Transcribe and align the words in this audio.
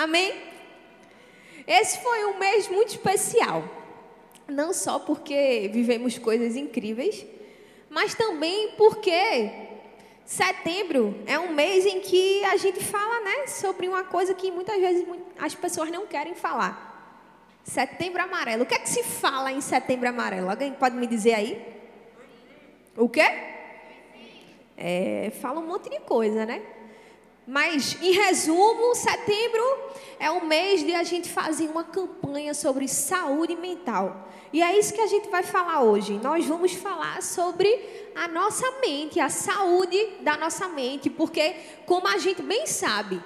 Amém? 0.00 0.32
Esse 1.66 1.98
foi 1.98 2.24
um 2.24 2.38
mês 2.38 2.66
muito 2.68 2.88
especial. 2.88 3.62
Não 4.48 4.72
só 4.72 4.98
porque 4.98 5.68
vivemos 5.70 6.16
coisas 6.16 6.56
incríveis, 6.56 7.26
mas 7.90 8.14
também 8.14 8.72
porque 8.78 9.50
setembro 10.24 11.14
é 11.26 11.38
um 11.38 11.52
mês 11.52 11.84
em 11.84 12.00
que 12.00 12.42
a 12.46 12.56
gente 12.56 12.82
fala, 12.82 13.20
né, 13.20 13.46
sobre 13.46 13.88
uma 13.88 14.02
coisa 14.02 14.32
que 14.32 14.50
muitas 14.50 14.80
vezes 14.80 15.04
as 15.38 15.54
pessoas 15.54 15.90
não 15.90 16.06
querem 16.06 16.34
falar. 16.34 17.58
Setembro 17.62 18.22
amarelo. 18.22 18.62
O 18.62 18.66
que 18.66 18.76
é 18.76 18.78
que 18.78 18.88
se 18.88 19.02
fala 19.02 19.52
em 19.52 19.60
setembro 19.60 20.08
amarelo? 20.08 20.48
Alguém 20.48 20.72
pode 20.72 20.96
me 20.96 21.06
dizer 21.06 21.34
aí? 21.34 21.62
O 22.96 23.06
quê? 23.06 23.30
É, 24.78 25.30
fala 25.42 25.60
um 25.60 25.66
monte 25.66 25.90
de 25.90 26.00
coisa, 26.00 26.46
né? 26.46 26.62
Mas, 27.46 27.96
em 28.00 28.12
resumo, 28.12 28.94
setembro 28.94 29.62
é 30.18 30.30
o 30.30 30.44
mês 30.44 30.84
de 30.84 30.94
a 30.94 31.02
gente 31.02 31.28
fazer 31.28 31.68
uma 31.68 31.84
campanha 31.84 32.54
sobre 32.54 32.86
saúde 32.86 33.56
mental. 33.56 34.28
E 34.52 34.62
é 34.62 34.78
isso 34.78 34.92
que 34.92 35.00
a 35.00 35.06
gente 35.06 35.28
vai 35.28 35.42
falar 35.42 35.82
hoje. 35.82 36.20
Nós 36.22 36.44
vamos 36.46 36.72
falar 36.72 37.22
sobre 37.22 38.10
a 38.14 38.28
nossa 38.28 38.70
mente, 38.80 39.18
a 39.20 39.28
saúde 39.28 40.14
da 40.20 40.36
nossa 40.36 40.68
mente, 40.68 41.08
porque, 41.08 41.54
como 41.86 42.06
a 42.06 42.18
gente 42.18 42.42
bem 42.42 42.66
sabe, 42.66 43.22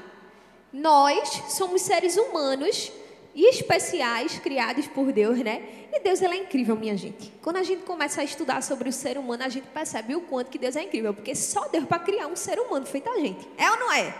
nós 0.72 1.42
somos 1.48 1.82
seres 1.82 2.16
humanos 2.16 2.92
especiais 3.34 4.38
criados 4.38 4.86
por 4.86 5.12
Deus, 5.12 5.38
né? 5.38 5.62
E 5.92 6.00
Deus 6.00 6.22
ele 6.22 6.34
é 6.34 6.36
incrível, 6.38 6.76
minha 6.76 6.96
gente. 6.96 7.32
Quando 7.42 7.56
a 7.56 7.62
gente 7.62 7.82
começa 7.82 8.20
a 8.20 8.24
estudar 8.24 8.62
sobre 8.62 8.88
o 8.88 8.92
ser 8.92 9.18
humano, 9.18 9.42
a 9.42 9.48
gente 9.48 9.66
percebe 9.68 10.14
o 10.14 10.20
quanto 10.20 10.50
que 10.50 10.58
Deus 10.58 10.76
é 10.76 10.82
incrível, 10.82 11.12
porque 11.12 11.34
só 11.34 11.66
Deus 11.68 11.84
para 11.84 11.98
criar 11.98 12.26
um 12.28 12.36
ser 12.36 12.58
humano 12.58 12.86
feito 12.86 13.08
a 13.10 13.18
gente. 13.18 13.48
É 13.56 13.70
ou 13.70 13.78
não 13.78 13.92
é? 13.92 14.14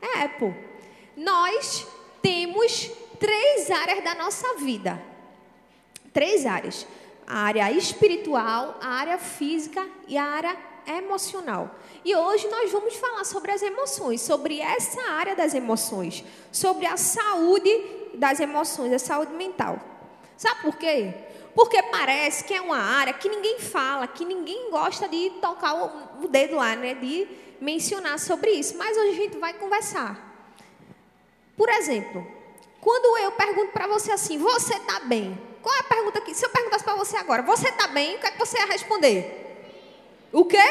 É, 0.00 0.28
pô. 0.28 0.52
Nós 1.16 1.86
temos 2.22 2.90
três 3.18 3.70
áreas 3.70 4.02
da 4.02 4.14
nossa 4.14 4.56
vida. 4.56 5.00
Três 6.12 6.46
áreas: 6.46 6.86
a 7.26 7.40
área 7.40 7.70
espiritual, 7.72 8.78
a 8.80 8.88
área 8.88 9.18
física 9.18 9.86
e 10.08 10.16
a 10.16 10.24
área 10.24 10.56
emocional. 10.86 11.74
E 12.04 12.16
hoje 12.16 12.48
nós 12.48 12.72
vamos 12.72 12.96
falar 12.96 13.24
sobre 13.24 13.52
as 13.52 13.62
emoções, 13.62 14.22
sobre 14.22 14.60
essa 14.60 15.02
área 15.10 15.36
das 15.36 15.54
emoções, 15.54 16.24
sobre 16.50 16.86
a 16.86 16.96
saúde 16.96 17.99
das 18.14 18.40
emoções, 18.40 18.92
a 18.92 18.98
saúde 18.98 19.32
mental. 19.32 19.78
Sabe 20.36 20.62
por 20.62 20.76
quê? 20.76 21.12
Porque 21.54 21.82
parece 21.82 22.44
que 22.44 22.54
é 22.54 22.60
uma 22.60 22.78
área 22.78 23.12
que 23.12 23.28
ninguém 23.28 23.58
fala, 23.58 24.06
que 24.06 24.24
ninguém 24.24 24.70
gosta 24.70 25.08
de 25.08 25.30
tocar 25.42 25.74
o, 25.74 26.28
dedo 26.28 26.56
lá, 26.56 26.76
né? 26.76 26.94
De 26.94 27.28
mencionar 27.60 28.18
sobre 28.18 28.52
isso. 28.52 28.76
Mas 28.76 28.96
hoje 28.96 29.10
a 29.10 29.14
gente 29.14 29.36
vai 29.38 29.52
conversar. 29.54 30.28
Por 31.56 31.68
exemplo, 31.68 32.26
quando 32.80 33.18
eu 33.18 33.32
pergunto 33.32 33.72
para 33.72 33.86
você 33.86 34.12
assim, 34.12 34.38
você 34.38 34.74
está 34.74 35.00
bem? 35.00 35.38
Qual 35.60 35.74
é 35.74 35.80
a 35.80 35.84
pergunta 35.84 36.20
aqui? 36.20 36.34
Se 36.34 36.46
eu 36.46 36.50
perguntasse 36.50 36.84
para 36.84 36.94
você 36.94 37.16
agora, 37.16 37.42
você 37.42 37.68
está 37.68 37.88
bem? 37.88 38.16
O 38.16 38.20
que 38.20 38.26
é 38.26 38.30
que 38.30 38.38
você 38.38 38.56
ia 38.56 38.66
responder? 38.66 39.76
O 40.32 40.44
quê? 40.46 40.62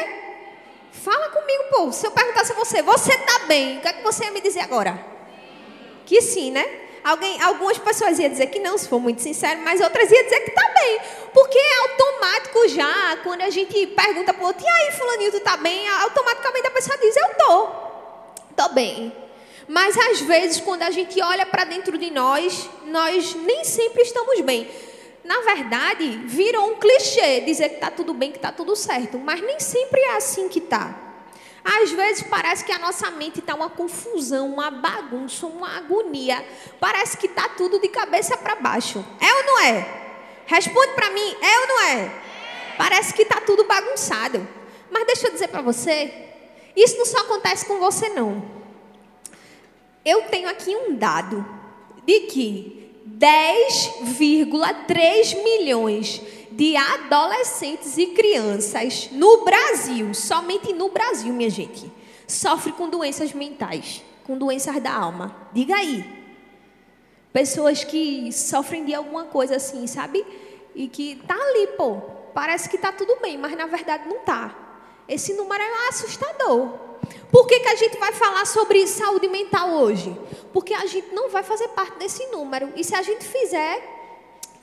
Fala 0.90 1.28
comigo, 1.28 1.64
pô. 1.70 1.92
Se 1.92 2.06
eu 2.06 2.10
perguntasse 2.10 2.52
a 2.52 2.56
você, 2.56 2.82
você 2.82 3.12
está 3.12 3.40
bem? 3.46 3.78
O 3.78 3.80
que 3.82 3.88
é 3.88 3.92
que 3.92 4.02
você 4.02 4.24
ia 4.24 4.32
me 4.32 4.40
dizer 4.40 4.60
agora? 4.60 4.98
Que 6.04 6.20
sim, 6.20 6.50
né? 6.50 6.88
Alguém, 7.02 7.40
algumas 7.42 7.78
pessoas 7.78 8.18
iam 8.18 8.30
dizer 8.30 8.46
que 8.48 8.58
não, 8.58 8.76
se 8.76 8.88
for 8.88 9.00
muito 9.00 9.22
sincero, 9.22 9.60
mas 9.62 9.80
outras 9.80 10.10
iam 10.10 10.22
dizer 10.24 10.40
que 10.40 10.50
está 10.50 10.68
bem. 10.68 11.00
Porque 11.32 11.58
é 11.58 11.78
automático 11.78 12.68
já, 12.68 13.16
quando 13.22 13.40
a 13.42 13.50
gente 13.50 13.86
pergunta 13.88 14.34
para 14.34 14.42
o 14.42 14.46
outro, 14.46 14.64
e 14.64 14.68
aí, 14.68 14.92
fulaninho, 14.92 15.30
tu 15.30 15.38
está 15.38 15.56
bem? 15.56 15.88
Automaticamente 15.88 16.66
a 16.66 16.70
pessoa 16.70 16.98
diz, 16.98 17.16
eu 17.16 17.26
estou. 17.26 18.34
Estou 18.50 18.68
bem. 18.74 19.12
Mas 19.66 19.96
às 19.96 20.20
vezes, 20.20 20.60
quando 20.60 20.82
a 20.82 20.90
gente 20.90 21.22
olha 21.22 21.46
para 21.46 21.64
dentro 21.64 21.96
de 21.96 22.10
nós, 22.10 22.68
nós 22.86 23.34
nem 23.34 23.64
sempre 23.64 24.02
estamos 24.02 24.40
bem. 24.40 24.68
Na 25.24 25.40
verdade, 25.42 26.22
virou 26.26 26.70
um 26.70 26.74
clichê 26.76 27.40
dizer 27.42 27.68
que 27.68 27.74
está 27.76 27.90
tudo 27.90 28.12
bem, 28.12 28.32
que 28.32 28.38
está 28.38 28.50
tudo 28.50 28.74
certo. 28.74 29.18
Mas 29.18 29.40
nem 29.40 29.60
sempre 29.60 30.00
é 30.00 30.16
assim 30.16 30.48
que 30.48 30.58
está. 30.58 31.09
Às 31.64 31.92
vezes 31.92 32.22
parece 32.22 32.64
que 32.64 32.72
a 32.72 32.78
nossa 32.78 33.10
mente 33.10 33.40
está 33.40 33.54
uma 33.54 33.68
confusão, 33.68 34.52
uma 34.52 34.70
bagunça, 34.70 35.46
uma 35.46 35.76
agonia. 35.76 36.44
Parece 36.78 37.16
que 37.16 37.26
está 37.26 37.48
tudo 37.50 37.78
de 37.78 37.88
cabeça 37.88 38.36
para 38.36 38.56
baixo. 38.56 39.04
É 39.20 39.34
ou 39.34 39.44
não 39.44 39.60
é? 39.60 40.00
Responde 40.46 40.94
para 40.94 41.10
mim, 41.10 41.36
é 41.40 41.60
ou 41.60 41.68
não 41.68 41.80
é? 41.82 42.10
Parece 42.78 43.12
que 43.12 43.22
está 43.22 43.40
tudo 43.40 43.64
bagunçado. 43.64 44.46
Mas 44.90 45.06
deixa 45.06 45.28
eu 45.28 45.32
dizer 45.32 45.48
para 45.48 45.62
você, 45.62 46.12
isso 46.74 46.96
não 46.96 47.04
só 47.04 47.18
acontece 47.18 47.66
com 47.66 47.78
você 47.78 48.08
não. 48.08 48.42
Eu 50.04 50.22
tenho 50.22 50.48
aqui 50.48 50.74
um 50.74 50.96
dado 50.96 51.44
de 52.04 52.20
que 52.20 52.90
10,3 53.18 55.42
milhões 55.42 56.18
de 56.18 56.39
adolescentes 56.76 57.96
e 57.96 58.08
crianças 58.08 59.08
no 59.12 59.44
Brasil, 59.44 60.12
somente 60.14 60.72
no 60.72 60.90
Brasil, 60.90 61.32
minha 61.32 61.50
gente, 61.50 61.90
sofre 62.26 62.72
com 62.72 62.88
doenças 62.88 63.32
mentais, 63.32 64.02
com 64.24 64.36
doenças 64.36 64.80
da 64.82 64.92
alma. 64.92 65.48
Diga 65.52 65.76
aí. 65.76 66.04
Pessoas 67.32 67.84
que 67.84 68.32
sofrem 68.32 68.84
de 68.84 68.94
alguma 68.94 69.24
coisa 69.24 69.56
assim, 69.56 69.86
sabe? 69.86 70.24
E 70.74 70.88
que 70.88 71.16
tá 71.26 71.34
ali, 71.34 71.68
pô, 71.76 71.96
parece 72.34 72.68
que 72.68 72.78
tá 72.78 72.90
tudo 72.92 73.16
bem, 73.20 73.38
mas 73.38 73.56
na 73.56 73.66
verdade 73.66 74.08
não 74.08 74.18
tá. 74.20 74.54
Esse 75.08 75.34
número 75.34 75.62
é 75.62 75.88
assustador. 75.88 76.90
Por 77.30 77.46
que, 77.46 77.60
que 77.60 77.68
a 77.68 77.76
gente 77.76 77.96
vai 77.98 78.12
falar 78.12 78.44
sobre 78.46 78.86
saúde 78.86 79.28
mental 79.28 79.70
hoje? 79.70 80.16
Porque 80.52 80.74
a 80.74 80.86
gente 80.86 81.12
não 81.12 81.30
vai 81.30 81.42
fazer 81.42 81.68
parte 81.68 81.98
desse 81.98 82.26
número. 82.26 82.72
E 82.76 82.84
se 82.84 82.94
a 82.94 83.02
gente 83.02 83.24
fizer, 83.24 83.99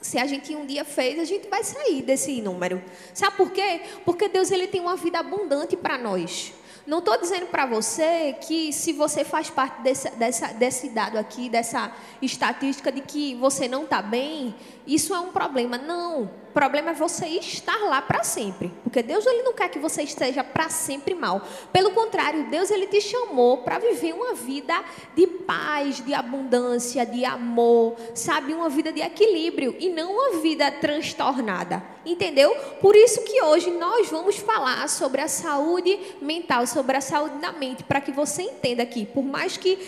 se 0.00 0.18
a 0.18 0.26
gente 0.26 0.54
um 0.54 0.64
dia 0.64 0.84
fez, 0.84 1.18
a 1.18 1.24
gente 1.24 1.48
vai 1.48 1.64
sair 1.64 2.02
desse 2.02 2.40
número. 2.40 2.82
Sabe 3.12 3.36
por 3.36 3.50
quê? 3.50 3.82
Porque 4.04 4.28
Deus 4.28 4.50
ele 4.50 4.66
tem 4.66 4.80
uma 4.80 4.96
vida 4.96 5.18
abundante 5.18 5.76
para 5.76 5.98
nós. 5.98 6.52
Não 6.86 7.00
estou 7.00 7.20
dizendo 7.20 7.46
para 7.46 7.66
você 7.66 8.34
que 8.40 8.72
se 8.72 8.94
você 8.94 9.22
faz 9.22 9.50
parte 9.50 9.82
desse, 9.82 10.08
dessa, 10.12 10.54
desse 10.54 10.88
dado 10.88 11.18
aqui, 11.18 11.50
dessa 11.50 11.92
estatística 12.22 12.90
de 12.90 13.02
que 13.02 13.34
você 13.34 13.68
não 13.68 13.84
está 13.84 14.00
bem, 14.00 14.54
isso 14.86 15.14
é 15.14 15.20
um 15.20 15.30
problema. 15.30 15.76
Não. 15.76 16.30
Problema 16.58 16.90
é 16.90 16.92
você 16.92 17.24
estar 17.24 17.78
lá 17.84 18.02
para 18.02 18.24
sempre. 18.24 18.72
Porque 18.82 19.00
Deus 19.00 19.24
ele 19.24 19.44
não 19.44 19.52
quer 19.52 19.68
que 19.68 19.78
você 19.78 20.02
esteja 20.02 20.42
para 20.42 20.68
sempre 20.68 21.14
mal. 21.14 21.40
Pelo 21.72 21.92
contrário, 21.92 22.50
Deus 22.50 22.68
ele 22.68 22.88
te 22.88 23.00
chamou 23.00 23.58
para 23.58 23.78
viver 23.78 24.12
uma 24.12 24.34
vida 24.34 24.74
de 25.14 25.24
paz, 25.24 26.04
de 26.04 26.12
abundância, 26.12 27.06
de 27.06 27.24
amor, 27.24 27.94
sabe? 28.12 28.54
Uma 28.54 28.68
vida 28.68 28.90
de 28.90 29.00
equilíbrio 29.00 29.76
e 29.78 29.88
não 29.88 30.10
uma 30.12 30.40
vida 30.40 30.68
transtornada. 30.72 31.80
Entendeu? 32.04 32.52
Por 32.80 32.96
isso 32.96 33.22
que 33.22 33.40
hoje 33.40 33.70
nós 33.70 34.10
vamos 34.10 34.34
falar 34.38 34.88
sobre 34.88 35.20
a 35.20 35.28
saúde 35.28 35.96
mental, 36.20 36.66
sobre 36.66 36.96
a 36.96 37.00
saúde 37.00 37.38
da 37.38 37.52
mente, 37.52 37.84
para 37.84 38.00
que 38.00 38.10
você 38.10 38.42
entenda 38.42 38.84
que, 38.84 39.06
por 39.06 39.22
mais 39.22 39.56
que 39.56 39.78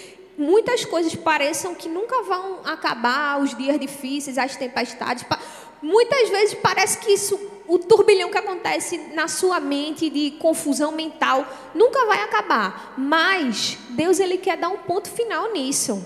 muitas 0.40 0.84
coisas 0.84 1.14
pareçam 1.14 1.74
que 1.74 1.88
nunca 1.88 2.22
vão 2.22 2.60
acabar, 2.64 3.40
os 3.40 3.56
dias 3.56 3.78
difíceis, 3.78 4.38
as 4.38 4.56
tempestades. 4.56 5.24
Muitas 5.82 6.28
vezes 6.28 6.54
parece 6.54 6.98
que 6.98 7.12
isso, 7.12 7.38
o 7.66 7.78
turbilhão 7.78 8.30
que 8.30 8.38
acontece 8.38 8.98
na 9.14 9.28
sua 9.28 9.58
mente 9.60 10.10
de 10.10 10.32
confusão 10.32 10.92
mental 10.92 11.46
nunca 11.74 12.04
vai 12.06 12.22
acabar. 12.22 12.94
Mas 12.98 13.78
Deus 13.90 14.20
ele 14.20 14.36
quer 14.36 14.56
dar 14.56 14.68
um 14.68 14.78
ponto 14.78 15.08
final 15.08 15.52
nisso. 15.52 16.02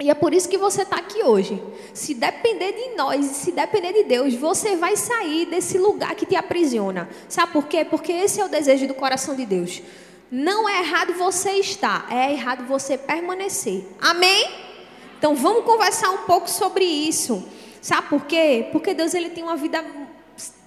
E 0.00 0.10
é 0.10 0.14
por 0.14 0.32
isso 0.32 0.48
que 0.48 0.58
você 0.58 0.82
está 0.82 0.96
aqui 0.96 1.22
hoje. 1.22 1.62
Se 1.92 2.14
depender 2.14 2.72
de 2.72 2.96
nós, 2.96 3.24
se 3.26 3.52
depender 3.52 3.92
de 3.92 4.04
Deus, 4.04 4.34
você 4.34 4.74
vai 4.74 4.96
sair 4.96 5.46
desse 5.46 5.78
lugar 5.78 6.14
que 6.14 6.26
te 6.26 6.34
aprisiona. 6.34 7.08
Sabe 7.28 7.52
por 7.52 7.66
quê? 7.66 7.84
Porque 7.84 8.10
esse 8.10 8.40
é 8.40 8.44
o 8.44 8.48
desejo 8.48 8.86
do 8.86 8.94
coração 8.94 9.36
de 9.36 9.44
Deus. 9.44 9.82
Não 10.30 10.68
é 10.68 10.80
errado 10.80 11.12
você 11.12 11.52
estar, 11.52 12.06
é 12.10 12.32
errado 12.32 12.66
você 12.66 12.96
permanecer. 12.96 13.84
Amém? 14.00 14.50
Então 15.18 15.34
vamos 15.36 15.64
conversar 15.64 16.10
um 16.10 16.18
pouco 16.18 16.50
sobre 16.50 16.84
isso. 16.84 17.46
Sabe 17.82 18.08
por 18.08 18.24
quê? 18.24 18.68
Porque 18.72 18.94
Deus 18.94 19.12
ele 19.12 19.28
tem 19.28 19.44
uma 19.44 19.56
vida 19.56 19.84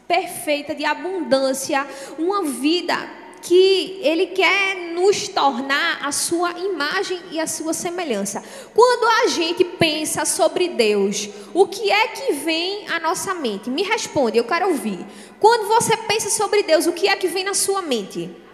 perfeita 0.07 0.75
de 0.75 0.85
abundância, 0.85 1.87
uma 2.19 2.43
vida 2.43 2.95
que 3.41 3.99
Ele 4.01 4.27
quer 4.27 4.75
nos 4.93 5.27
tornar 5.27 5.99
a 6.03 6.11
sua 6.11 6.51
imagem 6.59 7.19
e 7.31 7.39
a 7.39 7.47
sua 7.47 7.73
semelhança. 7.73 8.43
Quando 8.73 9.07
a 9.23 9.27
gente 9.27 9.63
pensa 9.63 10.25
sobre 10.25 10.69
Deus, 10.69 11.29
o 11.53 11.65
que 11.65 11.91
é 11.91 12.07
que 12.09 12.33
vem 12.33 12.87
à 12.89 12.99
nossa 12.99 13.33
mente? 13.33 13.69
Me 13.69 13.81
responde, 13.81 14.37
eu 14.37 14.43
quero 14.43 14.67
ouvir. 14.67 14.99
Quando 15.39 15.67
você 15.67 15.95
pensa 15.95 16.29
sobre 16.29 16.63
Deus, 16.63 16.85
o 16.85 16.93
que 16.93 17.07
é 17.07 17.15
que 17.15 17.27
vem 17.27 17.43
na 17.43 17.53
sua 17.55 17.81
mente? 17.81 18.45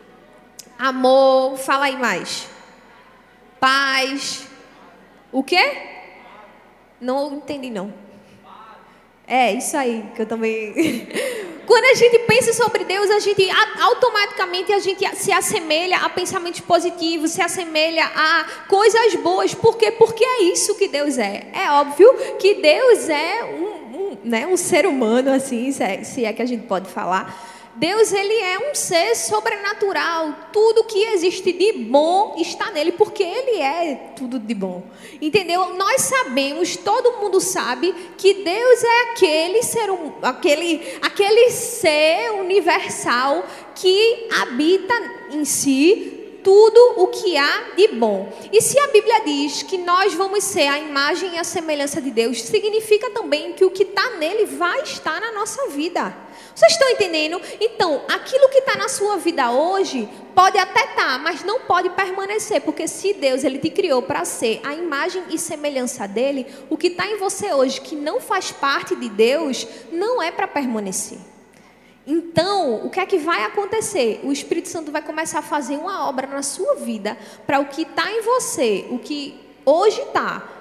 amor, 0.82 1.58
fala 1.58 1.86
aí 1.86 1.98
mais. 1.98 2.50
Paz. 3.60 4.48
O 5.32 5.44
quê? 5.44 5.78
Não 7.00 7.36
entendi 7.36 7.70
não. 7.70 7.94
É, 9.32 9.54
isso 9.54 9.78
aí, 9.78 10.04
que 10.14 10.24
eu 10.24 10.26
também. 10.26 11.08
Quando 11.66 11.86
a 11.86 11.94
gente 11.94 12.20
pensa 12.28 12.52
sobre 12.52 12.84
Deus, 12.84 13.10
a 13.10 13.20
gente 13.20 13.50
automaticamente 13.80 14.74
a 14.74 14.80
gente 14.80 15.08
se 15.16 15.32
assemelha 15.32 16.00
a 16.00 16.10
pensamentos 16.10 16.60
positivos, 16.60 17.32
se 17.32 17.42
assemelha 17.42 18.04
a 18.14 18.46
coisas 18.68 19.16
boas. 19.16 19.54
Por 19.54 19.78
quê? 19.78 19.90
Porque 19.90 20.22
é 20.22 20.44
isso 20.44 20.76
que 20.76 20.90
Deus 20.90 21.18
é. 21.18 21.48
É 21.54 21.72
óbvio 21.72 22.14
que 22.40 22.56
Deus 22.56 23.08
é 23.08 23.46
um, 23.46 23.98
um, 23.98 24.18
né, 24.22 24.46
um 24.46 24.58
ser 24.58 24.86
humano, 24.86 25.32
assim, 25.32 25.72
se 25.72 25.82
é, 25.82 26.04
se 26.04 26.26
é 26.26 26.34
que 26.34 26.42
a 26.42 26.46
gente 26.46 26.68
pode 26.68 26.90
falar 26.90 27.34
Deus 27.76 28.12
ele 28.12 28.34
é 28.34 28.70
um 28.70 28.76
ser 28.76 29.16
sobrenatural. 29.16 30.36
Tudo 30.52 30.84
que 30.84 31.00
existe 31.06 31.54
de 31.54 31.74
bom 31.74 32.36
está 32.38 32.72
nele, 32.72 32.92
porque 32.92 33.24
ele 33.24 33.62
é 33.62 34.14
tudo 34.16 34.38
de 34.38 34.54
bom. 34.54 34.84
Entendeu? 35.22 35.74
Nós 35.76 36.02
sabemos, 36.02 36.76
todo 36.76 37.20
mundo 37.20 37.40
sabe 37.40 37.94
que 38.18 38.34
Deus 38.34 38.84
é 38.84 39.02
aquele 39.12 39.64
ser 39.64 39.90
aquele 40.22 40.98
aquele 41.02 41.50
ser 41.52 42.32
universal 42.34 43.46
que 43.76 44.28
habita 44.42 44.94
em 45.32 45.46
si 45.46 46.18
tudo 46.44 46.80
o 46.98 47.08
que 47.08 47.38
há 47.38 47.72
de 47.76 47.88
bom. 47.90 48.32
E 48.52 48.62
se 48.62 48.78
a 48.80 48.88
Bíblia 48.88 49.22
diz 49.26 49.64
que 49.64 49.78
nós 49.78 50.14
vamos 50.14 50.44
ser 50.44 50.68
a 50.68 50.80
imagem 50.80 51.36
e 51.36 51.38
a 51.38 51.44
semelhança 51.44 52.02
de 52.02 52.12
Deus, 52.12 52.42
significa 52.42 53.10
também 53.12 53.54
que 53.54 53.64
o 53.64 53.72
que 53.72 53.84
está 53.84 54.18
nele 54.18 54.46
vai 54.46 54.82
estar 54.82 55.20
na 55.22 55.32
nossa 55.32 55.68
vida. 55.70 56.14
Vocês 56.54 56.74
estão 56.74 56.90
entendendo? 56.90 57.42
Então, 57.60 58.02
aquilo 58.08 58.50
que 58.50 58.60
está 58.60 58.76
na 58.76 58.90
sua 58.90 59.18
vida 59.18 59.52
hoje 59.52 60.08
pode 60.36 60.58
até 60.58 60.82
estar, 60.82 60.96
tá, 60.96 61.18
mas 61.18 61.44
não 61.44 61.62
pode 61.62 61.90
permanecer, 61.92 62.62
porque 62.62 62.88
se 62.88 63.14
Deus 63.14 63.44
ele 63.44 63.58
te 63.58 63.70
criou 63.70 64.02
para 64.02 64.26
ser 64.26 64.60
a 64.64 64.74
imagem 64.74 65.24
e 65.30 65.38
semelhança 65.38 66.08
dele, 66.08 66.46
o 66.70 66.78
que 66.78 66.88
está 66.88 67.08
em 67.08 67.18
você 67.18 67.54
hoje 67.54 67.82
que 67.82 67.96
não 67.96 68.20
faz 68.20 68.52
parte 68.52 68.96
de 68.96 69.10
Deus 69.10 69.68
não 69.92 70.22
é 70.22 70.32
para 70.32 70.48
permanecer. 70.48 71.18
Então, 72.06 72.86
o 72.86 72.90
que 72.90 73.00
é 73.00 73.06
que 73.06 73.18
vai 73.18 73.44
acontecer? 73.44 74.20
O 74.24 74.32
Espírito 74.32 74.68
Santo 74.68 74.92
vai 74.92 75.02
começar 75.02 75.40
a 75.40 75.44
fazer 75.44 75.78
uma 75.78 76.08
obra 76.08 76.28
na 76.28 76.42
sua 76.42 76.76
vida 76.76 77.18
para 77.46 77.60
o 77.60 77.66
que 77.66 77.84
está 77.84 78.12
em 78.12 78.22
você, 78.22 78.88
o 78.90 78.98
que 78.98 79.40
hoje 79.66 80.02
está, 80.02 80.61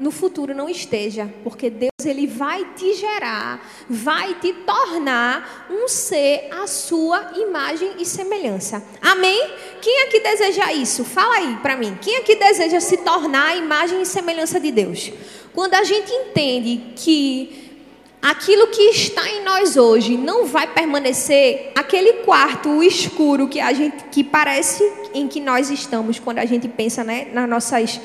no 0.00 0.10
futuro 0.10 0.54
não 0.54 0.66
esteja, 0.66 1.30
porque 1.44 1.68
Deus 1.68 1.90
ele 2.06 2.26
vai 2.26 2.64
te 2.74 2.94
gerar, 2.94 3.60
vai 3.88 4.34
te 4.40 4.50
tornar 4.54 5.68
um 5.70 5.86
ser 5.86 6.48
à 6.50 6.66
sua 6.66 7.32
imagem 7.36 7.92
e 7.98 8.06
semelhança. 8.06 8.82
Amém? 9.02 9.50
Quem 9.82 10.02
aqui 10.04 10.20
deseja 10.20 10.72
isso? 10.72 11.04
Fala 11.04 11.36
aí 11.36 11.58
para 11.60 11.76
mim. 11.76 11.98
Quem 12.00 12.16
aqui 12.16 12.34
deseja 12.34 12.80
se 12.80 12.96
tornar 12.96 13.48
a 13.48 13.56
imagem 13.56 14.00
e 14.00 14.06
semelhança 14.06 14.58
de 14.58 14.72
Deus? 14.72 15.12
Quando 15.52 15.74
a 15.74 15.84
gente 15.84 16.10
entende 16.10 16.94
que 16.96 17.70
aquilo 18.22 18.68
que 18.68 18.82
está 18.84 19.28
em 19.28 19.44
nós 19.44 19.76
hoje 19.76 20.16
não 20.16 20.46
vai 20.46 20.66
permanecer, 20.66 21.72
aquele 21.74 22.24
quarto 22.24 22.82
escuro 22.82 23.48
que 23.48 23.60
a 23.60 23.74
gente 23.74 24.04
que 24.04 24.24
parece 24.24 24.82
em 25.12 25.28
que 25.28 25.40
nós 25.40 25.70
estamos 25.70 26.18
quando 26.18 26.38
a 26.38 26.46
gente 26.46 26.68
pensa, 26.68 27.04
né, 27.04 27.28
nas 27.32 27.48
nossas 27.48 28.00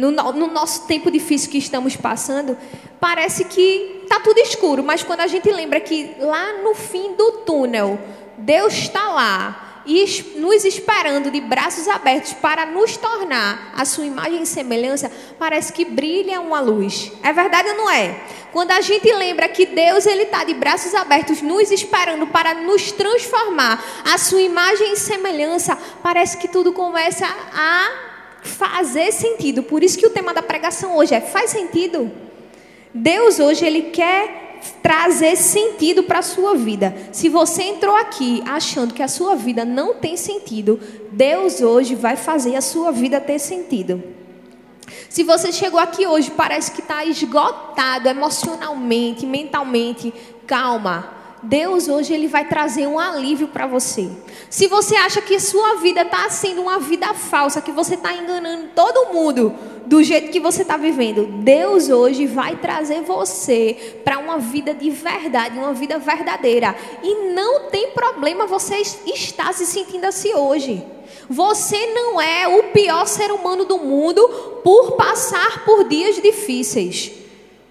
no, 0.00 0.32
no 0.32 0.46
nosso 0.46 0.86
tempo 0.86 1.10
difícil 1.10 1.50
que 1.50 1.58
estamos 1.58 1.94
passando, 1.94 2.56
parece 2.98 3.44
que 3.44 4.00
está 4.02 4.18
tudo 4.20 4.38
escuro, 4.38 4.82
mas 4.82 5.02
quando 5.02 5.20
a 5.20 5.26
gente 5.26 5.50
lembra 5.50 5.78
que 5.80 6.16
lá 6.18 6.54
no 6.62 6.74
fim 6.74 7.14
do 7.14 7.32
túnel, 7.44 7.98
Deus 8.38 8.72
está 8.72 9.08
lá 9.10 9.82
e 9.84 10.04
nos 10.36 10.64
esperando 10.64 11.30
de 11.30 11.40
braços 11.40 11.88
abertos 11.88 12.32
para 12.34 12.66
nos 12.66 12.96
tornar 12.96 13.72
a 13.76 13.84
sua 13.84 14.04
imagem 14.04 14.42
e 14.42 14.46
semelhança, 14.46 15.10
parece 15.38 15.72
que 15.72 15.84
brilha 15.84 16.40
uma 16.40 16.60
luz. 16.60 17.12
É 17.22 17.32
verdade 17.32 17.68
ou 17.70 17.76
não 17.76 17.90
é? 17.90 18.20
Quando 18.52 18.72
a 18.72 18.80
gente 18.80 19.10
lembra 19.12 19.48
que 19.48 19.66
Deus 19.66 20.06
ele 20.06 20.24
está 20.24 20.44
de 20.44 20.54
braços 20.54 20.94
abertos, 20.94 21.40
nos 21.40 21.70
esperando 21.70 22.26
para 22.26 22.54
nos 22.54 22.92
transformar 22.92 23.82
a 24.04 24.18
sua 24.18 24.42
imagem 24.42 24.92
e 24.92 24.96
semelhança, 24.96 25.78
parece 26.02 26.36
que 26.36 26.48
tudo 26.48 26.72
começa 26.72 27.26
a 27.26 28.09
fazer 28.42 29.12
sentido. 29.12 29.62
Por 29.62 29.82
isso 29.82 29.98
que 29.98 30.06
o 30.06 30.10
tema 30.10 30.32
da 30.34 30.42
pregação 30.42 30.96
hoje 30.96 31.14
é 31.14 31.20
faz 31.20 31.50
sentido? 31.50 32.10
Deus 32.92 33.38
hoje 33.38 33.64
ele 33.64 33.82
quer 33.82 34.40
trazer 34.82 35.36
sentido 35.36 36.02
para 36.02 36.18
a 36.18 36.22
sua 36.22 36.54
vida. 36.54 36.94
Se 37.12 37.28
você 37.28 37.62
entrou 37.62 37.94
aqui 37.94 38.42
achando 38.46 38.94
que 38.94 39.02
a 39.02 39.08
sua 39.08 39.34
vida 39.34 39.64
não 39.64 39.94
tem 39.94 40.16
sentido, 40.16 40.80
Deus 41.12 41.60
hoje 41.60 41.94
vai 41.94 42.16
fazer 42.16 42.56
a 42.56 42.60
sua 42.60 42.90
vida 42.90 43.20
ter 43.20 43.38
sentido. 43.38 44.02
Se 45.08 45.22
você 45.22 45.52
chegou 45.52 45.78
aqui 45.78 46.06
hoje 46.06 46.30
parece 46.30 46.72
que 46.72 46.80
está 46.80 47.04
esgotado 47.04 48.08
emocionalmente, 48.08 49.24
mentalmente, 49.24 50.12
calma. 50.46 51.19
Deus 51.42 51.88
hoje 51.88 52.12
ele 52.12 52.28
vai 52.28 52.46
trazer 52.46 52.86
um 52.86 52.98
alívio 52.98 53.48
para 53.48 53.66
você. 53.66 54.10
Se 54.50 54.66
você 54.66 54.94
acha 54.96 55.22
que 55.22 55.40
sua 55.40 55.76
vida 55.76 56.02
está 56.02 56.28
sendo 56.28 56.60
uma 56.62 56.78
vida 56.78 57.14
falsa, 57.14 57.62
que 57.62 57.72
você 57.72 57.94
está 57.94 58.12
enganando 58.12 58.68
todo 58.74 59.12
mundo 59.12 59.54
do 59.86 60.02
jeito 60.02 60.30
que 60.30 60.38
você 60.38 60.62
está 60.62 60.76
vivendo, 60.76 61.26
Deus 61.42 61.88
hoje 61.88 62.26
vai 62.26 62.56
trazer 62.56 63.00
você 63.02 64.00
para 64.04 64.18
uma 64.18 64.38
vida 64.38 64.74
de 64.74 64.90
verdade, 64.90 65.58
uma 65.58 65.72
vida 65.72 65.98
verdadeira. 65.98 66.76
E 67.02 67.32
não 67.32 67.70
tem 67.70 67.90
problema 67.92 68.46
você 68.46 68.82
estar 69.06 69.54
se 69.54 69.64
sentindo 69.64 70.04
assim 70.04 70.34
hoje. 70.34 70.84
Você 71.28 71.86
não 71.86 72.20
é 72.20 72.48
o 72.48 72.64
pior 72.72 73.06
ser 73.06 73.32
humano 73.32 73.64
do 73.64 73.78
mundo 73.78 74.28
por 74.62 74.92
passar 74.92 75.64
por 75.64 75.88
dias 75.88 76.20
difíceis. 76.20 77.19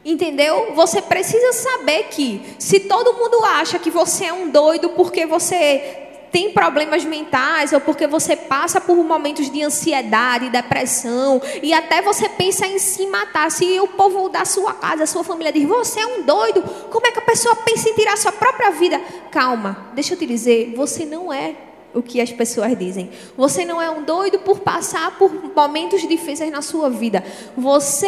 Entendeu? 0.04 0.74
Você 0.76 1.02
precisa 1.02 1.52
saber 1.52 2.04
que 2.06 2.42
se 2.58 2.82
todo 2.82 3.14
mundo 3.14 3.44
acha 3.44 3.78
que 3.78 3.92
você 3.92 4.26
é 4.26 4.34
um 4.34 4.50
doido 4.50 4.90
porque 4.90 5.26
você 5.26 6.08
tem 6.32 6.52
problemas 6.52 7.04
mentais 7.04 7.74
ou 7.74 7.82
porque 7.82 8.08
você 8.08 8.36
passa 8.36 8.80
por 8.80 8.96
momentos 8.98 9.50
de 9.50 9.62
ansiedade, 9.62 10.50
depressão 10.50 11.42
e 11.62 11.74
até 11.74 12.02
você 12.02 12.30
pensa 12.30 12.66
em 12.66 12.80
se 12.80 13.08
matar. 13.08 13.52
Se 13.52 13.80
o 13.80 13.88
povo 13.88 14.30
da 14.30 14.46
sua 14.46 14.74
casa, 14.74 15.04
a 15.04 15.08
sua 15.08 15.24
família 15.24 15.52
diz: 15.52 15.68
"Você 15.68 16.00
é 16.00 16.08
um 16.08 16.22
doido", 16.22 16.64
como 16.90 17.06
é 17.08 17.12
que 17.12 17.20
a 17.20 17.24
pessoa 17.24 17.56
pensa 17.58 17.90
em 17.90 17.94
tirar 17.94 18.18
sua 18.18 18.32
própria 18.32 18.72
vida? 18.72 19.02
Calma, 19.32 19.90
deixa 19.94 20.14
eu 20.14 20.18
te 20.18 20.26
dizer, 20.26 20.74
você 20.76 21.06
não 21.06 21.34
é 21.34 21.56
o 21.94 22.02
que 22.02 22.22
as 22.22 22.32
pessoas 22.32 22.78
dizem. 22.78 23.10
Você 23.36 23.66
não 23.66 23.82
é 23.82 23.90
um 23.90 24.04
doido 24.04 24.40
por 24.40 24.60
passar 24.60 25.18
por 25.18 25.32
momentos 25.56 26.08
difíceis 26.08 26.52
na 26.52 26.62
sua 26.62 26.90
vida. 26.90 27.24
Você 27.58 28.08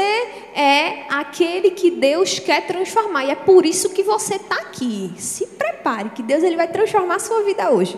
é 0.55 1.05
aquele 1.09 1.71
que 1.71 1.91
Deus 1.91 2.39
quer 2.39 2.67
transformar. 2.67 3.25
E 3.25 3.31
é 3.31 3.35
por 3.35 3.65
isso 3.65 3.89
que 3.89 4.03
você 4.03 4.35
está 4.35 4.55
aqui. 4.55 5.11
Se 5.17 5.47
prepare, 5.47 6.11
que 6.11 6.23
Deus 6.23 6.43
ele 6.43 6.55
vai 6.55 6.67
transformar 6.67 7.15
a 7.15 7.19
sua 7.19 7.43
vida 7.43 7.71
hoje. 7.71 7.97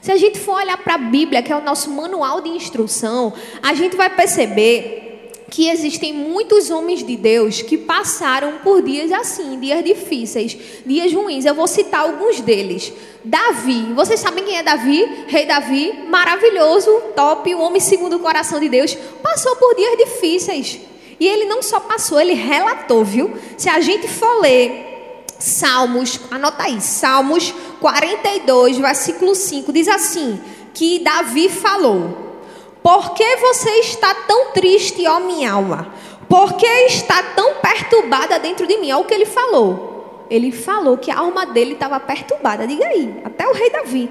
Se 0.00 0.10
a 0.10 0.16
gente 0.16 0.38
for 0.40 0.56
olhar 0.56 0.76
para 0.78 0.94
a 0.94 0.98
Bíblia, 0.98 1.42
que 1.42 1.52
é 1.52 1.56
o 1.56 1.62
nosso 1.62 1.88
manual 1.90 2.40
de 2.40 2.48
instrução, 2.48 3.32
a 3.62 3.72
gente 3.72 3.96
vai 3.96 4.10
perceber 4.10 5.11
que 5.52 5.68
existem 5.68 6.14
muitos 6.14 6.70
homens 6.70 7.04
de 7.04 7.14
Deus 7.14 7.60
que 7.60 7.76
passaram 7.76 8.60
por 8.64 8.80
dias 8.80 9.12
assim, 9.12 9.60
dias 9.60 9.84
difíceis, 9.84 10.56
dias 10.86 11.12
ruins. 11.12 11.44
Eu 11.44 11.54
vou 11.54 11.66
citar 11.66 12.00
alguns 12.00 12.40
deles. 12.40 12.90
Davi, 13.22 13.92
vocês 13.94 14.18
sabem 14.18 14.44
quem 14.44 14.56
é 14.56 14.62
Davi? 14.62 15.04
Rei 15.26 15.44
Davi, 15.44 16.06
maravilhoso, 16.08 16.90
top, 17.14 17.54
o 17.54 17.60
homem 17.60 17.80
segundo 17.80 18.16
o 18.16 18.20
coração 18.20 18.58
de 18.58 18.70
Deus, 18.70 18.96
passou 19.22 19.54
por 19.56 19.74
dias 19.76 19.94
difíceis. 19.98 20.80
E 21.20 21.28
ele 21.28 21.44
não 21.44 21.62
só 21.62 21.80
passou, 21.80 22.18
ele 22.18 22.32
relatou, 22.32 23.04
viu? 23.04 23.34
Se 23.58 23.68
a 23.68 23.78
gente 23.78 24.08
for 24.08 24.40
ler 24.40 24.88
Salmos, 25.38 26.18
anota 26.30 26.62
aí, 26.62 26.80
Salmos 26.80 27.52
42, 27.78 28.78
versículo 28.78 29.34
5, 29.34 29.70
diz 29.70 29.86
assim: 29.86 30.40
que 30.72 31.00
Davi 31.00 31.50
falou. 31.50 32.21
Por 32.82 33.14
que 33.14 33.36
você 33.36 33.70
está 33.80 34.14
tão 34.26 34.52
triste, 34.52 35.06
ó 35.06 35.20
minha 35.20 35.52
alma? 35.52 35.94
Por 36.28 36.54
que 36.54 36.66
está 36.86 37.22
tão 37.34 37.54
perturbada 37.56 38.38
dentro 38.38 38.66
de 38.66 38.78
mim? 38.78 38.90
Olha 38.90 39.02
o 39.02 39.04
que 39.04 39.14
ele 39.14 39.26
falou. 39.26 40.26
Ele 40.28 40.50
falou 40.50 40.96
que 40.96 41.10
a 41.10 41.18
alma 41.18 41.44
dele 41.46 41.74
estava 41.74 42.00
perturbada. 42.00 42.66
Diga 42.66 42.86
aí, 42.86 43.20
até 43.24 43.46
o 43.46 43.52
rei 43.52 43.70
Davi. 43.70 44.10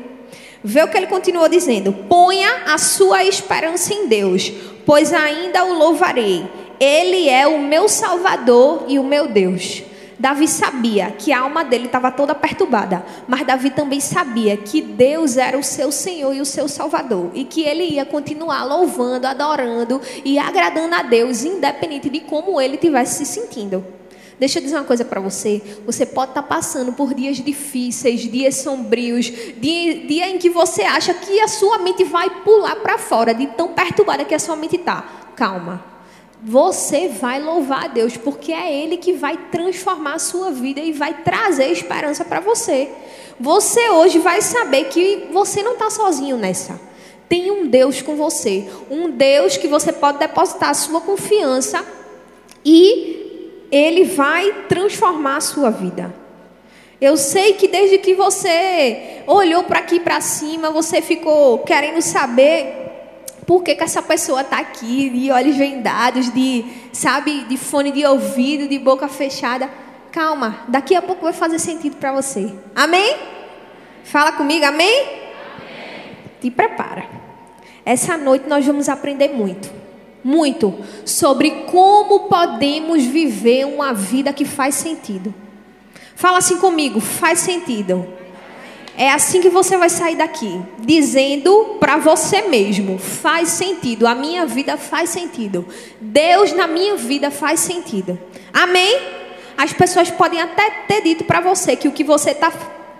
Vê 0.63 0.83
o 0.83 0.87
que 0.87 0.95
ele 0.95 1.07
continuou 1.07 1.49
dizendo: 1.49 1.91
Ponha 1.91 2.63
a 2.67 2.77
sua 2.77 3.23
esperança 3.23 3.93
em 3.93 4.07
Deus, 4.07 4.51
pois 4.85 5.11
ainda 5.11 5.65
o 5.65 5.73
louvarei. 5.73 6.45
Ele 6.79 7.27
é 7.27 7.47
o 7.47 7.59
meu 7.59 7.89
Salvador 7.89 8.85
e 8.87 8.99
o 8.99 9.03
meu 9.03 9.27
Deus. 9.27 9.83
Davi 10.21 10.47
sabia 10.47 11.09
que 11.09 11.33
a 11.33 11.39
alma 11.39 11.65
dele 11.65 11.87
estava 11.87 12.11
toda 12.11 12.35
perturbada, 12.35 13.03
mas 13.27 13.43
Davi 13.43 13.71
também 13.71 13.99
sabia 13.99 14.55
que 14.55 14.79
Deus 14.79 15.35
era 15.35 15.57
o 15.57 15.63
seu 15.63 15.91
Senhor 15.91 16.31
e 16.35 16.39
o 16.39 16.45
seu 16.45 16.67
Salvador 16.67 17.31
e 17.33 17.43
que 17.43 17.63
ele 17.63 17.85
ia 17.85 18.05
continuar 18.05 18.63
louvando, 18.63 19.25
adorando 19.25 19.99
e 20.23 20.37
agradando 20.37 20.93
a 20.93 21.01
Deus, 21.01 21.43
independente 21.43 22.07
de 22.07 22.19
como 22.19 22.61
ele 22.61 22.75
estivesse 22.75 23.25
se 23.25 23.33
sentindo. 23.33 23.83
Deixa 24.37 24.59
eu 24.59 24.63
dizer 24.63 24.75
uma 24.75 24.83
coisa 24.83 25.03
para 25.03 25.19
você. 25.19 25.59
Você 25.87 26.05
pode 26.05 26.31
estar 26.31 26.43
tá 26.43 26.47
passando 26.47 26.93
por 26.93 27.15
dias 27.15 27.37
difíceis, 27.37 28.21
dias 28.21 28.57
sombrios, 28.57 29.25
dia, 29.57 30.05
dia 30.05 30.29
em 30.29 30.37
que 30.37 30.51
você 30.51 30.83
acha 30.83 31.15
que 31.15 31.39
a 31.39 31.47
sua 31.47 31.79
mente 31.79 32.03
vai 32.03 32.29
pular 32.43 32.75
para 32.75 32.99
fora, 32.99 33.33
de 33.33 33.47
tão 33.47 33.69
perturbada 33.69 34.23
que 34.23 34.35
a 34.35 34.39
sua 34.39 34.55
mente 34.55 34.75
está. 34.75 35.03
Calma. 35.35 35.90
Você 36.43 37.07
vai 37.07 37.39
louvar 37.39 37.86
a 37.86 37.88
Deus, 37.88 38.17
porque 38.17 38.51
é 38.51 38.74
Ele 38.81 38.98
que 38.98 39.13
vai 39.13 39.38
transformar 39.51 40.15
a 40.15 40.19
sua 40.19 40.51
vida 40.51 40.79
e 40.79 40.91
vai 40.91 41.21
trazer 41.24 41.67
esperança 41.67 42.25
para 42.25 42.39
você. 42.39 42.89
Você 43.39 43.89
hoje 43.89 44.17
vai 44.19 44.41
saber 44.41 44.86
que 44.86 45.27
você 45.31 45.62
não 45.62 45.74
está 45.74 45.89
sozinho 45.89 46.38
nessa. 46.38 46.79
Tem 47.29 47.51
um 47.51 47.67
Deus 47.67 48.01
com 48.01 48.15
você, 48.15 48.67
um 48.89 49.10
Deus 49.10 49.55
que 49.55 49.67
você 49.67 49.93
pode 49.93 50.17
depositar 50.17 50.69
a 50.69 50.74
sua 50.74 51.00
confiança 51.00 51.86
e 52.65 53.67
Ele 53.71 54.03
vai 54.03 54.65
transformar 54.67 55.38
a 55.38 55.41
sua 55.41 55.69
vida. 55.69 56.13
Eu 57.00 57.17
sei 57.17 57.53
que 57.53 57.67
desde 57.67 57.98
que 58.00 58.13
você 58.13 59.24
olhou 59.25 59.63
para 59.63 59.79
aqui 59.79 60.00
para 60.00 60.21
cima, 60.21 60.69
você 60.69 61.01
ficou 61.01 61.60
querendo 61.60 62.01
saber 62.01 62.80
por 63.51 63.63
que, 63.63 63.75
que 63.75 63.84
essa 63.84 64.01
pessoa 64.01 64.39
está 64.39 64.60
aqui, 64.60 65.10
de 65.10 65.29
olhos 65.29 65.58
vendados, 65.58 66.34
de, 66.34 66.63
sabe, 66.93 67.43
de 67.43 67.58
fone 67.58 67.91
de 67.91 68.05
ouvido, 68.05 68.65
de 68.65 68.79
boca 68.79 69.10
fechada. 69.10 69.70
Calma, 70.10 70.62
daqui 70.70 70.96
a 70.96 71.01
pouco 71.01 71.24
vai 71.24 71.34
fazer 71.34 71.60
sentido 71.60 71.98
para 71.98 72.13
você. 72.13 72.53
Amém? 72.74 73.13
Fala 74.05 74.31
comigo, 74.31 74.63
amém? 74.63 75.01
amém? 75.01 76.17
Te 76.39 76.50
prepara. 76.50 77.03
Essa 77.86 78.17
noite 78.17 78.48
nós 78.48 78.65
vamos 78.65 78.88
aprender 78.88 79.34
muito, 79.34 79.70
muito 80.24 80.74
sobre 81.03 81.65
como 81.70 82.29
podemos 82.29 83.03
viver 83.03 83.65
uma 83.65 83.93
vida 83.93 84.31
que 84.31 84.46
faz 84.46 84.75
sentido. 84.75 85.36
Fala 86.15 86.38
assim 86.38 86.58
comigo, 86.58 87.01
faz 87.01 87.39
sentido. 87.39 88.08
É 88.98 89.12
assim 89.12 89.41
que 89.41 89.50
você 89.50 89.77
vai 89.77 89.89
sair 89.89 90.15
daqui, 90.15 90.62
dizendo 90.79 91.77
para 91.79 91.98
você 91.98 92.43
mesmo: 92.43 92.98
faz 92.98 93.50
sentido, 93.50 94.07
a 94.07 94.13
minha 94.13 94.45
vida 94.45 94.77
faz 94.77 95.10
sentido, 95.10 95.65
Deus 96.00 96.53
na 96.53 96.67
minha 96.67 96.95
vida 96.95 97.31
faz 97.31 97.60
sentido. 97.60 98.19
Amém? 98.53 99.00
As 99.57 99.74
pessoas 99.74 100.10
podem 100.10 100.41
até 100.41 100.69
ter 100.88 101.01
dito 101.01 101.24
para 101.24 101.39
você 101.39 101.75
que 101.75 101.88
o 101.88 101.91
que 101.91 102.03
você 102.03 102.31
está 102.31 102.51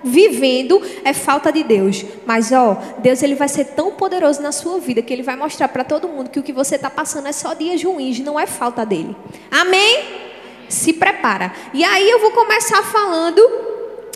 vivendo 0.03 0.81
é 1.03 1.13
falta 1.13 1.51
de 1.51 1.63
Deus, 1.63 2.03
mas 2.25 2.51
ó, 2.51 2.77
Deus 3.00 3.21
ele 3.21 3.36
vai 3.36 3.48
ser 3.48 3.65
tão 3.65 3.91
poderoso 3.91 4.41
na 4.41 4.51
sua 4.51 4.79
vida 4.79 5.01
que 5.01 5.13
ele 5.13 5.24
vai 5.24 5.36
mostrar 5.36 5.67
para 5.67 5.83
todo 5.83 6.07
mundo 6.07 6.29
que 6.29 6.39
o 6.39 6.43
que 6.43 6.53
você 6.53 6.75
está 6.75 6.89
passando 6.89 7.27
é 7.27 7.31
só 7.31 7.53
dias 7.53 7.83
ruins, 7.83 8.19
não 8.19 8.39
é 8.39 8.48
falta 8.48 8.86
dele. 8.86 9.15
Amém? 9.51 10.31
se 10.71 10.93
prepara. 10.93 11.53
E 11.74 11.83
aí 11.83 12.10
eu 12.10 12.19
vou 12.19 12.31
começar 12.31 12.81
falando, 12.83 13.41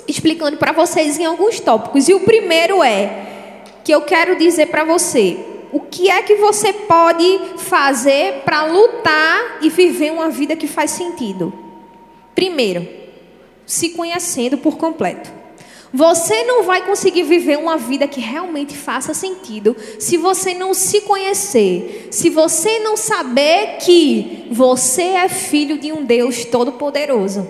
explicando 0.07 0.57
para 0.57 0.71
vocês 0.71 1.19
em 1.19 1.25
alguns 1.25 1.59
tópicos. 1.59 2.07
E 2.07 2.13
o 2.13 2.21
primeiro 2.21 2.83
é 2.83 3.61
que 3.83 3.93
eu 3.93 4.01
quero 4.01 4.37
dizer 4.37 4.67
para 4.67 4.83
você 4.83 5.37
o 5.71 5.79
que 5.79 6.09
é 6.09 6.21
que 6.21 6.35
você 6.35 6.71
pode 6.71 7.39
fazer 7.57 8.43
para 8.45 8.65
lutar 8.65 9.59
e 9.61 9.69
viver 9.69 10.11
uma 10.11 10.29
vida 10.29 10.55
que 10.55 10.67
faz 10.67 10.91
sentido. 10.91 11.53
Primeiro, 12.33 12.87
se 13.65 13.89
conhecendo 13.89 14.57
por 14.57 14.77
completo. 14.77 15.31
Você 15.93 16.43
não 16.43 16.63
vai 16.63 16.85
conseguir 16.85 17.23
viver 17.23 17.57
uma 17.57 17.77
vida 17.77 18.07
que 18.07 18.19
realmente 18.19 18.75
faça 18.75 19.13
sentido 19.13 19.75
se 19.97 20.17
você 20.17 20.53
não 20.53 20.73
se 20.73 21.01
conhecer, 21.01 22.09
se 22.11 22.29
você 22.29 22.79
não 22.79 22.97
saber 22.97 23.77
que 23.79 24.47
você 24.51 25.03
é 25.03 25.29
filho 25.29 25.77
de 25.77 25.93
um 25.93 26.03
Deus 26.03 26.43
todo-poderoso. 26.43 27.47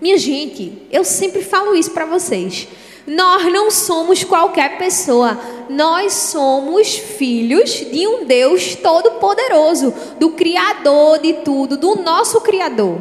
Minha 0.00 0.18
gente, 0.18 0.82
eu 0.90 1.04
sempre 1.04 1.42
falo 1.42 1.74
isso 1.74 1.90
para 1.90 2.04
vocês. 2.04 2.68
Nós 3.06 3.44
não 3.52 3.70
somos 3.70 4.24
qualquer 4.24 4.78
pessoa, 4.78 5.38
nós 5.68 6.12
somos 6.12 6.96
filhos 6.96 7.70
de 7.70 8.06
um 8.06 8.24
Deus 8.24 8.74
todo-poderoso, 8.76 9.92
do 10.18 10.30
Criador 10.30 11.18
de 11.18 11.34
tudo, 11.34 11.76
do 11.76 11.96
nosso 11.96 12.40
Criador. 12.40 12.98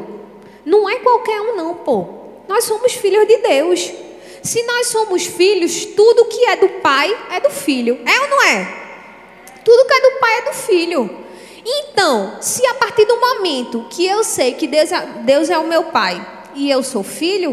Não 0.65 0.89
é 0.89 0.97
qualquer 0.99 1.39
um, 1.39 1.55
não, 1.55 1.75
pô. 1.75 2.05
Nós 2.49 2.65
somos 2.65 2.93
filhos 2.93 3.25
de 3.27 3.37
Deus. 3.37 3.91
Se 4.41 4.61
nós 4.63 4.87
somos 4.87 5.25
filhos, 5.25 5.85
tudo 5.85 6.25
que 6.25 6.45
é 6.45 6.57
do 6.57 6.67
pai 6.81 7.15
é 7.31 7.39
do 7.39 7.49
filho. 7.49 7.97
É 8.05 8.21
ou 8.21 8.29
não 8.29 8.43
é? 8.43 8.83
Tudo 9.63 9.87
que 9.87 9.93
é 9.93 10.01
do 10.01 10.19
pai 10.19 10.37
é 10.37 10.41
do 10.41 10.53
filho. 10.53 11.17
Então, 11.65 12.37
se 12.41 12.65
a 12.67 12.73
partir 12.73 13.05
do 13.05 13.17
momento 13.17 13.87
que 13.89 14.05
eu 14.05 14.21
sei 14.23 14.53
que 14.53 14.67
Deus 14.67 14.91
é, 14.91 15.05
Deus 15.23 15.49
é 15.49 15.57
o 15.57 15.65
meu 15.65 15.83
pai 15.83 16.42
e 16.55 16.69
eu 16.69 16.83
sou 16.83 17.03
filho, 17.03 17.51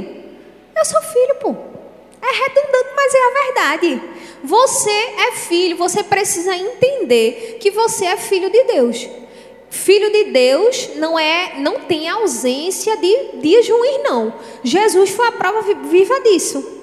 eu 0.77 0.85
sou 0.85 1.01
filho, 1.03 1.35
pô. 1.37 1.55
É 2.23 2.33
redundante, 2.33 2.91
mas 2.95 3.15
é 3.15 3.19
a 3.19 3.45
verdade. 3.45 4.03
Você 4.45 4.91
é 4.91 5.33
filho, 5.33 5.77
você 5.77 6.03
precisa 6.03 6.55
entender 6.55 7.59
que 7.61 7.71
você 7.71 8.07
é 8.07 8.17
filho 8.17 8.51
de 8.51 8.65
Deus. 8.65 9.09
Filho 9.71 10.11
de 10.11 10.25
Deus 10.25 10.91
não 10.97 11.19
é, 11.19 11.55
não 11.59 11.81
tem 11.81 12.09
ausência 12.09 12.97
de 12.97 13.39
dias 13.41 13.69
ruins, 13.69 14.03
não. 14.03 14.35
Jesus 14.65 15.11
foi 15.11 15.29
a 15.29 15.33
prova 15.33 15.63
viva 15.63 16.21
disso. 16.21 16.81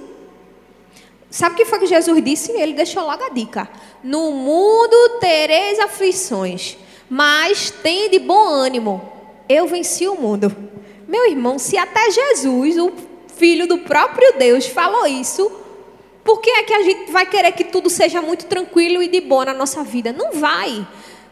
Sabe 1.29 1.53
o 1.53 1.57
que 1.57 1.65
foi 1.65 1.79
que 1.79 1.87
Jesus 1.87 2.23
disse? 2.23 2.51
Ele 2.53 2.73
deixou 2.73 3.03
logo 3.03 3.23
a 3.23 3.29
dica. 3.29 3.69
No 4.01 4.31
mundo 4.31 5.19
tereis 5.19 5.77
aflições, 5.79 6.77
mas 7.09 7.69
tem 7.69 8.09
de 8.09 8.19
bom 8.19 8.47
ânimo. 8.47 9.01
Eu 9.49 9.67
venci 9.67 10.07
o 10.07 10.15
mundo. 10.15 10.55
Meu 11.07 11.25
irmão, 11.25 11.57
se 11.57 11.77
até 11.77 12.11
Jesus, 12.11 12.77
o 12.77 12.91
filho 13.35 13.65
do 13.65 13.77
próprio 13.77 14.37
Deus, 14.37 14.67
falou 14.67 15.07
isso, 15.07 15.49
por 16.23 16.41
que 16.41 16.49
é 16.49 16.63
que 16.63 16.73
a 16.73 16.83
gente 16.83 17.09
vai 17.11 17.25
querer 17.25 17.53
que 17.53 17.63
tudo 17.63 17.89
seja 17.89 18.21
muito 18.21 18.45
tranquilo 18.45 19.01
e 19.01 19.07
de 19.07 19.21
boa 19.21 19.45
na 19.45 19.53
nossa 19.53 19.83
vida? 19.83 20.11
Não 20.11 20.33
vai. 20.33 20.85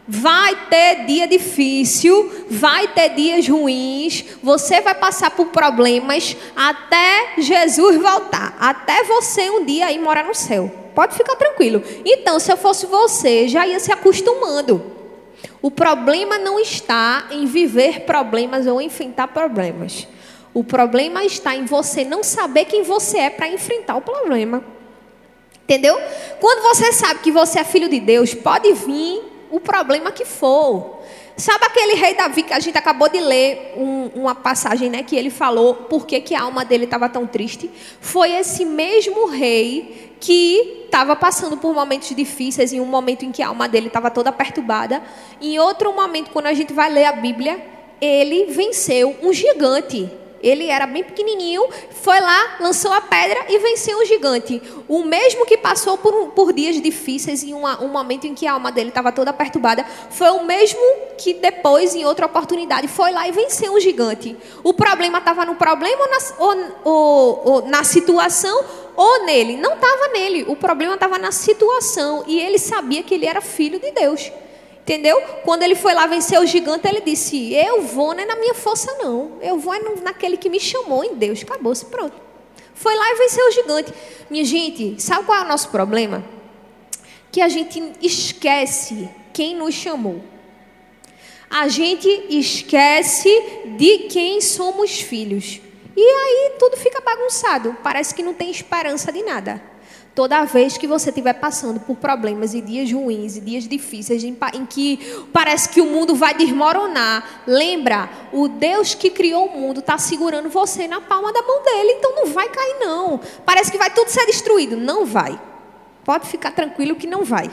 Vai 0.08 0.56
ter 0.70 1.04
dia 1.04 1.26
difícil, 1.26 2.46
vai 2.48 2.88
ter 2.88 3.10
dias 3.10 3.46
ruins, 3.46 4.24
você 4.42 4.80
vai 4.80 4.94
passar 4.94 5.32
por 5.32 5.48
problemas 5.48 6.36
até 6.54 7.34
Jesus 7.38 7.96
voltar, 7.96 8.56
até 8.58 9.02
você 9.02 9.50
um 9.50 9.64
dia 9.64 9.92
ir 9.92 9.98
morar 9.98 10.24
no 10.24 10.34
céu. 10.34 10.72
Pode 10.94 11.14
ficar 11.14 11.36
tranquilo. 11.36 11.82
Então, 12.02 12.38
se 12.38 12.50
eu 12.50 12.56
fosse 12.56 12.86
você, 12.86 13.46
já 13.48 13.66
ia 13.66 13.78
se 13.78 13.92
acostumando. 13.92 14.95
O 15.60 15.70
problema 15.70 16.38
não 16.38 16.58
está 16.58 17.28
em 17.30 17.46
viver 17.46 18.00
problemas 18.00 18.66
ou 18.66 18.80
enfrentar 18.80 19.28
problemas. 19.28 20.06
O 20.54 20.64
problema 20.64 21.24
está 21.24 21.54
em 21.54 21.64
você 21.64 22.04
não 22.04 22.22
saber 22.22 22.64
quem 22.64 22.82
você 22.82 23.18
é 23.18 23.30
para 23.30 23.48
enfrentar 23.48 23.96
o 23.96 24.00
problema. 24.00 24.64
Entendeu? 25.64 25.98
Quando 26.40 26.62
você 26.62 26.92
sabe 26.92 27.20
que 27.20 27.32
você 27.32 27.58
é 27.58 27.64
filho 27.64 27.88
de 27.88 28.00
Deus, 28.00 28.32
pode 28.32 28.72
vir 28.72 29.22
o 29.50 29.60
problema 29.60 30.12
que 30.12 30.24
for. 30.24 30.95
Sabe 31.36 31.66
aquele 31.66 31.94
rei 31.94 32.14
Davi 32.14 32.42
que 32.42 32.52
a 32.54 32.58
gente 32.58 32.78
acabou 32.78 33.10
de 33.10 33.20
ler 33.20 33.74
um, 33.76 34.06
uma 34.14 34.34
passagem, 34.34 34.88
né, 34.88 35.02
que 35.02 35.14
ele 35.14 35.28
falou 35.28 35.74
por 35.74 36.06
que, 36.06 36.18
que 36.18 36.34
a 36.34 36.42
alma 36.42 36.64
dele 36.64 36.84
estava 36.84 37.10
tão 37.10 37.26
triste? 37.26 37.70
Foi 38.00 38.32
esse 38.32 38.64
mesmo 38.64 39.26
rei 39.26 40.16
que 40.18 40.84
estava 40.86 41.14
passando 41.14 41.58
por 41.58 41.74
momentos 41.74 42.08
difíceis, 42.16 42.72
em 42.72 42.80
um 42.80 42.86
momento 42.86 43.26
em 43.26 43.30
que 43.30 43.42
a 43.42 43.48
alma 43.48 43.68
dele 43.68 43.88
estava 43.88 44.10
toda 44.10 44.32
perturbada. 44.32 45.02
Em 45.38 45.58
outro 45.58 45.94
momento, 45.94 46.30
quando 46.30 46.46
a 46.46 46.54
gente 46.54 46.72
vai 46.72 46.90
ler 46.90 47.04
a 47.04 47.12
Bíblia, 47.12 47.62
ele 48.00 48.46
venceu 48.46 49.14
um 49.22 49.30
gigante. 49.30 50.10
Ele 50.46 50.68
era 50.68 50.86
bem 50.86 51.02
pequenininho, 51.02 51.64
foi 51.90 52.20
lá, 52.20 52.58
lançou 52.60 52.92
a 52.92 53.00
pedra 53.00 53.46
e 53.48 53.58
venceu 53.58 53.98
o 53.98 54.04
gigante. 54.04 54.62
O 54.86 55.02
mesmo 55.02 55.44
que 55.44 55.56
passou 55.56 55.98
por, 55.98 56.28
por 56.28 56.52
dias 56.52 56.80
difíceis 56.80 57.42
em 57.42 57.52
uma, 57.52 57.82
um 57.82 57.88
momento 57.88 58.28
em 58.28 58.34
que 58.34 58.46
a 58.46 58.52
alma 58.52 58.70
dele 58.70 58.90
estava 58.90 59.10
toda 59.10 59.32
perturbada, 59.32 59.84
foi 60.10 60.30
o 60.30 60.44
mesmo 60.44 60.80
que 61.18 61.34
depois, 61.34 61.96
em 61.96 62.04
outra 62.04 62.26
oportunidade, 62.26 62.86
foi 62.86 63.10
lá 63.10 63.26
e 63.26 63.32
venceu 63.32 63.74
o 63.74 63.80
gigante. 63.80 64.36
O 64.62 64.72
problema 64.72 65.18
estava 65.18 65.44
no 65.44 65.56
problema 65.56 66.04
ou 66.04 66.10
na, 66.10 66.18
ou, 66.38 66.92
ou, 66.92 67.42
ou 67.44 67.62
na 67.66 67.82
situação 67.82 68.64
ou 68.96 69.24
nele? 69.24 69.56
Não 69.56 69.74
estava 69.74 70.08
nele. 70.12 70.44
O 70.46 70.54
problema 70.54 70.94
estava 70.94 71.18
na 71.18 71.32
situação. 71.32 72.22
E 72.26 72.38
ele 72.38 72.58
sabia 72.58 73.02
que 73.02 73.14
ele 73.14 73.26
era 73.26 73.40
filho 73.40 73.80
de 73.80 73.90
Deus. 73.90 74.30
Entendeu? 74.86 75.20
Quando 75.42 75.64
ele 75.64 75.74
foi 75.74 75.94
lá 75.94 76.06
vencer 76.06 76.38
o 76.38 76.46
gigante, 76.46 76.86
ele 76.86 77.00
disse: 77.00 77.52
Eu 77.52 77.82
vou, 77.82 78.14
não 78.14 78.22
é 78.22 78.24
na 78.24 78.36
minha 78.36 78.54
força, 78.54 78.94
não. 79.00 79.36
Eu 79.42 79.58
vou 79.58 79.74
é 79.74 79.80
naquele 80.00 80.36
que 80.36 80.48
me 80.48 80.60
chamou 80.60 81.02
em 81.02 81.16
Deus. 81.16 81.42
Acabou-se, 81.42 81.84
pronto. 81.86 82.14
Foi 82.72 82.94
lá 82.94 83.10
e 83.10 83.16
venceu 83.16 83.48
o 83.48 83.50
gigante. 83.50 83.92
Minha 84.30 84.44
gente, 84.44 85.02
sabe 85.02 85.26
qual 85.26 85.38
é 85.38 85.42
o 85.42 85.48
nosso 85.48 85.70
problema? 85.70 86.24
Que 87.32 87.40
a 87.40 87.48
gente 87.48 87.94
esquece 88.00 89.08
quem 89.32 89.56
nos 89.56 89.74
chamou. 89.74 90.22
A 91.50 91.66
gente 91.66 92.08
esquece 92.28 93.28
de 93.76 94.06
quem 94.08 94.40
somos 94.40 95.00
filhos. 95.00 95.60
E 95.96 96.00
aí 96.00 96.52
tudo 96.60 96.76
fica 96.76 97.00
bagunçado. 97.00 97.76
Parece 97.82 98.14
que 98.14 98.22
não 98.22 98.34
tem 98.34 98.52
esperança 98.52 99.10
de 99.10 99.24
nada. 99.24 99.60
Toda 100.16 100.46
vez 100.46 100.78
que 100.78 100.86
você 100.86 101.10
estiver 101.10 101.34
passando 101.34 101.78
por 101.78 101.94
problemas 101.94 102.54
e 102.54 102.62
dias 102.62 102.90
ruins 102.90 103.36
e 103.36 103.40
dias 103.42 103.68
difíceis 103.68 104.24
em, 104.24 104.34
que 104.64 104.98
parece 105.30 105.68
que 105.68 105.78
o 105.78 105.84
mundo 105.84 106.14
vai 106.14 106.32
desmoronar, 106.32 107.42
lembra, 107.46 108.08
o 108.32 108.48
Deus 108.48 108.94
que 108.94 109.10
criou 109.10 109.44
o 109.44 109.60
mundo 109.60 109.80
está 109.80 109.98
segurando 109.98 110.48
você 110.48 110.88
na 110.88 111.02
palma 111.02 111.30
da 111.34 111.42
mão 111.42 111.62
dele, 111.62 111.96
então 111.98 112.14
não 112.16 112.26
vai 112.28 112.48
cair 112.48 112.76
não. 112.80 113.20
Parece 113.44 113.70
que 113.70 113.76
vai 113.76 113.90
tudo 113.90 114.08
ser 114.08 114.24
destruído, 114.24 114.74
não 114.74 115.04
vai. 115.04 115.38
Pode 116.02 116.26
ficar 116.28 116.52
tranquilo 116.52 116.96
que 116.96 117.06
não 117.06 117.22
vai. 117.22 117.50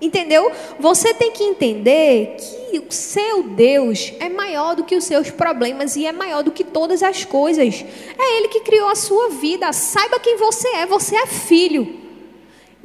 Entendeu? 0.00 0.50
Você 0.80 1.12
tem 1.12 1.30
que 1.32 1.44
entender 1.44 2.36
que 2.70 2.78
o 2.78 2.90
seu 2.90 3.42
Deus 3.42 4.14
é 4.20 4.30
maior 4.30 4.74
do 4.74 4.84
que 4.84 4.96
os 4.96 5.04
seus 5.04 5.30
problemas 5.30 5.96
e 5.96 6.06
é 6.06 6.12
maior 6.12 6.42
do 6.42 6.50
que 6.50 6.64
todas 6.64 7.02
as 7.02 7.26
coisas. 7.26 7.84
É 8.18 8.38
Ele 8.38 8.48
que 8.48 8.60
criou 8.60 8.88
a 8.88 8.94
sua 8.94 9.28
vida. 9.28 9.70
Saiba 9.74 10.18
quem 10.18 10.38
você 10.38 10.66
é. 10.68 10.86
Você 10.86 11.14
é 11.14 11.26
filho. 11.26 12.05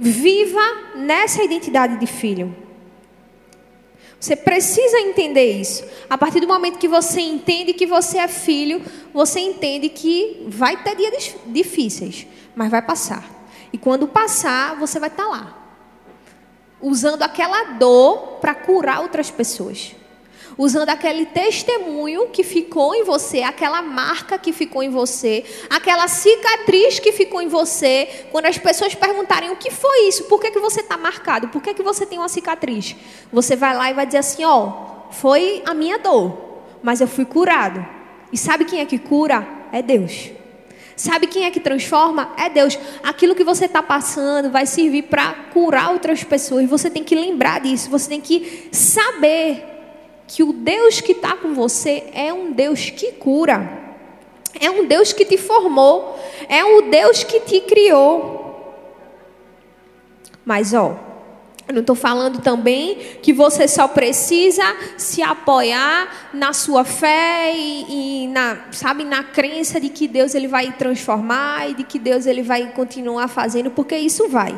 Viva 0.04 0.96
nessa 0.96 1.44
identidade 1.44 1.98
de 1.98 2.08
filho. 2.08 2.56
Você 4.20 4.36
precisa 4.36 5.00
entender 5.00 5.52
isso. 5.54 5.84
A 6.10 6.18
partir 6.18 6.40
do 6.40 6.48
momento 6.48 6.80
que 6.80 6.88
você 6.88 7.22
entende 7.22 7.72
que 7.74 7.86
você 7.86 8.18
é 8.18 8.28
filho, 8.28 8.82
você 9.14 9.40
entende 9.40 9.90
que 9.90 10.44
vai 10.48 10.82
ter 10.84 10.96
dias 10.96 11.36
difíceis, 11.46 12.26
mas 12.56 12.72
vai 12.72 12.82
passar. 12.82 13.24
E 13.72 13.78
quando 13.78 14.08
passar, 14.08 14.76
você 14.76 15.00
vai 15.00 15.10
estar 15.10 15.28
lá, 15.28 15.56
usando 16.82 17.22
aquela 17.22 17.74
dor 17.74 18.40
para 18.42 18.56
curar 18.56 19.02
outras 19.02 19.30
pessoas 19.30 19.96
usando 20.58 20.90
aquele 20.90 21.26
testemunho 21.26 22.28
que 22.28 22.44
ficou 22.44 22.94
em 22.96 23.04
você, 23.04 23.42
aquela 23.42 23.82
marca 23.82 24.38
que 24.38 24.52
ficou 24.52 24.84
em 24.84 24.90
você, 24.90 25.44
aquela 25.70 26.08
cicatriz 26.08 27.00
que 27.00 27.12
ficou 27.12 27.42
em 27.42 27.48
você. 27.48 28.26
Quando 28.32 28.46
as 28.46 28.58
pessoas 28.58 28.96
perguntarem 28.96 29.52
o 29.52 29.56
que 29.56 29.72
foi 29.72 30.08
isso, 30.08 30.26
por 30.26 30.40
que, 30.40 30.52
que 30.52 30.60
você 30.60 30.82
está 30.82 30.98
marcado, 30.98 31.48
por 31.50 31.62
que, 31.62 31.74
que 31.74 31.84
você 31.84 32.06
tem 32.06 32.18
uma 32.18 32.30
cicatriz, 32.30 32.96
você 33.32 33.56
vai 33.56 33.76
lá 33.76 33.90
e 33.90 33.94
vai 33.94 34.06
dizer 34.06 34.20
assim: 34.20 34.44
ó, 34.44 34.66
oh, 34.66 35.12
foi 35.12 35.62
a 35.66 35.74
minha 35.74 35.98
dor, 35.98 36.38
mas 36.82 37.02
eu 37.02 37.08
fui 37.08 37.26
curado. 37.26 37.86
E 38.32 38.38
sabe 38.38 38.66
quem 38.66 38.80
é 38.80 38.86
que 38.86 38.98
cura? 38.98 39.48
É 39.72 39.82
Deus. 39.82 40.32
Sabe 40.96 41.26
quem 41.26 41.46
é 41.46 41.52
que 41.52 41.60
transforma? 41.60 42.32
É 42.38 42.48
Deus. 42.48 42.78
Aquilo 43.02 43.34
que 43.34 43.44
você 43.44 43.66
está 43.66 43.82
passando 43.82 44.52
vai 44.52 44.68
servir 44.68 45.04
para 45.04 45.34
curar 45.52 45.92
outras 45.92 46.24
pessoas. 46.24 46.70
Você 46.70 46.92
tem 46.92 47.04
que 47.04 47.16
lembrar 47.16 47.60
disso. 47.60 47.90
Você 47.90 48.08
tem 48.08 48.22
que 48.22 48.70
saber 48.72 49.71
que 50.34 50.44
o 50.44 50.54
Deus 50.54 51.02
que 51.02 51.12
está 51.12 51.36
com 51.36 51.54
você 51.54 52.06
é 52.14 52.34
um 52.34 52.54
Deus 52.54 52.90
que 52.90 53.12
cura, 53.12 53.80
é 54.58 54.72
um 54.72 54.86
Deus 54.86 55.12
que 55.12 55.26
te 55.26 55.38
formou, 55.38 56.18
é 56.48 56.64
um 56.64 56.90
Deus 56.90 57.22
que 57.26 57.42
te 57.42 57.60
criou. 57.60 58.74
Mas, 60.46 60.74
ó, 60.74 60.98
eu 61.68 61.74
não 61.74 61.82
estou 61.82 61.98
falando 61.98 62.42
também 62.42 62.96
que 63.22 63.34
você 63.34 63.68
só 63.68 63.90
precisa 63.90 64.64
se 64.98 65.22
apoiar 65.22 66.30
na 66.34 66.54
sua 66.54 66.86
fé 66.86 67.54
e, 67.54 68.24
e, 68.24 68.28
na, 68.30 68.72
sabe, 68.72 69.04
na 69.04 69.26
crença 69.26 69.82
de 69.82 69.90
que 69.90 70.08
Deus 70.08 70.34
ele 70.34 70.48
vai 70.48 70.72
transformar 70.72 71.70
e 71.70 71.74
de 71.74 71.84
que 71.84 72.00
Deus 72.00 72.26
ele 72.26 72.42
vai 72.42 72.72
continuar 72.72 73.28
fazendo, 73.28 73.70
porque 73.70 73.98
isso 73.98 74.30
vai. 74.30 74.58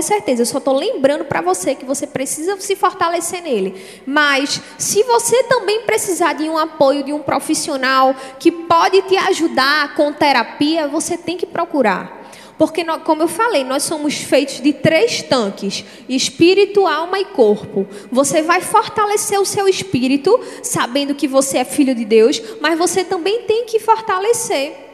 Ter 0.00 0.04
certeza, 0.04 0.40
eu 0.40 0.46
só 0.46 0.56
estou 0.56 0.74
lembrando 0.74 1.26
para 1.26 1.42
você 1.42 1.74
que 1.74 1.84
você 1.84 2.06
precisa 2.06 2.58
se 2.58 2.74
fortalecer 2.74 3.42
nele. 3.42 3.78
Mas 4.06 4.58
se 4.78 5.02
você 5.02 5.42
também 5.42 5.82
precisar 5.82 6.32
de 6.32 6.48
um 6.48 6.56
apoio 6.56 7.04
de 7.04 7.12
um 7.12 7.20
profissional 7.20 8.16
que 8.38 8.50
pode 8.50 9.02
te 9.02 9.14
ajudar 9.18 9.94
com 9.94 10.10
terapia, 10.10 10.88
você 10.88 11.18
tem 11.18 11.36
que 11.36 11.44
procurar. 11.44 12.18
Porque, 12.56 12.82
como 13.04 13.24
eu 13.24 13.28
falei, 13.28 13.62
nós 13.62 13.82
somos 13.82 14.14
feitos 14.14 14.62
de 14.62 14.72
três 14.72 15.20
tanques: 15.20 15.84
espírito, 16.08 16.86
alma 16.86 17.20
e 17.20 17.26
corpo. 17.26 17.86
Você 18.10 18.40
vai 18.40 18.62
fortalecer 18.62 19.38
o 19.38 19.44
seu 19.44 19.68
espírito, 19.68 20.40
sabendo 20.62 21.14
que 21.14 21.28
você 21.28 21.58
é 21.58 21.64
filho 21.64 21.94
de 21.94 22.06
Deus, 22.06 22.40
mas 22.58 22.78
você 22.78 23.04
também 23.04 23.42
tem 23.42 23.66
que 23.66 23.78
fortalecer 23.78 24.89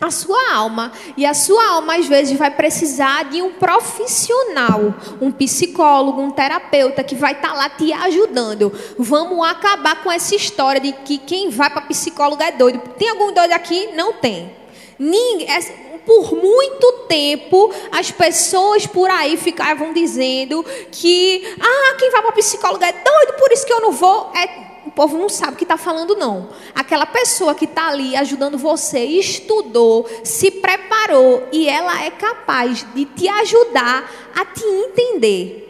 a 0.00 0.10
sua 0.10 0.54
alma. 0.54 0.92
E 1.16 1.26
a 1.26 1.34
sua 1.34 1.72
alma, 1.72 1.96
às 1.96 2.06
vezes, 2.06 2.38
vai 2.38 2.50
precisar 2.50 3.24
de 3.24 3.42
um 3.42 3.52
profissional, 3.52 4.94
um 5.20 5.30
psicólogo, 5.30 6.22
um 6.22 6.30
terapeuta 6.30 7.04
que 7.04 7.14
vai 7.14 7.32
estar 7.32 7.50
tá 7.50 7.54
lá 7.54 7.68
te 7.68 7.92
ajudando. 7.92 8.72
Vamos 8.98 9.46
acabar 9.46 10.02
com 10.02 10.10
essa 10.10 10.34
história 10.34 10.80
de 10.80 10.92
que 10.92 11.18
quem 11.18 11.50
vai 11.50 11.68
para 11.68 11.82
psicólogo 11.82 12.42
é 12.42 12.52
doido. 12.52 12.80
Tem 12.98 13.10
algum 13.10 13.32
doido 13.32 13.52
aqui? 13.52 13.90
Não 13.94 14.14
tem. 14.14 14.58
Ninguém, 14.98 15.46
por 16.04 16.34
muito 16.34 16.92
tempo, 17.08 17.72
as 17.92 18.10
pessoas 18.10 18.86
por 18.86 19.10
aí 19.10 19.36
ficavam 19.36 19.92
dizendo 19.92 20.64
que, 20.90 21.56
ah, 21.60 21.96
quem 21.98 22.10
vai 22.10 22.22
para 22.22 22.32
psicólogo 22.32 22.84
é 22.84 22.92
doido, 22.92 23.38
por 23.38 23.52
isso 23.52 23.66
que 23.66 23.72
eu 23.72 23.80
não 23.80 23.92
vou. 23.92 24.30
É, 24.34 24.69
o 24.86 24.90
povo 24.90 25.18
não 25.18 25.28
sabe 25.28 25.52
o 25.52 25.56
que 25.56 25.64
está 25.64 25.76
falando, 25.76 26.16
não. 26.16 26.48
Aquela 26.74 27.06
pessoa 27.06 27.54
que 27.54 27.64
está 27.64 27.88
ali 27.88 28.16
ajudando 28.16 28.58
você, 28.58 29.04
estudou, 29.04 30.08
se 30.24 30.50
preparou 30.50 31.46
e 31.52 31.68
ela 31.68 32.04
é 32.04 32.10
capaz 32.10 32.86
de 32.94 33.04
te 33.04 33.28
ajudar 33.28 34.10
a 34.34 34.44
te 34.44 34.64
entender. 34.64 35.66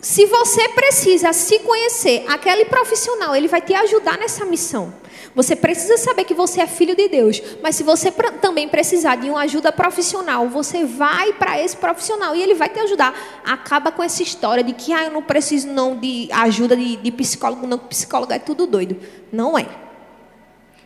Se 0.00 0.26
você 0.26 0.68
precisa 0.68 1.32
se 1.32 1.58
conhecer, 1.60 2.24
aquele 2.28 2.64
profissional, 2.66 3.34
ele 3.34 3.48
vai 3.48 3.60
te 3.60 3.74
ajudar 3.74 4.16
nessa 4.18 4.44
missão. 4.44 4.94
Você 5.36 5.54
precisa 5.54 5.98
saber 5.98 6.24
que 6.24 6.32
você 6.32 6.62
é 6.62 6.66
filho 6.66 6.96
de 6.96 7.08
Deus, 7.08 7.42
mas 7.62 7.76
se 7.76 7.82
você 7.82 8.10
também 8.40 8.66
precisar 8.66 9.16
de 9.16 9.28
uma 9.28 9.42
ajuda 9.42 9.70
profissional, 9.70 10.48
você 10.48 10.86
vai 10.86 11.34
para 11.34 11.62
esse 11.62 11.76
profissional 11.76 12.34
e 12.34 12.42
ele 12.42 12.54
vai 12.54 12.70
te 12.70 12.80
ajudar. 12.80 13.14
Acaba 13.44 13.92
com 13.92 14.02
essa 14.02 14.22
história 14.22 14.64
de 14.64 14.72
que 14.72 14.94
ah, 14.94 15.04
eu 15.04 15.10
não 15.10 15.22
preciso 15.22 15.68
não 15.68 15.94
de 15.94 16.26
ajuda 16.32 16.74
de, 16.74 16.96
de 16.96 17.12
psicólogo, 17.12 17.66
não, 17.66 17.76
psicólogo 17.76 18.32
é 18.32 18.38
tudo 18.38 18.66
doido. 18.66 18.96
Não 19.30 19.58
é. 19.58 19.66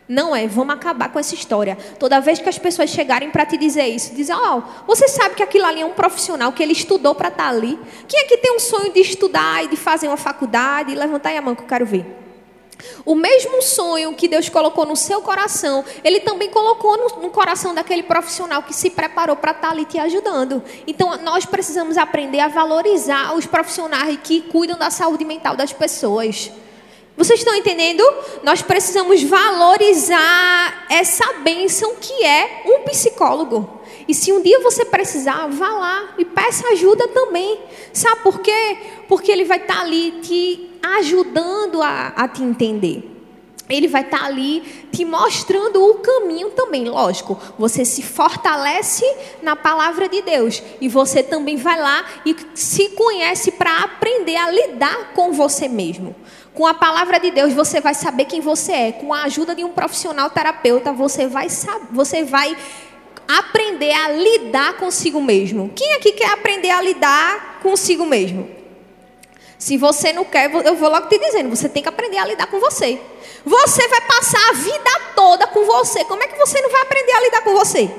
Não 0.05 0.35
é, 0.35 0.45
vamos 0.45 0.75
acabar 0.75 1.07
com 1.07 1.17
essa 1.17 1.33
história. 1.33 1.77
Toda 1.97 2.19
vez 2.19 2.37
que 2.39 2.49
as 2.49 2.59
pessoas 2.59 2.89
chegarem 2.89 3.31
para 3.31 3.45
te 3.45 3.55
dizer 3.55 3.87
isso, 3.87 4.13
dizer, 4.13 4.33
ó, 4.33 4.57
oh, 4.57 4.85
você 4.85 5.07
sabe 5.07 5.35
que 5.35 5.43
aquilo 5.43 5.65
ali 5.65 5.79
é 5.79 5.85
um 5.85 5.93
profissional, 5.93 6.51
que 6.51 6.61
ele 6.61 6.73
estudou 6.73 7.15
para 7.15 7.29
estar 7.29 7.45
tá 7.45 7.49
ali. 7.49 7.79
Quem 8.05 8.19
é 8.19 8.25
que 8.25 8.35
tem 8.35 8.53
um 8.53 8.59
sonho 8.59 8.91
de 8.91 8.99
estudar 8.99 9.63
e 9.63 9.69
de 9.69 9.77
fazer 9.77 10.09
uma 10.09 10.17
faculdade? 10.17 10.93
Levanta 10.93 11.29
aí 11.29 11.37
a 11.37 11.41
mão 11.41 11.55
que 11.55 11.61
eu 11.61 11.67
quero 11.67 11.85
ver. 11.85 12.20
O 13.05 13.15
mesmo 13.15 13.61
sonho 13.61 14.13
que 14.13 14.27
Deus 14.27 14.49
colocou 14.49 14.85
no 14.85 14.95
seu 14.95 15.21
coração, 15.21 15.83
Ele 16.03 16.19
também 16.19 16.49
colocou 16.49 16.97
no, 16.97 17.21
no 17.23 17.29
coração 17.29 17.73
daquele 17.73 18.03
profissional 18.03 18.63
que 18.63 18.73
se 18.73 18.89
preparou 18.89 19.35
para 19.35 19.51
estar 19.51 19.67
tá 19.67 19.73
ali 19.73 19.85
te 19.85 19.97
ajudando. 19.99 20.63
Então, 20.85 21.17
nós 21.17 21.45
precisamos 21.45 21.97
aprender 21.97 22.39
a 22.39 22.47
valorizar 22.47 23.35
os 23.35 23.45
profissionais 23.45 24.17
que 24.23 24.41
cuidam 24.41 24.77
da 24.77 24.89
saúde 24.89 25.25
mental 25.25 25.55
das 25.55 25.73
pessoas. 25.73 26.51
Vocês 27.17 27.39
estão 27.39 27.53
entendendo? 27.53 28.03
Nós 28.41 28.61
precisamos 28.61 29.21
valorizar 29.23 30.85
essa 30.89 31.33
bênção 31.43 31.95
que 31.99 32.23
é 32.25 32.63
um 32.65 32.83
psicólogo. 32.83 33.80
E 34.07 34.13
se 34.13 34.31
um 34.31 34.41
dia 34.41 34.59
você 34.61 34.85
precisar, 34.85 35.47
vá 35.47 35.69
lá 35.69 36.13
e 36.17 36.25
peça 36.25 36.67
ajuda 36.69 37.07
também. 37.07 37.59
Sabe 37.93 38.21
por 38.21 38.39
quê? 38.39 38.77
Porque 39.07 39.31
ele 39.31 39.45
vai 39.45 39.57
estar 39.57 39.75
tá 39.75 39.81
ali 39.81 40.11
te 40.21 40.69
ajudando 40.81 41.81
a, 41.81 42.07
a 42.15 42.27
te 42.27 42.43
entender. 42.43 43.11
Ele 43.69 43.87
vai 43.87 44.01
estar 44.01 44.19
tá 44.19 44.25
ali 44.25 44.61
te 44.91 45.05
mostrando 45.05 45.81
o 45.81 45.95
caminho 45.95 46.49
também, 46.51 46.89
lógico. 46.89 47.39
Você 47.57 47.85
se 47.85 48.01
fortalece 48.01 49.05
na 49.41 49.55
palavra 49.55 50.09
de 50.09 50.21
Deus 50.21 50.61
e 50.81 50.89
você 50.89 51.23
também 51.23 51.55
vai 51.55 51.79
lá 51.79 52.05
e 52.25 52.35
se 52.53 52.89
conhece 52.89 53.51
para 53.51 53.83
aprender 53.83 54.35
a 54.35 54.51
lidar 54.51 55.13
com 55.13 55.31
você 55.31 55.69
mesmo. 55.69 56.13
Com 56.53 56.67
a 56.67 56.73
palavra 56.73 57.17
de 57.17 57.31
Deus 57.31 57.53
você 57.53 57.79
vai 57.79 57.93
saber 57.93 58.25
quem 58.25 58.41
você 58.41 58.73
é. 58.73 58.91
Com 58.91 59.13
a 59.13 59.23
ajuda 59.23 59.55
de 59.55 59.63
um 59.63 59.71
profissional 59.71 60.29
terapeuta 60.29 60.91
você 60.91 61.27
vai 61.27 61.47
saber, 61.47 61.87
você 61.91 62.25
vai 62.25 62.57
aprender 63.39 63.91
a 63.91 64.09
lidar 64.09 64.77
consigo 64.77 65.21
mesmo. 65.21 65.71
Quem 65.75 65.93
aqui 65.93 66.11
quer 66.11 66.31
aprender 66.31 66.69
a 66.69 66.81
lidar 66.81 67.59
consigo 67.61 68.05
mesmo? 68.05 68.49
Se 69.57 69.77
você 69.77 70.11
não 70.11 70.25
quer, 70.25 70.51
eu 70.65 70.75
vou 70.75 70.89
logo 70.89 71.07
te 71.07 71.19
dizendo, 71.19 71.49
você 71.49 71.69
tem 71.69 71.83
que 71.83 71.89
aprender 71.89 72.17
a 72.17 72.25
lidar 72.25 72.47
com 72.47 72.59
você. 72.59 72.99
Você 73.45 73.87
vai 73.87 74.01
passar 74.01 74.49
a 74.49 74.53
vida 74.53 74.89
toda 75.15 75.45
com 75.47 75.65
você. 75.65 76.03
Como 76.05 76.23
é 76.23 76.27
que 76.27 76.37
você 76.37 76.61
não 76.61 76.69
vai 76.69 76.81
aprender 76.81 77.11
a 77.11 77.21
lidar 77.21 77.41
com 77.43 77.53
você? 77.53 77.91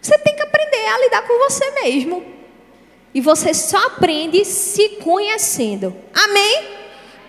Você 0.00 0.18
tem 0.18 0.34
que 0.34 0.42
aprender 0.42 0.86
a 0.86 0.98
lidar 0.98 1.22
com 1.22 1.38
você 1.38 1.70
mesmo. 1.82 2.24
E 3.14 3.20
você 3.20 3.54
só 3.54 3.78
aprende 3.86 4.44
se 4.44 4.88
conhecendo. 5.00 5.94
Amém? 6.12 6.81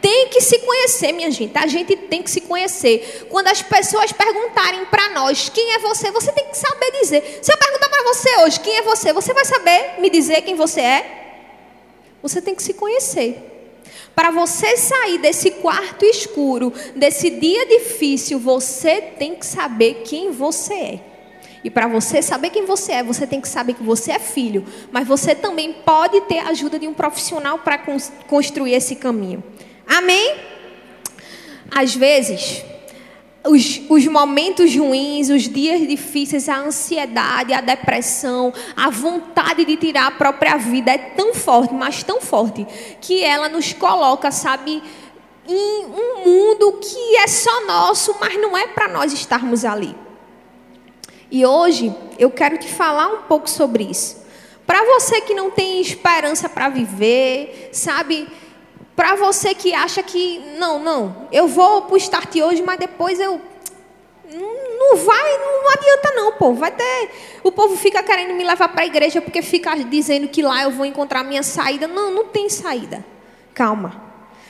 Tem 0.03 0.27
que 0.27 0.41
se 0.41 0.59
conhecer, 0.59 1.13
minha 1.13 1.31
gente. 1.31 1.57
A 1.57 1.65
gente 1.65 1.95
tem 1.95 2.21
que 2.21 2.29
se 2.29 2.41
conhecer. 2.41 3.25
Quando 3.29 3.47
as 3.47 3.61
pessoas 3.61 4.11
perguntarem 4.11 4.83
para 4.87 5.11
nós 5.11 5.47
quem 5.47 5.75
é 5.75 5.79
você, 5.79 6.11
você 6.11 6.29
tem 6.33 6.43
que 6.49 6.57
saber 6.57 6.91
dizer. 6.99 7.39
Se 7.41 7.53
eu 7.53 7.57
perguntar 7.57 7.87
para 7.87 8.03
você 8.03 8.29
hoje 8.39 8.59
quem 8.59 8.75
é 8.79 8.81
você, 8.81 9.13
você 9.13 9.33
vai 9.33 9.45
saber 9.45 10.01
me 10.01 10.09
dizer 10.09 10.41
quem 10.41 10.55
você 10.55 10.81
é? 10.81 11.35
Você 12.21 12.41
tem 12.41 12.53
que 12.53 12.61
se 12.61 12.73
conhecer. 12.73 13.81
Para 14.13 14.29
você 14.29 14.75
sair 14.75 15.19
desse 15.19 15.51
quarto 15.51 16.03
escuro, 16.03 16.73
desse 16.93 17.29
dia 17.29 17.65
difícil, 17.65 18.37
você 18.39 18.99
tem 18.99 19.35
que 19.35 19.45
saber 19.45 20.01
quem 20.03 20.31
você 20.31 20.73
é. 20.73 20.99
E 21.63 21.69
para 21.69 21.87
você 21.87 22.21
saber 22.21 22.49
quem 22.49 22.65
você 22.65 22.91
é, 22.91 23.03
você 23.03 23.25
tem 23.25 23.39
que 23.39 23.47
saber 23.47 23.75
que 23.75 23.83
você 23.83 24.11
é 24.11 24.19
filho. 24.19 24.65
Mas 24.91 25.07
você 25.07 25.33
também 25.33 25.71
pode 25.71 26.19
ter 26.23 26.39
a 26.39 26.49
ajuda 26.49 26.77
de 26.77 26.89
um 26.89 26.93
profissional 26.93 27.59
para 27.59 27.77
construir 28.27 28.73
esse 28.73 28.97
caminho. 28.97 29.41
Amém? 29.87 30.35
Às 31.69 31.95
vezes, 31.95 32.63
os, 33.45 33.81
os, 33.89 34.05
momentos 34.07 34.75
ruins, 34.75 35.29
os 35.29 35.49
dias 35.49 35.85
difíceis, 35.87 36.47
a 36.47 36.59
ansiedade, 36.59 37.53
a 37.53 37.61
depressão, 37.61 38.53
a 38.75 38.89
vontade 38.89 39.65
de 39.65 39.75
tirar 39.75 40.07
a 40.07 40.11
própria 40.11 40.57
vida 40.57 40.91
é 40.91 40.97
tão 40.97 41.33
forte, 41.33 41.73
mas 41.73 42.03
tão 42.03 42.21
forte, 42.21 42.65
que 43.01 43.23
ela 43.23 43.49
nos 43.49 43.73
coloca, 43.73 44.31
sabe, 44.31 44.81
em 45.47 45.85
um 45.85 46.25
mundo 46.25 46.79
que 46.81 47.17
é 47.17 47.27
só 47.27 47.65
nosso, 47.65 48.15
mas 48.19 48.39
não 48.39 48.57
é 48.57 48.67
para 48.67 48.87
nós 48.87 49.11
estarmos 49.11 49.65
ali. 49.65 49.95
E 51.29 51.45
hoje 51.45 51.93
eu 52.17 52.29
quero 52.29 52.57
te 52.57 52.67
falar 52.67 53.07
um 53.07 53.21
pouco 53.23 53.49
sobre 53.49 53.83
isso. 53.83 54.23
Para 54.65 54.85
você 54.85 55.19
que 55.19 55.33
não 55.33 55.51
tem 55.51 55.81
esperança 55.81 56.47
para 56.47 56.69
viver, 56.69 57.69
sabe? 57.73 58.27
Para 58.95 59.15
você 59.15 59.55
que 59.55 59.73
acha 59.73 60.03
que, 60.03 60.39
não, 60.57 60.79
não, 60.79 61.27
eu 61.31 61.47
vou 61.47 61.83
para 61.83 61.95
o 61.95 61.97
start 61.97 62.35
hoje, 62.35 62.61
mas 62.61 62.79
depois 62.79 63.19
eu. 63.19 63.41
Não 64.31 64.97
vai, 64.97 65.37
não 65.37 65.71
adianta 65.71 66.11
não, 66.15 66.33
pô. 66.33 66.53
Vai 66.53 66.71
ter. 66.71 67.09
O 67.43 67.51
povo 67.51 67.75
fica 67.75 68.03
querendo 68.03 68.33
me 68.35 68.43
levar 68.43 68.67
para 68.69 68.83
a 68.83 68.85
igreja 68.85 69.21
porque 69.21 69.41
fica 69.41 69.75
dizendo 69.75 70.27
que 70.27 70.41
lá 70.41 70.63
eu 70.63 70.71
vou 70.71 70.85
encontrar 70.85 71.21
a 71.21 71.23
minha 71.23 71.43
saída. 71.43 71.87
Não, 71.87 72.11
não 72.11 72.25
tem 72.25 72.49
saída. 72.49 73.03
Calma. 73.53 74.03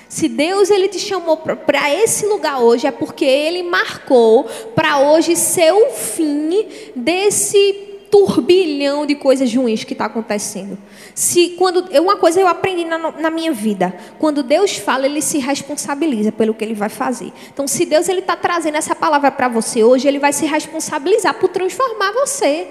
Se 0.10 0.28
Deus 0.28 0.70
ele 0.70 0.88
te 0.88 1.00
chamou 1.00 1.38
para 1.38 1.92
esse 1.92 2.26
lugar 2.26 2.60
hoje, 2.60 2.86
é 2.86 2.92
porque 2.92 3.26
ele 3.26 3.64
marcou 3.64 4.44
para 4.76 5.00
hoje 5.00 5.36
ser 5.36 5.74
o 5.74 5.90
fim 5.90 6.68
desse 6.96 7.93
turbilhão 8.14 9.08
de 9.08 9.16
coisas 9.16 9.52
ruins 9.52 9.84
que 9.84 9.94
está 9.94 10.06
acontecendo. 10.06 10.78
Se 11.16 11.56
quando 11.58 11.84
uma 12.00 12.16
coisa 12.16 12.40
eu 12.40 12.48
aprendi 12.48 12.86
na, 12.86 13.00
na, 13.00 13.32
minha 13.32 13.52
vida, 13.52 13.92
quando 14.20 14.44
Deus 14.44 14.78
fala, 14.78 15.08
Ele 15.08 15.20
se 15.20 15.40
responsabiliza 15.40 16.32
pelo 16.32 16.54
que 16.54 16.64
Ele 16.64 16.76
vai 16.76 16.90
fazer. 16.90 17.34
Então, 17.52 17.68
se 17.68 17.88
Deus 17.88 18.08
ele 18.08 18.20
está 18.20 18.36
trazendo 18.36 18.78
essa 18.78 18.96
palavra 18.96 19.32
para 19.32 19.48
você 19.48 19.84
hoje, 19.84 20.08
Ele 20.08 20.20
vai 20.20 20.32
se 20.32 20.46
responsabilizar 20.46 21.34
por 21.40 21.50
transformar 21.50 22.12
você. 22.12 22.68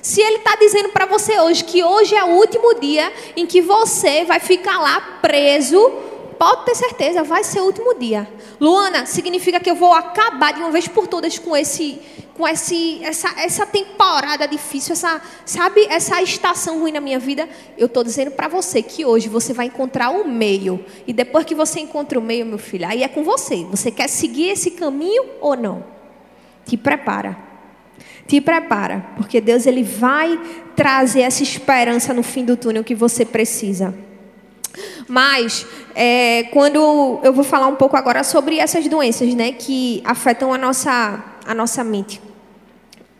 Se 0.00 0.22
Ele 0.22 0.36
está 0.36 0.56
dizendo 0.56 0.88
para 0.88 1.04
você 1.04 1.38
hoje 1.38 1.62
que 1.62 1.84
hoje 1.84 2.14
é 2.14 2.24
o 2.24 2.28
último 2.28 2.80
dia 2.80 3.12
em 3.36 3.44
que 3.44 3.60
você 3.60 4.24
vai 4.24 4.40
ficar 4.40 4.80
lá 4.80 5.18
preso 5.20 5.92
pode 6.38 6.64
ter 6.64 6.74
certeza, 6.74 7.22
vai 7.22 7.44
ser 7.44 7.60
o 7.60 7.64
último 7.64 7.94
dia. 7.94 8.26
Luana, 8.58 9.04
significa 9.04 9.60
que 9.60 9.70
eu 9.70 9.74
vou 9.74 9.92
acabar 9.92 10.54
de 10.54 10.60
uma 10.60 10.70
vez 10.70 10.88
por 10.88 11.06
todas 11.06 11.38
com 11.38 11.54
esse 11.54 12.00
com 12.40 12.48
esse, 12.48 13.04
essa, 13.04 13.38
essa 13.38 13.66
temporada 13.66 14.48
difícil, 14.48 14.94
essa, 14.94 15.20
sabe, 15.44 15.84
essa 15.90 16.22
estação 16.22 16.80
ruim 16.80 16.90
na 16.90 17.00
minha 17.00 17.18
vida, 17.18 17.46
eu 17.76 17.84
estou 17.84 18.02
dizendo 18.02 18.30
para 18.30 18.48
você 18.48 18.82
que 18.82 19.04
hoje 19.04 19.28
você 19.28 19.52
vai 19.52 19.66
encontrar 19.66 20.08
o 20.08 20.26
meio. 20.26 20.82
E 21.06 21.12
depois 21.12 21.44
que 21.44 21.54
você 21.54 21.80
encontra 21.80 22.18
o 22.18 22.22
meio, 22.22 22.46
meu 22.46 22.56
filho, 22.56 22.88
aí 22.88 23.02
é 23.02 23.08
com 23.08 23.22
você. 23.22 23.66
Você 23.70 23.90
quer 23.90 24.08
seguir 24.08 24.48
esse 24.48 24.70
caminho 24.70 25.22
ou 25.38 25.54
não? 25.54 25.84
Te 26.64 26.78
prepara. 26.78 27.36
Te 28.26 28.40
prepara, 28.40 29.04
porque 29.16 29.38
Deus 29.38 29.66
ele 29.66 29.82
vai 29.82 30.40
trazer 30.74 31.20
essa 31.20 31.42
esperança 31.42 32.14
no 32.14 32.22
fim 32.22 32.42
do 32.42 32.56
túnel 32.56 32.82
que 32.82 32.94
você 32.94 33.22
precisa. 33.22 33.94
Mas 35.06 35.66
é, 35.94 36.44
quando 36.44 37.20
eu 37.22 37.34
vou 37.34 37.44
falar 37.44 37.66
um 37.66 37.76
pouco 37.76 37.98
agora 37.98 38.24
sobre 38.24 38.58
essas 38.58 38.88
doenças, 38.88 39.34
né, 39.34 39.52
que 39.52 40.00
afetam 40.06 40.54
a 40.54 40.56
nossa 40.56 41.22
a 41.46 41.54
nossa 41.54 41.82
mente, 41.82 42.20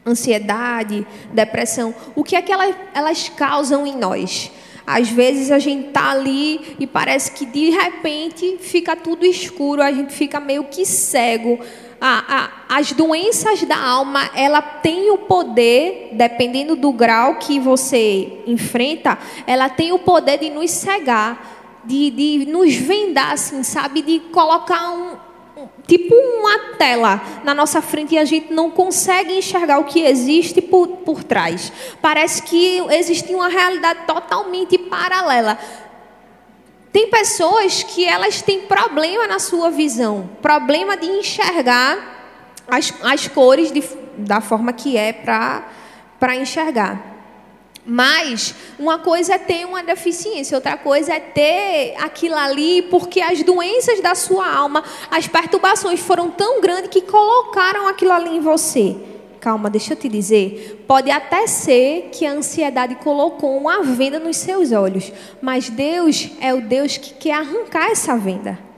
ansiedade, 0.06 1.06
depressão, 1.32 1.94
o 2.14 2.24
que 2.24 2.36
é 2.36 2.42
que 2.42 2.52
elas, 2.52 2.74
elas 2.94 3.28
causam 3.28 3.86
em 3.86 3.96
nós? 3.96 4.50
Às 4.86 5.08
vezes 5.08 5.50
a 5.50 5.58
gente 5.58 5.90
tá 5.90 6.10
ali 6.10 6.76
e 6.80 6.86
parece 6.86 7.30
que 7.32 7.46
de 7.46 7.70
repente 7.70 8.58
fica 8.60 8.96
tudo 8.96 9.24
escuro, 9.24 9.82
a 9.82 9.92
gente 9.92 10.12
fica 10.12 10.40
meio 10.40 10.64
que 10.64 10.84
cego. 10.84 11.60
as 12.68 12.92
doenças 12.92 13.62
da 13.62 13.78
alma, 13.78 14.30
ela 14.34 14.60
tem 14.60 15.10
o 15.10 15.18
poder, 15.18 16.10
dependendo 16.12 16.74
do 16.74 16.92
grau 16.92 17.36
que 17.36 17.60
você 17.60 18.40
enfrenta, 18.46 19.18
ela 19.46 19.68
tem 19.68 19.92
o 19.92 19.98
poder 19.98 20.38
de 20.38 20.50
nos 20.50 20.70
cegar 20.70 21.60
de, 21.84 22.10
de 22.10 22.46
nos 22.46 22.74
vendar, 22.74 23.32
assim, 23.32 23.62
sabe? 23.62 24.02
De 24.02 24.20
colocar 24.20 24.90
um, 24.92 25.16
tipo 25.87 26.14
uma 26.14 26.77
tela 26.77 27.20
na 27.44 27.55
nossa 27.55 27.83
frente 27.83 28.14
e 28.14 28.18
a 28.18 28.25
gente 28.25 28.53
não 28.53 28.70
consegue 28.70 29.37
enxergar 29.37 29.79
o 29.79 29.85
que 29.85 30.03
existe 30.03 30.61
por, 30.61 30.88
por 30.88 31.25
trás. 31.25 31.73
Parece 32.01 32.42
que 32.42 32.79
existe 32.90 33.35
uma 33.35 33.49
realidade 33.49 34.01
totalmente 34.07 34.79
paralela. 34.79 35.59
Tem 36.92 37.09
pessoas 37.09 37.83
que 37.83 38.05
elas 38.05 38.42
têm 38.42 38.62
problema 38.62 39.27
na 39.27 39.38
sua 39.38 39.70
visão, 39.70 40.29
problema 40.42 40.96
de 40.96 41.07
enxergar 41.07 42.20
as, 42.68 42.92
as 43.03 43.29
cores 43.29 43.70
de, 43.70 43.83
da 44.16 44.40
forma 44.40 44.73
que 44.73 44.96
é 44.96 45.12
para 45.12 46.37
enxergar. 46.37 47.11
Mas 47.92 48.55
uma 48.79 49.00
coisa 49.00 49.35
é 49.35 49.38
ter 49.38 49.66
uma 49.66 49.83
deficiência, 49.83 50.57
outra 50.57 50.76
coisa 50.76 51.12
é 51.12 51.18
ter 51.18 51.96
aquilo 51.98 52.37
ali, 52.37 52.83
porque 52.83 53.20
as 53.20 53.42
doenças 53.42 54.00
da 54.00 54.14
sua 54.14 54.48
alma, 54.48 54.85
as 55.11 55.26
perturbações 55.26 55.98
foram 55.98 56.31
tão 56.31 56.61
grandes 56.61 56.88
que 56.88 57.00
colocaram 57.00 57.88
aquilo 57.88 58.12
ali 58.12 58.37
em 58.37 58.40
você. 58.40 58.96
Calma, 59.40 59.68
deixa 59.68 59.94
eu 59.94 59.96
te 59.96 60.09
dizer. 60.09 60.85
Pode 60.87 61.11
até 61.11 61.48
ser 61.48 62.11
que 62.12 62.24
a 62.24 62.31
ansiedade 62.31 62.94
colocou 62.94 63.57
uma 63.57 63.83
venda 63.83 64.20
nos 64.20 64.37
seus 64.37 64.70
olhos, 64.70 65.12
mas 65.42 65.68
Deus 65.68 66.31
é 66.40 66.55
o 66.55 66.61
Deus 66.61 66.96
que 66.96 67.14
quer 67.14 67.33
arrancar 67.33 67.90
essa 67.90 68.16
venda. 68.16 68.69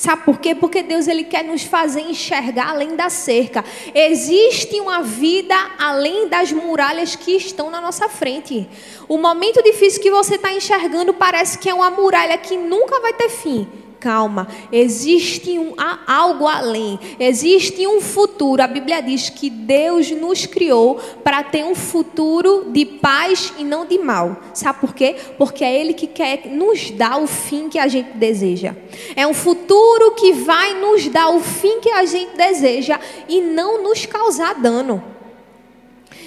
Sabe 0.00 0.22
por 0.24 0.38
quê? 0.40 0.54
Porque 0.54 0.82
Deus 0.82 1.06
ele 1.06 1.24
quer 1.24 1.44
nos 1.44 1.62
fazer 1.62 2.00
enxergar 2.00 2.70
além 2.70 2.96
da 2.96 3.10
cerca. 3.10 3.62
Existe 3.94 4.80
uma 4.80 5.02
vida 5.02 5.54
além 5.78 6.26
das 6.26 6.50
muralhas 6.50 7.14
que 7.14 7.32
estão 7.32 7.70
na 7.70 7.82
nossa 7.82 8.08
frente. 8.08 8.66
O 9.06 9.18
momento 9.18 9.62
difícil 9.62 10.00
que 10.00 10.10
você 10.10 10.36
está 10.36 10.50
enxergando 10.54 11.12
parece 11.12 11.58
que 11.58 11.68
é 11.68 11.74
uma 11.74 11.90
muralha 11.90 12.38
que 12.38 12.56
nunca 12.56 12.98
vai 12.98 13.12
ter 13.12 13.28
fim 13.28 13.68
calma, 14.00 14.48
existe 14.72 15.58
um, 15.58 15.74
algo 16.06 16.48
além, 16.48 16.98
existe 17.20 17.86
um 17.86 18.00
futuro. 18.00 18.62
A 18.62 18.66
Bíblia 18.66 19.02
diz 19.02 19.28
que 19.28 19.50
Deus 19.50 20.10
nos 20.10 20.46
criou 20.46 20.96
para 21.22 21.44
ter 21.44 21.64
um 21.64 21.74
futuro 21.74 22.70
de 22.70 22.86
paz 22.86 23.52
e 23.58 23.62
não 23.62 23.84
de 23.84 23.98
mal. 23.98 24.40
Sabe 24.54 24.80
por 24.80 24.94
quê? 24.94 25.14
Porque 25.36 25.62
é 25.62 25.78
Ele 25.78 25.92
que 25.92 26.06
quer 26.06 26.46
nos 26.46 26.90
dar 26.90 27.20
o 27.20 27.26
fim 27.26 27.68
que 27.68 27.78
a 27.78 27.86
gente 27.86 28.16
deseja. 28.16 28.74
É 29.14 29.26
um 29.26 29.34
futuro 29.34 30.12
que 30.12 30.32
vai 30.32 30.80
nos 30.80 31.06
dar 31.08 31.28
o 31.28 31.40
fim 31.40 31.80
que 31.80 31.90
a 31.90 32.06
gente 32.06 32.36
deseja 32.36 32.98
e 33.28 33.40
não 33.42 33.82
nos 33.82 34.06
causar 34.06 34.54
dano. 34.54 35.04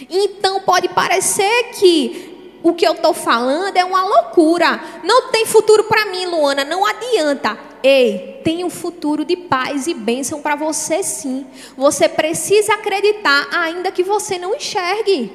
Então 0.10 0.62
pode 0.62 0.90
parecer 0.90 1.72
que 1.80 2.33
o 2.64 2.74
que 2.74 2.88
eu 2.88 2.94
estou 2.94 3.14
falando 3.14 3.76
é 3.76 3.84
uma 3.84 4.04
loucura. 4.04 4.82
Não 5.04 5.30
tem 5.30 5.46
futuro 5.46 5.84
para 5.84 6.06
mim, 6.06 6.26
Luana, 6.26 6.64
não 6.64 6.86
adianta. 6.86 7.60
Ei, 7.84 8.40
tem 8.44 8.64
um 8.64 8.70
futuro 8.70 9.26
de 9.26 9.36
paz 9.36 9.86
e 9.86 9.94
bênção 9.94 10.42
para 10.42 10.56
você 10.56 11.04
sim. 11.04 11.46
Você 11.76 12.08
precisa 12.08 12.74
acreditar, 12.76 13.50
ainda 13.52 13.92
que 13.92 14.02
você 14.02 14.38
não 14.38 14.56
enxergue. 14.56 15.32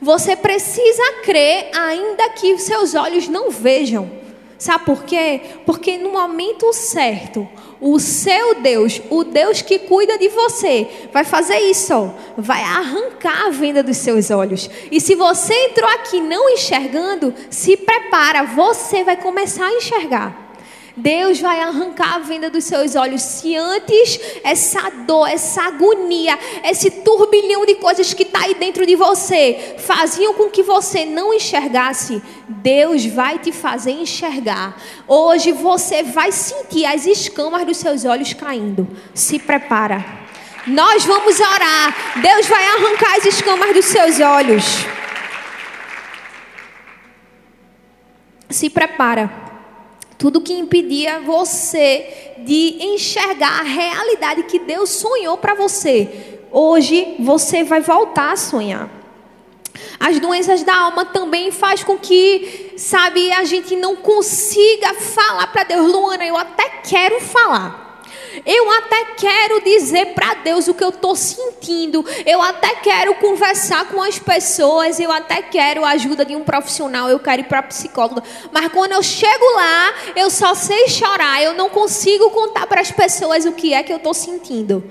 Você 0.00 0.36
precisa 0.36 1.02
crer, 1.24 1.70
ainda 1.74 2.28
que 2.30 2.58
seus 2.58 2.94
olhos 2.94 3.26
não 3.26 3.50
vejam. 3.50 4.10
Sabe 4.58 4.84
por 4.84 5.04
quê? 5.04 5.40
Porque 5.64 5.96
no 5.96 6.12
momento 6.12 6.70
certo, 6.74 7.48
o 7.80 7.98
seu 7.98 8.56
Deus, 8.56 9.00
o 9.08 9.24
Deus 9.24 9.62
que 9.62 9.78
cuida 9.78 10.18
de 10.18 10.28
você, 10.28 11.08
vai 11.12 11.24
fazer 11.24 11.58
isso, 11.58 12.12
vai 12.36 12.62
arrancar 12.62 13.46
a 13.46 13.50
venda 13.50 13.82
dos 13.82 13.96
seus 13.96 14.30
olhos. 14.30 14.68
E 14.90 15.00
se 15.00 15.14
você 15.14 15.54
entrou 15.68 15.88
aqui 15.90 16.20
não 16.20 16.50
enxergando, 16.50 17.34
se 17.48 17.76
prepara, 17.76 18.44
você 18.44 19.02
vai 19.02 19.16
começar 19.16 19.66
a 19.66 19.72
enxergar. 19.72 20.49
Deus 20.96 21.40
vai 21.40 21.60
arrancar 21.60 22.16
a 22.16 22.18
venda 22.18 22.50
dos 22.50 22.64
seus 22.64 22.94
olhos. 22.94 23.22
Se 23.22 23.56
antes 23.56 24.20
essa 24.42 24.90
dor, 25.06 25.28
essa 25.28 25.62
agonia, 25.62 26.38
esse 26.64 26.90
turbilhão 26.90 27.64
de 27.64 27.76
coisas 27.76 28.12
que 28.12 28.22
está 28.24 28.40
aí 28.40 28.54
dentro 28.54 28.84
de 28.84 28.96
você 28.96 29.76
faziam 29.78 30.34
com 30.34 30.50
que 30.50 30.62
você 30.62 31.04
não 31.04 31.32
enxergasse, 31.32 32.22
Deus 32.48 33.06
vai 33.06 33.38
te 33.38 33.52
fazer 33.52 33.92
enxergar. 33.92 34.76
Hoje 35.06 35.52
você 35.52 36.02
vai 36.02 36.32
sentir 36.32 36.84
as 36.86 37.06
escamas 37.06 37.64
dos 37.64 37.76
seus 37.76 38.04
olhos 38.04 38.32
caindo. 38.32 38.88
Se 39.14 39.38
prepara. 39.38 40.04
Nós 40.66 41.04
vamos 41.04 41.38
orar. 41.40 42.20
Deus 42.20 42.46
vai 42.46 42.64
arrancar 42.66 43.16
as 43.16 43.26
escamas 43.26 43.72
dos 43.72 43.84
seus 43.86 44.20
olhos. 44.20 44.64
Se 48.48 48.68
prepara. 48.68 49.30
Tudo 50.20 50.42
que 50.42 50.52
impedia 50.52 51.18
você 51.20 52.34
de 52.40 52.76
enxergar 52.78 53.60
a 53.60 53.62
realidade 53.62 54.42
que 54.42 54.58
Deus 54.58 54.90
sonhou 54.90 55.38
para 55.38 55.54
você. 55.54 56.38
Hoje 56.52 57.14
você 57.18 57.64
vai 57.64 57.80
voltar 57.80 58.32
a 58.32 58.36
sonhar. 58.36 58.90
As 59.98 60.20
doenças 60.20 60.62
da 60.62 60.76
alma 60.76 61.06
também 61.06 61.50
faz 61.50 61.82
com 61.82 61.96
que, 61.96 62.74
sabe, 62.76 63.32
a 63.32 63.44
gente 63.44 63.74
não 63.76 63.96
consiga 63.96 64.92
falar 64.92 65.46
para 65.46 65.64
Deus, 65.64 65.90
Luana, 65.90 66.26
eu 66.26 66.36
até 66.36 66.68
quero 66.86 67.18
falar. 67.22 67.89
Eu 68.46 68.70
até 68.70 69.04
quero 69.16 69.62
dizer 69.62 70.14
para 70.14 70.34
Deus 70.34 70.68
o 70.68 70.74
que 70.74 70.84
eu 70.84 70.90
estou 70.90 71.16
sentindo. 71.16 72.04
Eu 72.24 72.40
até 72.40 72.76
quero 72.76 73.14
conversar 73.16 73.88
com 73.88 74.02
as 74.02 74.18
pessoas. 74.18 75.00
Eu 75.00 75.10
até 75.10 75.42
quero 75.42 75.84
a 75.84 75.90
ajuda 75.90 76.24
de 76.24 76.36
um 76.36 76.44
profissional. 76.44 77.08
Eu 77.08 77.18
quero 77.18 77.42
ir 77.42 77.44
para 77.44 77.62
psicóloga. 77.62 78.22
Mas 78.52 78.72
quando 78.72 78.92
eu 78.92 79.02
chego 79.02 79.44
lá, 79.56 79.94
eu 80.16 80.30
só 80.30 80.54
sei 80.54 80.88
chorar. 80.88 81.42
Eu 81.42 81.54
não 81.54 81.68
consigo 81.68 82.30
contar 82.30 82.66
para 82.66 82.80
as 82.80 82.90
pessoas 82.90 83.44
o 83.44 83.52
que 83.52 83.74
é 83.74 83.82
que 83.82 83.92
eu 83.92 83.96
estou 83.96 84.14
sentindo. 84.14 84.84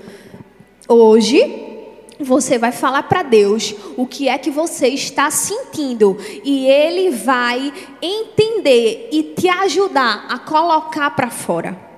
Hoje, 0.88 1.70
você 2.18 2.58
vai 2.58 2.72
falar 2.72 3.04
para 3.04 3.22
Deus 3.22 3.74
o 3.96 4.06
que 4.06 4.28
é 4.28 4.36
que 4.36 4.50
você 4.50 4.88
está 4.88 5.30
sentindo 5.30 6.18
e 6.44 6.66
Ele 6.66 7.10
vai 7.10 7.72
entender 8.02 9.08
e 9.10 9.22
te 9.22 9.48
ajudar 9.48 10.26
a 10.28 10.38
colocar 10.38 11.10
para 11.12 11.30
fora. 11.30 11.89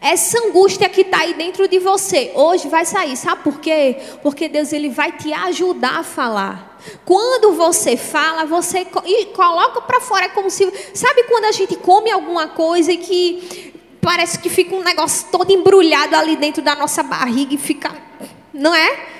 Essa 0.00 0.38
angústia 0.46 0.88
que 0.88 1.00
está 1.00 1.20
aí 1.20 1.34
dentro 1.34 1.66
de 1.66 1.78
você 1.80 2.30
hoje 2.34 2.68
vai 2.68 2.84
sair, 2.84 3.16
sabe 3.16 3.42
por 3.42 3.58
quê? 3.58 3.96
Porque 4.22 4.48
Deus 4.48 4.72
ele 4.72 4.88
vai 4.88 5.10
te 5.12 5.32
ajudar 5.32 5.98
a 5.98 6.02
falar. 6.04 6.78
Quando 7.04 7.54
você 7.54 7.96
fala, 7.96 8.44
você 8.44 8.86
coloca 9.34 9.80
para 9.80 10.00
fora, 10.00 10.26
é 10.26 10.28
como 10.28 10.48
se, 10.48 10.72
sabe 10.94 11.24
quando 11.24 11.46
a 11.46 11.52
gente 11.52 11.74
come 11.76 12.10
alguma 12.10 12.46
coisa 12.48 12.92
e 12.92 12.98
que 12.98 13.74
parece 14.00 14.38
que 14.38 14.48
fica 14.48 14.74
um 14.74 14.82
negócio 14.82 15.26
todo 15.32 15.52
embrulhado 15.52 16.14
ali 16.14 16.36
dentro 16.36 16.62
da 16.62 16.76
nossa 16.76 17.02
barriga 17.02 17.54
e 17.54 17.58
fica, 17.58 17.90
não 18.54 18.74
é? 18.74 19.17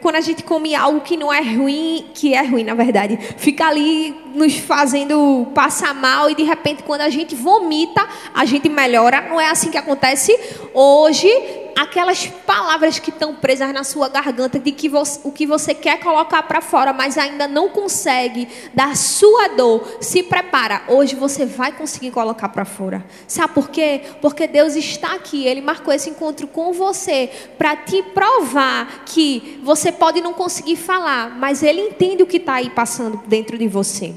Quando 0.00 0.16
a 0.16 0.20
gente 0.20 0.42
come 0.42 0.74
algo 0.74 1.00
que 1.00 1.16
não 1.16 1.32
é 1.32 1.40
ruim, 1.40 2.06
que 2.14 2.34
é 2.34 2.42
ruim 2.42 2.64
na 2.64 2.74
verdade, 2.74 3.18
fica 3.36 3.66
ali 3.66 4.14
nos 4.34 4.56
fazendo 4.56 5.48
passar 5.54 5.94
mal 5.94 6.30
e 6.30 6.34
de 6.34 6.42
repente 6.42 6.82
quando 6.82 7.02
a 7.02 7.10
gente 7.10 7.34
vomita, 7.34 8.06
a 8.34 8.44
gente 8.44 8.68
melhora. 8.68 9.22
Não 9.22 9.40
é 9.40 9.50
assim 9.50 9.70
que 9.70 9.78
acontece 9.78 10.38
hoje 10.72 11.28
aquelas 11.78 12.26
palavras 12.26 12.98
que 12.98 13.10
estão 13.10 13.36
presas 13.36 13.72
na 13.72 13.84
sua 13.84 14.08
garganta 14.08 14.58
de 14.58 14.72
que 14.72 14.88
você, 14.88 15.20
o 15.22 15.30
que 15.30 15.46
você 15.46 15.72
quer 15.72 16.00
colocar 16.00 16.42
para 16.42 16.60
fora, 16.60 16.92
mas 16.92 17.16
ainda 17.16 17.46
não 17.46 17.68
consegue, 17.68 18.48
da 18.74 18.96
sua 18.96 19.48
dor, 19.50 19.98
se 20.00 20.24
prepara. 20.24 20.82
Hoje 20.88 21.14
você 21.14 21.46
vai 21.46 21.70
conseguir 21.70 22.10
colocar 22.10 22.48
para 22.48 22.64
fora. 22.64 23.06
Sabe 23.28 23.54
por 23.54 23.70
quê? 23.70 24.02
Porque 24.20 24.48
Deus 24.48 24.74
está 24.74 25.14
aqui, 25.14 25.46
ele 25.46 25.60
marcou 25.60 25.94
esse 25.94 26.10
encontro 26.10 26.48
com 26.48 26.72
você 26.72 27.30
para 27.56 27.76
te 27.76 28.02
provar 28.02 29.04
que 29.04 29.60
você 29.62 29.92
pode 29.92 30.20
não 30.20 30.34
conseguir 30.34 30.74
falar, 30.74 31.38
mas 31.38 31.62
ele 31.62 31.80
entende 31.80 32.24
o 32.24 32.26
que 32.26 32.38
está 32.38 32.54
aí 32.54 32.70
passando 32.70 33.22
dentro 33.28 33.56
de 33.56 33.68
você. 33.68 34.16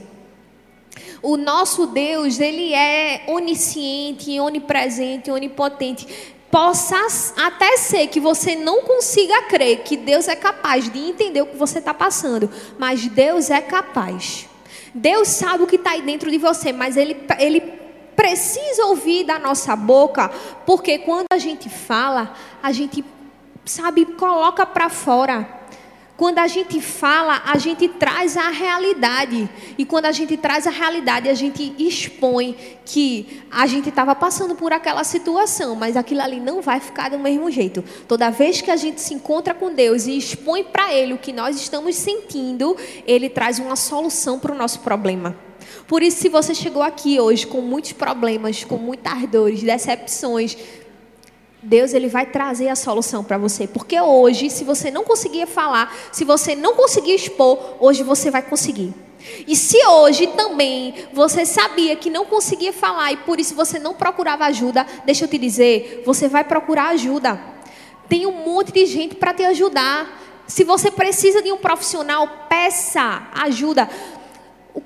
O 1.22 1.38
nosso 1.38 1.86
Deus, 1.86 2.40
ele 2.40 2.74
é 2.74 3.26
onisciente, 3.28 4.40
onipresente, 4.40 5.30
onipotente 5.30 6.08
possa 6.52 6.98
até 7.38 7.78
ser 7.78 8.08
que 8.08 8.20
você 8.20 8.56
não 8.56 8.82
consiga 8.82 9.44
crer 9.44 9.84
que 9.84 9.96
Deus 9.96 10.28
é 10.28 10.36
capaz 10.36 10.92
de 10.92 11.00
entender 11.00 11.42
o 11.42 11.48
que 11.48 11.58
você 11.58 11.80
está 11.80 11.94
passando, 11.94 12.52
mas 12.78 13.08
Deus 13.08 13.50
é 13.50 13.62
capaz. 13.62 14.48
Deus 14.94 15.30
sabe 15.30 15.64
o 15.64 15.68
que 15.68 15.78
está 15.78 15.92
aí 15.92 16.02
dentro 16.02 16.30
de 16.30 16.38
você, 16.38 16.74
mas 16.74 16.98
Ele, 16.98 17.16
Ele 17.40 17.62
precisa 18.16 18.86
ouvir 18.86 19.24
da 19.24 19.40
nossa 19.40 19.76
boca, 19.76 20.30
porque 20.66 21.00
quando 21.00 21.28
a 21.32 21.38
gente 21.38 21.70
fala, 21.70 22.34
a 22.62 22.72
gente, 22.72 23.04
sabe, 23.66 24.06
coloca 24.06 24.66
para 24.66 24.90
fora. 24.90 25.61
Quando 26.18 26.38
a 26.38 26.48
gente 26.48 26.80
fala, 26.80 27.42
a 27.46 27.58
gente 27.58 27.88
traz 27.88 28.38
a 28.38 28.50
realidade. 28.50 29.50
E 29.78 29.86
quando 29.86 30.06
a 30.06 30.12
gente 30.12 30.38
traz 30.38 30.68
a 30.68 30.70
realidade, 30.70 31.30
a 31.30 31.34
gente 31.34 31.74
expõe 31.80 32.56
que 32.86 33.42
a 33.50 33.66
gente 33.66 33.90
estava 33.90 34.14
passando 34.14 34.56
por 34.56 34.72
aquela 34.72 35.04
situação, 35.04 35.76
mas 35.76 35.98
aquilo 35.98 36.22
ali 36.22 36.40
não 36.40 36.62
vai 36.62 36.80
ficar 36.80 37.10
do 37.10 37.18
mesmo 37.18 37.50
jeito. 37.50 37.84
Toda 38.08 38.30
vez 38.30 38.62
que 38.62 38.70
a 38.70 38.76
gente 38.76 39.02
se 39.02 39.14
encontra 39.14 39.54
com 39.54 39.74
Deus 39.74 40.06
e 40.06 40.18
expõe 40.18 40.64
para 40.64 40.94
Ele 40.94 41.14
o 41.14 41.18
que 41.18 41.34
nós 41.34 41.56
estamos 41.56 41.96
sentindo, 41.96 42.78
Ele 43.08 43.30
traz 43.30 43.58
uma 43.58 43.76
solução 43.76 44.40
para 44.40 44.54
o 44.54 44.58
nosso 44.58 44.82
problema. 44.82 45.36
Por 45.88 46.02
isso, 46.04 46.22
se 46.22 46.30
você 46.30 46.54
chegou 46.54 46.82
aqui 46.82 47.20
hoje 47.20 47.46
com 47.46 47.62
muitos 47.62 47.92
problemas, 47.92 48.64
com 48.64 48.78
muitas 48.78 49.28
dores, 49.30 49.62
decepções, 49.62 50.58
Deus 51.64 51.94
ele 51.94 52.08
vai 52.08 52.26
trazer 52.26 52.70
a 52.70 52.76
solução 52.76 53.24
para 53.24 53.38
você, 53.38 53.68
porque 53.68 54.00
hoje, 54.00 54.50
se 54.50 54.64
você 54.64 54.90
não 54.90 55.04
conseguia 55.04 55.46
falar, 55.46 55.96
se 56.12 56.26
você 56.26 56.56
não 56.56 56.76
conseguia 56.76 57.16
expor, 57.16 57.76
hoje 57.80 58.02
você 58.02 58.32
vai 58.32 58.42
conseguir. 58.42 58.94
E 59.48 59.56
se 59.56 59.78
hoje 59.86 60.26
também 60.28 60.96
você 61.14 61.46
sabia 61.46 61.96
que 61.96 62.10
não 62.10 62.26
conseguia 62.26 62.74
falar 62.74 63.12
e 63.12 63.18
por 63.18 63.40
isso 63.40 63.54
você 63.54 63.78
não 63.78 63.94
procurava 63.94 64.46
ajuda, 64.46 64.88
deixa 65.06 65.26
eu 65.26 65.30
te 65.30 65.38
dizer, 65.38 66.02
você 66.04 66.28
vai 66.28 66.44
procurar 66.44 66.90
ajuda. 66.90 67.40
Tem 68.10 68.26
um 68.26 68.44
monte 68.44 68.72
de 68.72 68.86
gente 68.88 69.16
para 69.16 69.34
te 69.34 69.44
ajudar. 69.44 70.20
Se 70.48 70.64
você 70.64 70.90
precisa 70.90 71.44
de 71.44 71.52
um 71.52 71.58
profissional, 71.58 72.28
peça 72.50 73.28
ajuda. 73.34 73.88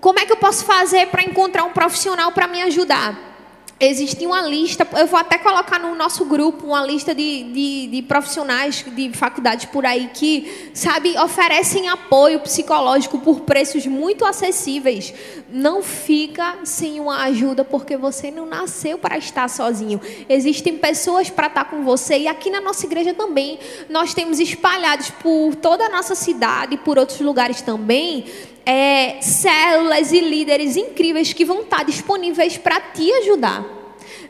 Como 0.01 0.19
é 0.19 0.25
que 0.25 0.33
eu 0.33 0.37
posso 0.37 0.65
fazer 0.65 1.07
para 1.07 1.23
encontrar 1.23 1.63
um 1.63 1.71
profissional 1.71 2.33
para 2.33 2.47
me 2.47 2.61
ajudar? 2.63 3.34
Existe 3.77 4.25
uma 4.25 4.41
lista, 4.41 4.87
eu 4.97 5.05
vou 5.05 5.19
até 5.19 5.37
colocar 5.37 5.77
no 5.77 5.93
nosso 5.95 6.23
grupo 6.23 6.67
uma 6.67 6.85
lista 6.85 7.13
de, 7.13 7.43
de, 7.43 7.87
de, 7.87 8.01
profissionais 8.03 8.85
de 8.95 9.11
faculdades 9.11 9.65
por 9.65 9.85
aí 9.85 10.09
que, 10.13 10.71
sabe, 10.73 11.17
oferecem 11.19 11.89
apoio 11.89 12.39
psicológico 12.39 13.19
por 13.19 13.41
preços 13.41 13.85
muito 13.85 14.23
acessíveis. 14.23 15.13
Não 15.51 15.83
fica 15.83 16.59
sem 16.63 17.01
uma 17.01 17.23
ajuda 17.23 17.65
porque 17.65 17.97
você 17.97 18.31
não 18.31 18.45
nasceu 18.45 18.97
para 18.97 19.17
estar 19.17 19.49
sozinho. 19.49 19.99
Existem 20.29 20.77
pessoas 20.77 21.29
para 21.29 21.47
estar 21.47 21.65
com 21.65 21.83
você 21.83 22.19
e 22.19 22.27
aqui 22.29 22.49
na 22.49 22.61
nossa 22.61 22.85
igreja 22.85 23.13
também 23.13 23.59
nós 23.89 24.13
temos 24.13 24.39
espalhados 24.39 25.09
por 25.09 25.53
toda 25.53 25.87
a 25.87 25.89
nossa 25.89 26.15
cidade 26.15 26.75
e 26.75 26.77
por 26.77 26.97
outros 26.97 27.19
lugares 27.19 27.61
também 27.61 28.23
é, 28.65 29.21
células 29.21 30.11
e 30.11 30.19
líderes 30.19 30.75
incríveis 30.75 31.33
que 31.33 31.45
vão 31.45 31.61
estar 31.61 31.83
disponíveis 31.83 32.57
para 32.57 32.79
te 32.79 33.11
ajudar. 33.13 33.74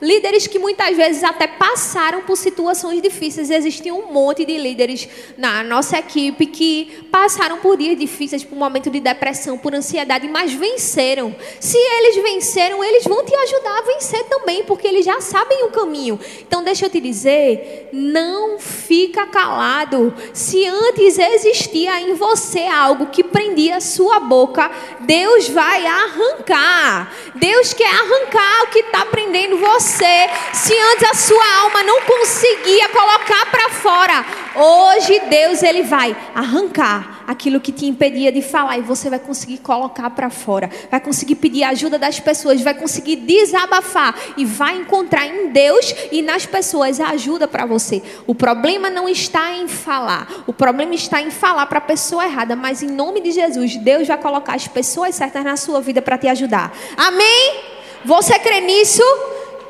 Líderes 0.01 0.47
que 0.47 0.59
muitas 0.59 0.95
vezes 0.95 1.23
até 1.23 1.47
passaram 1.47 2.21
por 2.21 2.35
situações 2.35 3.01
difíceis. 3.01 3.49
Existem 3.49 3.91
um 3.91 4.11
monte 4.11 4.45
de 4.45 4.57
líderes 4.57 5.07
na 5.37 5.63
nossa 5.63 5.97
equipe 5.97 6.45
que 6.45 7.07
passaram 7.11 7.57
por 7.57 7.77
dias 7.77 7.97
difíceis, 7.97 8.43
por 8.43 8.55
um 8.55 8.59
momento 8.59 8.89
de 8.89 8.99
depressão, 8.99 9.57
por 9.57 9.73
ansiedade, 9.73 10.27
mas 10.27 10.53
venceram. 10.53 11.35
Se 11.59 11.77
eles 11.77 12.15
venceram, 12.21 12.83
eles 12.83 13.03
vão 13.05 13.23
te 13.23 13.33
ajudar 13.35 13.79
a 13.79 13.81
vencer 13.83 14.23
também, 14.25 14.63
porque 14.63 14.87
eles 14.87 15.05
já 15.05 15.21
sabem 15.21 15.63
o 15.63 15.69
caminho. 15.69 16.19
Então, 16.41 16.63
deixa 16.63 16.85
eu 16.85 16.89
te 16.89 16.99
dizer, 16.99 17.89
não 17.93 18.59
fica 18.59 19.27
calado. 19.27 20.13
Se 20.33 20.65
antes 20.65 21.17
existia 21.17 22.01
em 22.01 22.13
você 22.13 22.61
algo 22.61 23.07
que 23.07 23.23
prendia 23.23 23.77
a 23.77 23.81
sua 23.81 24.19
boca, 24.19 24.69
Deus 25.01 25.47
vai 25.47 25.85
arrancar. 25.85 27.13
Deus 27.35 27.73
quer 27.73 27.87
arrancar 27.87 28.63
o 28.63 28.67
que 28.67 28.79
está 28.79 29.05
prendendo 29.05 29.57
você 29.57 29.84
você, 29.85 30.27
se 30.51 30.73
antes 30.73 31.11
a 31.11 31.13
sua 31.13 31.57
alma 31.61 31.83
não 31.83 32.01
conseguia 32.01 32.89
colocar 32.89 33.45
para 33.51 33.69
fora, 33.69 34.25
hoje 34.55 35.19
Deus 35.29 35.61
ele 35.61 35.83
vai 35.83 36.17
arrancar 36.33 37.23
aquilo 37.27 37.59
que 37.61 37.71
te 37.71 37.85
impedia 37.85 38.31
de 38.31 38.41
falar 38.41 38.79
e 38.79 38.81
você 38.81 39.11
vai 39.11 39.19
conseguir 39.19 39.59
colocar 39.59 40.09
para 40.09 40.31
fora, 40.31 40.71
vai 40.89 40.99
conseguir 40.99 41.35
pedir 41.35 41.63
ajuda 41.63 41.99
das 41.99 42.19
pessoas, 42.19 42.61
vai 42.61 42.73
conseguir 42.73 43.17
desabafar 43.17 44.15
e 44.35 44.43
vai 44.43 44.75
encontrar 44.75 45.27
em 45.27 45.49
Deus 45.49 45.93
e 46.11 46.23
nas 46.23 46.47
pessoas 46.47 46.99
a 46.99 47.09
ajuda 47.09 47.47
para 47.47 47.67
você. 47.67 48.01
O 48.25 48.33
problema 48.33 48.89
não 48.89 49.07
está 49.07 49.51
em 49.51 49.67
falar, 49.67 50.27
o 50.47 50.53
problema 50.53 50.95
está 50.95 51.21
em 51.21 51.29
falar 51.29 51.67
para 51.67 51.77
a 51.77 51.81
pessoa 51.81 52.25
errada, 52.25 52.55
mas 52.55 52.81
em 52.81 52.89
nome 52.89 53.21
de 53.21 53.31
Jesus, 53.31 53.75
Deus 53.77 54.07
vai 54.07 54.17
colocar 54.17 54.55
as 54.55 54.67
pessoas 54.67 55.13
certas 55.13 55.43
na 55.43 55.55
sua 55.55 55.79
vida 55.79 56.01
para 56.01 56.17
te 56.17 56.27
ajudar. 56.27 56.75
Amém? 56.97 57.75
Você 58.03 58.39
crê 58.39 58.61
nisso? 58.61 59.03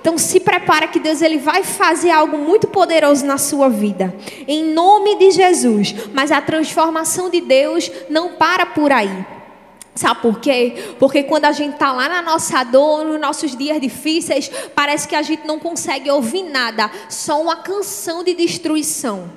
Então 0.06 0.20
se 0.20 0.40
prepara 0.40 0.88
que 0.88 1.00
Deus 1.00 1.20
ele 1.20 1.40
vai 1.40 1.64
fazer 1.64 2.12
algo 2.12 2.38
muito 2.38 2.68
poderoso 2.68 3.26
na 3.26 3.40
sua 3.40 3.70
vida. 3.70 4.14
Em 4.48 4.64
nome 4.64 5.16
de 5.16 5.32
Jesus. 5.32 5.96
Mas 6.14 6.32
a 6.32 6.40
transformação 6.40 7.28
de 7.28 7.42
Deus 7.42 7.92
não 8.08 8.34
para 8.34 8.68
por 8.68 8.92
aí. 8.92 9.26
Sabe 9.96 10.22
por 10.22 10.40
quê? 10.40 10.94
Porque 11.00 11.24
quando 11.24 11.46
a 11.46 11.52
gente 11.52 11.74
está 11.74 11.92
lá 11.92 12.08
na 12.08 12.22
nossa 12.22 12.64
dor, 12.64 13.04
nos 13.04 13.20
nossos 13.20 13.58
dias 13.58 13.82
difíceis, 13.82 14.52
parece 14.76 15.08
que 15.08 15.16
a 15.16 15.24
gente 15.24 15.48
não 15.48 15.58
consegue 15.58 16.08
ouvir 16.12 16.44
nada, 16.44 16.92
só 17.10 17.42
uma 17.42 17.56
canção 17.56 18.24
de 18.24 18.36
destruição. 18.36 19.28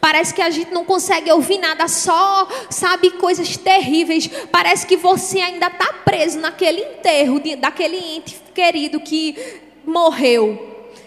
Parece 0.00 0.34
que 0.34 0.42
a 0.42 0.50
gente 0.50 0.72
não 0.72 0.84
consegue 0.84 1.30
ouvir 1.30 1.58
nada, 1.58 1.86
só 1.86 2.48
sabe 2.68 3.10
coisas 3.12 3.56
terríveis. 3.56 4.28
Parece 4.50 4.84
que 4.84 4.96
você 4.96 5.38
ainda 5.38 5.68
está 5.68 5.92
preso 6.04 6.40
naquele 6.40 6.80
enterro 6.80 7.38
de, 7.38 7.54
daquele 7.54 7.96
ente 8.16 8.36
querido 8.52 8.98
que 8.98 9.67
morreu. 9.88 10.66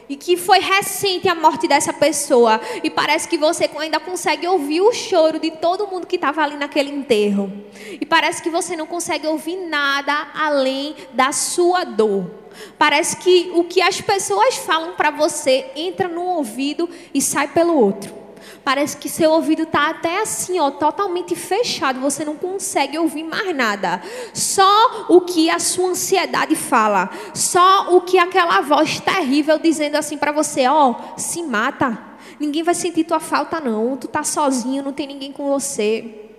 E 0.09 0.17
que 0.17 0.35
foi 0.35 0.59
recente 0.59 1.29
a 1.29 1.35
morte 1.35 1.69
dessa 1.69 1.93
pessoa. 1.93 2.59
E 2.83 2.89
parece 2.89 3.29
que 3.29 3.37
você 3.37 3.69
ainda 3.77 3.99
consegue 3.99 4.45
ouvir 4.45 4.81
o 4.81 4.91
choro 4.91 5.39
de 5.39 5.51
todo 5.51 5.87
mundo 5.87 6.05
que 6.05 6.17
estava 6.17 6.43
ali 6.43 6.57
naquele 6.57 6.91
enterro. 6.91 7.51
E 7.99 8.05
parece 8.05 8.41
que 8.41 8.49
você 8.49 8.75
não 8.75 8.85
consegue 8.85 9.25
ouvir 9.25 9.55
nada 9.55 10.27
além 10.33 10.95
da 11.13 11.31
sua 11.31 11.85
dor. 11.85 12.29
Parece 12.77 13.15
que 13.17 13.51
o 13.55 13.63
que 13.63 13.81
as 13.81 14.01
pessoas 14.01 14.57
falam 14.57 14.95
para 14.95 15.11
você 15.11 15.67
entra 15.75 16.09
num 16.09 16.25
ouvido 16.25 16.89
e 17.13 17.21
sai 17.21 17.47
pelo 17.47 17.77
outro. 17.77 18.20
Parece 18.63 18.97
que 18.97 19.09
seu 19.09 19.31
ouvido 19.31 19.63
está 19.63 19.89
até 19.89 20.21
assim, 20.21 20.59
ó, 20.59 20.69
totalmente 20.71 21.35
fechado. 21.35 21.99
Você 21.99 22.23
não 22.23 22.35
consegue 22.35 22.97
ouvir 22.97 23.23
mais 23.23 23.55
nada. 23.55 24.01
Só 24.33 25.05
o 25.09 25.21
que 25.21 25.49
a 25.49 25.59
sua 25.59 25.89
ansiedade 25.89 26.55
fala. 26.55 27.09
Só 27.33 27.95
o 27.95 28.01
que 28.01 28.17
aquela 28.17 28.61
voz 28.61 28.99
terrível 28.99 29.57
dizendo 29.57 29.95
assim 29.95 30.17
para 30.17 30.31
você, 30.31 30.67
ó, 30.67 30.95
se 31.17 31.41
mata. 31.43 31.97
Ninguém 32.39 32.63
vai 32.63 32.73
sentir 32.73 33.03
tua 33.03 33.19
falta 33.19 33.59
não. 33.59 33.97
Tu 33.97 34.07
tá 34.07 34.23
sozinho, 34.23 34.83
não 34.83 34.93
tem 34.93 35.07
ninguém 35.07 35.31
com 35.31 35.47
você. 35.47 36.29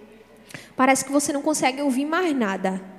Parece 0.76 1.04
que 1.04 1.12
você 1.12 1.32
não 1.32 1.42
consegue 1.42 1.82
ouvir 1.82 2.06
mais 2.06 2.34
nada. 2.34 2.91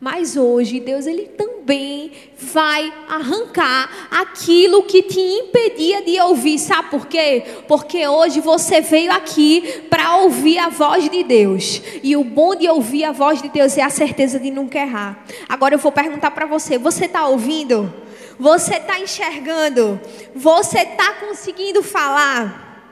Mas 0.00 0.36
hoje 0.36 0.78
Deus 0.78 1.06
ele 1.06 1.26
também 1.26 2.12
vai 2.38 2.92
arrancar 3.08 4.08
aquilo 4.08 4.84
que 4.84 5.02
te 5.02 5.18
impedia 5.18 6.02
de 6.02 6.20
ouvir. 6.20 6.56
Sabe 6.60 6.88
por 6.88 7.06
quê? 7.06 7.42
Porque 7.66 8.06
hoje 8.06 8.40
você 8.40 8.80
veio 8.80 9.10
aqui 9.10 9.82
para 9.90 10.18
ouvir 10.18 10.58
a 10.58 10.68
voz 10.68 11.10
de 11.10 11.24
Deus. 11.24 11.82
E 12.00 12.16
o 12.16 12.22
bom 12.22 12.54
de 12.54 12.68
ouvir 12.68 13.04
a 13.04 13.12
voz 13.12 13.42
de 13.42 13.48
Deus 13.48 13.76
é 13.76 13.82
a 13.82 13.90
certeza 13.90 14.38
de 14.38 14.52
nunca 14.52 14.78
errar. 14.78 15.24
Agora 15.48 15.74
eu 15.74 15.78
vou 15.80 15.90
perguntar 15.90 16.30
para 16.30 16.46
você: 16.46 16.78
você 16.78 17.06
está 17.06 17.26
ouvindo? 17.26 17.92
Você 18.38 18.76
está 18.76 19.00
enxergando? 19.00 20.00
Você 20.32 20.78
está 20.78 21.14
conseguindo 21.14 21.82
falar? 21.82 22.86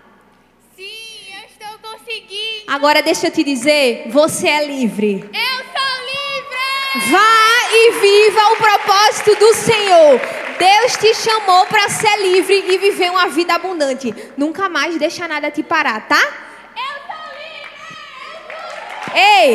Sim, 0.77 0.83
eu 0.83 1.47
estou 1.47 1.79
conseguindo. 1.89 2.65
Agora 2.67 3.01
deixa 3.01 3.29
eu 3.29 3.31
te 3.31 3.45
dizer: 3.45 4.09
você 4.09 4.49
é 4.49 4.67
livre. 4.67 5.31
Eu! 5.33 5.46
Vá 6.99 7.73
e 7.73 7.91
viva 7.93 8.41
o 8.53 8.57
propósito 8.57 9.37
do 9.39 9.55
Senhor. 9.55 10.19
Deus 10.59 10.97
te 10.97 11.15
chamou 11.15 11.67
para 11.67 11.91
ser 11.91 12.17
livre 12.23 12.65
e 12.69 12.79
viver 12.79 13.11
uma 13.11 13.29
vida 13.29 13.55
abundante. 13.55 14.15
Nunca 14.37 14.69
mais 14.69 14.97
deixa 14.97 15.29
nada 15.29 15.51
te 15.51 15.63
parar, 15.63 16.09
tá? 16.09 16.19
Eu 16.75 16.95
livre! 17.45 18.39
Ei, 19.15 19.55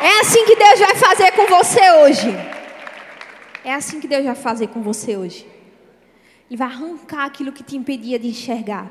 é 0.00 0.20
assim 0.20 0.44
que 0.44 0.54
Deus 0.54 0.78
vai 0.78 0.94
fazer 0.94 1.32
com 1.32 1.46
você 1.46 1.90
hoje. 1.90 2.28
É 3.64 3.74
assim 3.74 3.98
que 3.98 4.06
Deus 4.06 4.24
vai 4.24 4.36
fazer 4.36 4.68
com 4.68 4.80
você 4.80 5.16
hoje. 5.16 5.44
Ele 6.48 6.56
vai 6.56 6.68
arrancar 6.68 7.24
aquilo 7.24 7.50
que 7.50 7.64
te 7.64 7.76
impedia 7.76 8.16
de 8.16 8.28
enxergar. 8.28 8.88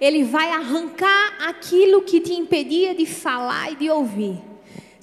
Ele 0.00 0.24
vai 0.24 0.50
arrancar 0.52 1.36
aquilo 1.46 2.00
que 2.00 2.18
te 2.18 2.32
impedia 2.32 2.94
de 2.94 3.04
falar 3.04 3.72
e 3.72 3.76
de 3.76 3.90
ouvir. 3.90 4.42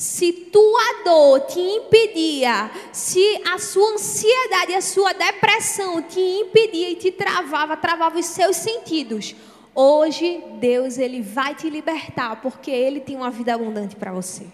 Se 0.03 0.33
tua 0.33 1.01
dor 1.05 1.39
te 1.45 1.61
impedia, 1.61 2.69
se 2.91 3.41
a 3.49 3.57
sua 3.57 3.93
ansiedade, 3.93 4.73
a 4.73 4.81
sua 4.81 5.13
depressão 5.13 6.01
te 6.01 6.19
impedia 6.19 6.89
e 6.89 6.95
te 6.95 7.09
travava, 7.09 7.77
travava 7.77 8.19
os 8.19 8.25
seus 8.25 8.57
sentidos, 8.57 9.33
hoje 9.73 10.43
Deus 10.59 10.97
ele 10.97 11.21
vai 11.21 11.55
te 11.55 11.69
libertar, 11.69 12.41
porque 12.41 12.69
ele 12.69 12.99
tem 12.99 13.15
uma 13.15 13.31
vida 13.31 13.53
abundante 13.53 13.95
para 13.95 14.11
você. 14.11 14.45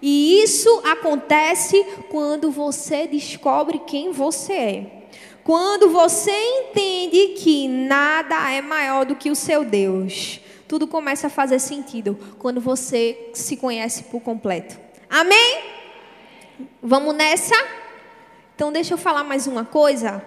E 0.00 0.42
isso 0.42 0.80
acontece 0.82 1.84
quando 2.08 2.50
você 2.50 3.06
descobre 3.06 3.80
quem 3.80 4.10
você 4.10 4.52
é. 4.54 4.86
Quando 5.44 5.90
você 5.90 6.32
entende 6.32 7.34
que 7.36 7.68
nada 7.68 8.50
é 8.50 8.62
maior 8.62 9.04
do 9.04 9.16
que 9.16 9.30
o 9.30 9.36
seu 9.36 9.66
Deus 9.66 10.40
tudo 10.68 10.86
começa 10.86 11.26
a 11.28 11.30
fazer 11.30 11.58
sentido 11.58 12.16
quando 12.38 12.60
você 12.60 13.30
se 13.32 13.56
conhece 13.56 14.04
por 14.04 14.20
completo. 14.20 14.78
Amém? 15.08 15.62
Vamos 16.82 17.14
nessa? 17.14 17.54
Então, 18.54 18.70
deixa 18.70 18.92
eu 18.92 18.98
falar 18.98 19.24
mais 19.24 19.46
uma 19.46 19.64
coisa. 19.64 20.22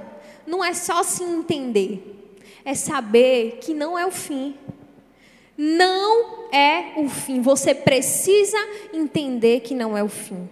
Não 0.47 0.63
é 0.63 0.73
só 0.73 1.03
se 1.03 1.23
entender, 1.23 2.33
é 2.65 2.73
saber 2.73 3.59
que 3.61 3.73
não 3.73 3.97
é 3.97 4.05
o 4.05 4.11
fim. 4.11 4.57
Não 5.55 6.51
é 6.51 6.93
o 6.97 7.07
fim. 7.07 7.41
Você 7.41 7.75
precisa 7.75 8.57
entender 8.91 9.59
que 9.59 9.75
não 9.75 9.95
é 9.95 10.03
o 10.03 10.09
fim. 10.09 10.49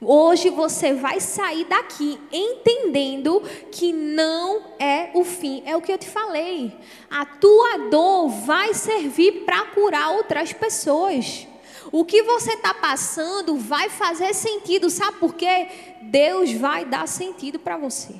Hoje 0.00 0.50
você 0.50 0.92
vai 0.92 1.20
sair 1.20 1.64
daqui 1.64 2.18
entendendo 2.30 3.42
que 3.72 3.92
não 3.92 4.62
é 4.78 5.10
o 5.14 5.24
fim. 5.24 5.62
É 5.64 5.74
o 5.76 5.80
que 5.80 5.92
eu 5.92 5.98
te 5.98 6.08
falei. 6.08 6.76
A 7.10 7.24
tua 7.24 7.88
dor 7.90 8.28
vai 8.28 8.74
servir 8.74 9.44
para 9.44 9.64
curar 9.66 10.10
outras 10.10 10.52
pessoas. 10.52 11.46
O 11.90 12.04
que 12.04 12.22
você 12.22 12.52
está 12.52 12.74
passando 12.74 13.56
vai 13.56 13.88
fazer 13.88 14.34
sentido, 14.34 14.90
sabe 14.90 15.18
por 15.18 15.34
quê? 15.34 15.68
Deus 16.02 16.52
vai 16.52 16.84
dar 16.84 17.06
sentido 17.08 17.58
para 17.58 17.76
você. 17.76 18.14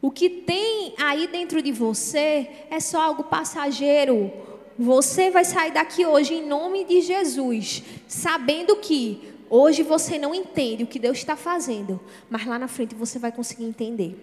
O 0.00 0.10
que 0.10 0.28
tem 0.28 0.94
aí 0.98 1.26
dentro 1.26 1.60
de 1.60 1.70
você 1.70 2.48
é 2.70 2.80
só 2.80 3.00
algo 3.00 3.24
passageiro. 3.24 4.32
Você 4.78 5.30
vai 5.30 5.44
sair 5.44 5.72
daqui 5.72 6.06
hoje 6.06 6.34
em 6.34 6.46
nome 6.46 6.84
de 6.84 7.00
Jesus, 7.00 7.82
sabendo 8.06 8.76
que 8.76 9.37
Hoje 9.50 9.82
você 9.82 10.18
não 10.18 10.34
entende 10.34 10.84
o 10.84 10.86
que 10.86 10.98
Deus 10.98 11.18
está 11.18 11.36
fazendo, 11.36 12.00
mas 12.28 12.46
lá 12.46 12.58
na 12.58 12.68
frente 12.68 12.94
você 12.94 13.18
vai 13.18 13.32
conseguir 13.32 13.64
entender. 13.64 14.16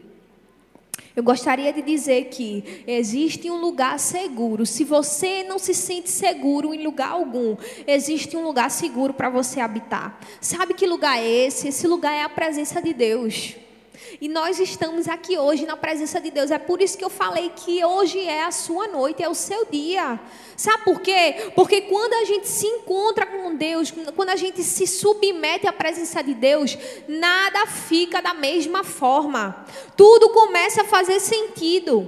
Eu 1.15 1.23
gostaria 1.23 1.71
de 1.71 1.81
dizer 1.81 2.25
que 2.25 2.83
existe 2.85 3.49
um 3.49 3.59
lugar 3.59 3.97
seguro. 3.99 4.65
Se 4.65 4.83
você 4.83 5.43
não 5.43 5.57
se 5.57 5.73
sente 5.73 6.09
seguro 6.09 6.73
em 6.73 6.83
lugar 6.83 7.11
algum, 7.11 7.55
existe 7.87 8.35
um 8.35 8.43
lugar 8.43 8.69
seguro 8.69 9.13
para 9.13 9.29
você 9.29 9.61
habitar. 9.61 10.19
Sabe 10.41 10.73
que 10.73 10.85
lugar 10.85 11.17
é 11.17 11.25
esse? 11.25 11.69
Esse 11.69 11.87
lugar 11.87 12.13
é 12.13 12.21
a 12.21 12.29
presença 12.29 12.81
de 12.81 12.93
Deus. 12.93 13.55
E 14.19 14.27
nós 14.27 14.59
estamos 14.59 15.07
aqui 15.07 15.37
hoje 15.37 15.65
na 15.65 15.77
presença 15.77 16.19
de 16.19 16.31
Deus. 16.31 16.51
É 16.51 16.57
por 16.57 16.81
isso 16.81 16.97
que 16.97 17.03
eu 17.03 17.09
falei 17.09 17.51
que 17.55 17.83
hoje 17.83 18.19
é 18.19 18.43
a 18.43 18.51
sua 18.51 18.87
noite, 18.87 19.23
é 19.23 19.29
o 19.29 19.35
seu 19.35 19.65
dia. 19.65 20.19
Sabe 20.55 20.83
por 20.83 21.01
quê? 21.01 21.51
Porque 21.55 21.81
quando 21.81 22.13
a 22.13 22.25
gente 22.25 22.47
se 22.47 22.65
encontra 22.65 23.25
com 23.25 23.55
Deus, 23.55 23.93
quando 24.15 24.29
a 24.29 24.35
gente 24.35 24.63
se 24.63 24.87
submete 24.87 25.67
à 25.67 25.73
presença 25.73 26.23
de 26.23 26.33
Deus, 26.33 26.77
nada 27.07 27.65
fica 27.67 28.21
da 28.21 28.33
mesma 28.33 28.83
forma. 28.83 29.65
Tudo 29.97 30.29
começa 30.29 30.81
a 30.81 30.85
fazer 30.85 31.19
sentido. 31.19 32.07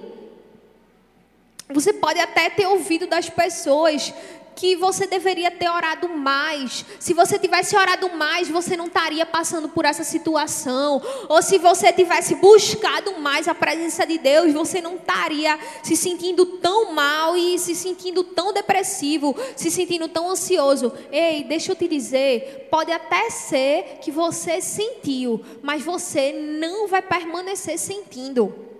Você 1.69 1.91
pode 1.91 2.19
até 2.19 2.49
ter 2.49 2.65
ouvido 2.65 3.07
das 3.07 3.29
pessoas 3.29 4.13
que 4.57 4.75
você 4.75 5.05
deveria 5.05 5.51
ter 5.51 5.69
orado 5.69 6.09
mais. 6.09 6.83
Se 6.99 7.13
você 7.13 7.37
tivesse 7.37 7.77
orado 7.77 8.09
mais, 8.09 8.49
você 8.49 8.75
não 8.75 8.87
estaria 8.87 9.23
passando 9.23 9.69
por 9.69 9.85
essa 9.85 10.03
situação. 10.03 10.99
Ou 11.29 11.41
se 11.43 11.59
você 11.59 11.93
tivesse 11.93 12.33
buscado 12.35 13.19
mais 13.19 13.47
a 13.47 13.53
presença 13.53 14.05
de 14.05 14.17
Deus, 14.17 14.51
você 14.51 14.81
não 14.81 14.95
estaria 14.95 15.57
se 15.83 15.95
sentindo 15.95 16.43
tão 16.57 16.91
mal 16.91 17.37
e 17.37 17.59
se 17.59 17.75
sentindo 17.75 18.23
tão 18.23 18.51
depressivo, 18.51 19.35
se 19.55 19.69
sentindo 19.69 20.09
tão 20.09 20.31
ansioso. 20.31 20.91
Ei, 21.11 21.43
deixa 21.43 21.71
eu 21.71 21.75
te 21.75 21.87
dizer, 21.87 22.67
pode 22.71 22.91
até 22.91 23.29
ser 23.29 23.99
que 24.01 24.09
você 24.09 24.59
sentiu, 24.59 25.39
mas 25.61 25.83
você 25.83 26.33
não 26.33 26.87
vai 26.87 27.03
permanecer 27.03 27.77
sentindo. 27.77 28.76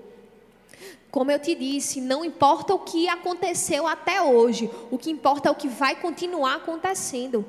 Como 1.17 1.31
eu 1.31 1.39
te 1.39 1.55
disse, 1.55 1.99
não 1.99 2.23
importa 2.23 2.75
o 2.75 2.77
que 2.77 3.09
aconteceu 3.09 3.87
até 3.87 4.21
hoje, 4.21 4.69
o 4.91 4.99
que 4.99 5.09
importa 5.09 5.49
é 5.49 5.51
o 5.51 5.55
que 5.55 5.67
vai 5.67 5.95
continuar 5.95 6.57
acontecendo 6.57 7.43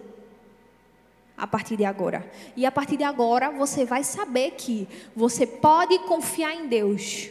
a 1.37 1.47
partir 1.47 1.77
de 1.77 1.85
agora. 1.85 2.27
E 2.57 2.65
a 2.65 2.73
partir 2.73 2.97
de 2.97 3.05
agora 3.05 3.51
você 3.51 3.85
vai 3.85 4.03
saber 4.03 4.53
que 4.53 4.89
você 5.15 5.47
pode 5.47 5.99
confiar 5.99 6.55
em 6.55 6.67
Deus. 6.67 7.29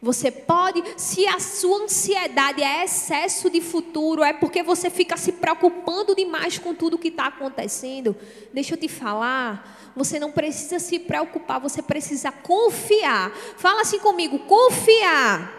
Você 0.00 0.30
pode, 0.30 0.82
se 0.96 1.26
a 1.26 1.40
sua 1.40 1.82
ansiedade 1.82 2.62
é 2.62 2.84
excesso 2.84 3.50
de 3.50 3.60
futuro, 3.60 4.22
é 4.22 4.32
porque 4.32 4.62
você 4.62 4.88
fica 4.88 5.16
se 5.16 5.32
preocupando 5.32 6.14
demais 6.14 6.56
com 6.56 6.72
tudo 6.72 6.96
que 6.96 7.08
está 7.08 7.26
acontecendo. 7.26 8.16
Deixa 8.52 8.74
eu 8.74 8.78
te 8.78 8.86
falar, 8.86 9.92
você 9.96 10.20
não 10.20 10.30
precisa 10.30 10.78
se 10.78 11.00
preocupar, 11.00 11.60
você 11.60 11.82
precisa 11.82 12.30
confiar. 12.30 13.32
Fala 13.56 13.80
assim 13.80 13.98
comigo: 13.98 14.38
confiar. 14.40 15.56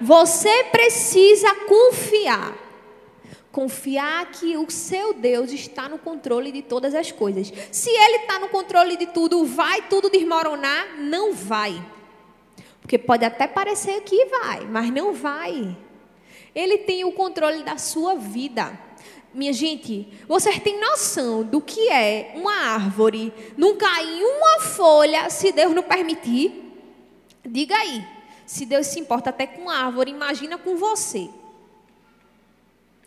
Você 0.00 0.64
precisa 0.64 1.52
confiar. 1.66 2.54
Confiar 3.50 4.30
que 4.30 4.56
o 4.56 4.70
seu 4.70 5.12
Deus 5.12 5.52
está 5.52 5.88
no 5.88 5.98
controle 5.98 6.52
de 6.52 6.62
todas 6.62 6.94
as 6.94 7.10
coisas. 7.10 7.52
Se 7.70 7.90
Ele 7.90 8.18
está 8.18 8.38
no 8.38 8.48
controle 8.48 8.96
de 8.96 9.06
tudo, 9.06 9.44
vai 9.44 9.82
tudo 9.88 10.08
desmoronar? 10.08 10.98
Não 10.98 11.34
vai. 11.34 11.84
Porque 12.82 12.98
pode 12.98 13.24
até 13.24 13.46
parecer 13.46 14.02
que 14.02 14.26
vai, 14.26 14.66
mas 14.66 14.90
não 14.90 15.14
vai. 15.14 15.76
Ele 16.54 16.78
tem 16.78 17.04
o 17.04 17.12
controle 17.12 17.62
da 17.62 17.78
sua 17.78 18.16
vida. 18.16 18.78
Minha 19.32 19.52
gente, 19.52 20.06
vocês 20.28 20.58
têm 20.58 20.78
noção 20.78 21.42
do 21.42 21.60
que 21.60 21.88
é 21.88 22.32
uma 22.34 22.52
árvore 22.52 23.32
não 23.56 23.76
cair 23.76 24.22
uma 24.22 24.60
folha 24.60 25.30
se 25.30 25.50
Deus 25.52 25.74
não 25.74 25.82
permitir? 25.82 26.62
Diga 27.42 27.74
aí. 27.74 28.06
Se 28.44 28.66
Deus 28.66 28.88
se 28.88 29.00
importa 29.00 29.30
até 29.30 29.46
com 29.46 29.70
a 29.70 29.76
árvore, 29.78 30.10
imagina 30.10 30.58
com 30.58 30.76
você. 30.76 31.30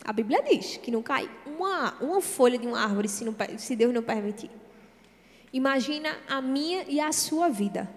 A 0.04 0.12
Bíblia 0.12 0.42
diz 0.42 0.78
que 0.78 0.90
não 0.90 1.04
cai 1.04 1.30
uma, 1.46 1.94
uma 2.02 2.22
folha 2.22 2.58
de 2.58 2.66
uma 2.66 2.80
árvore 2.80 3.08
se, 3.08 3.24
não, 3.24 3.36
se 3.58 3.76
Deus 3.76 3.94
não 3.94 4.02
permitir. 4.02 4.50
Imagina 5.54 6.18
a 6.28 6.42
minha 6.42 6.86
e 6.88 7.00
a 7.00 7.12
sua 7.12 7.50
vida. 7.50 7.88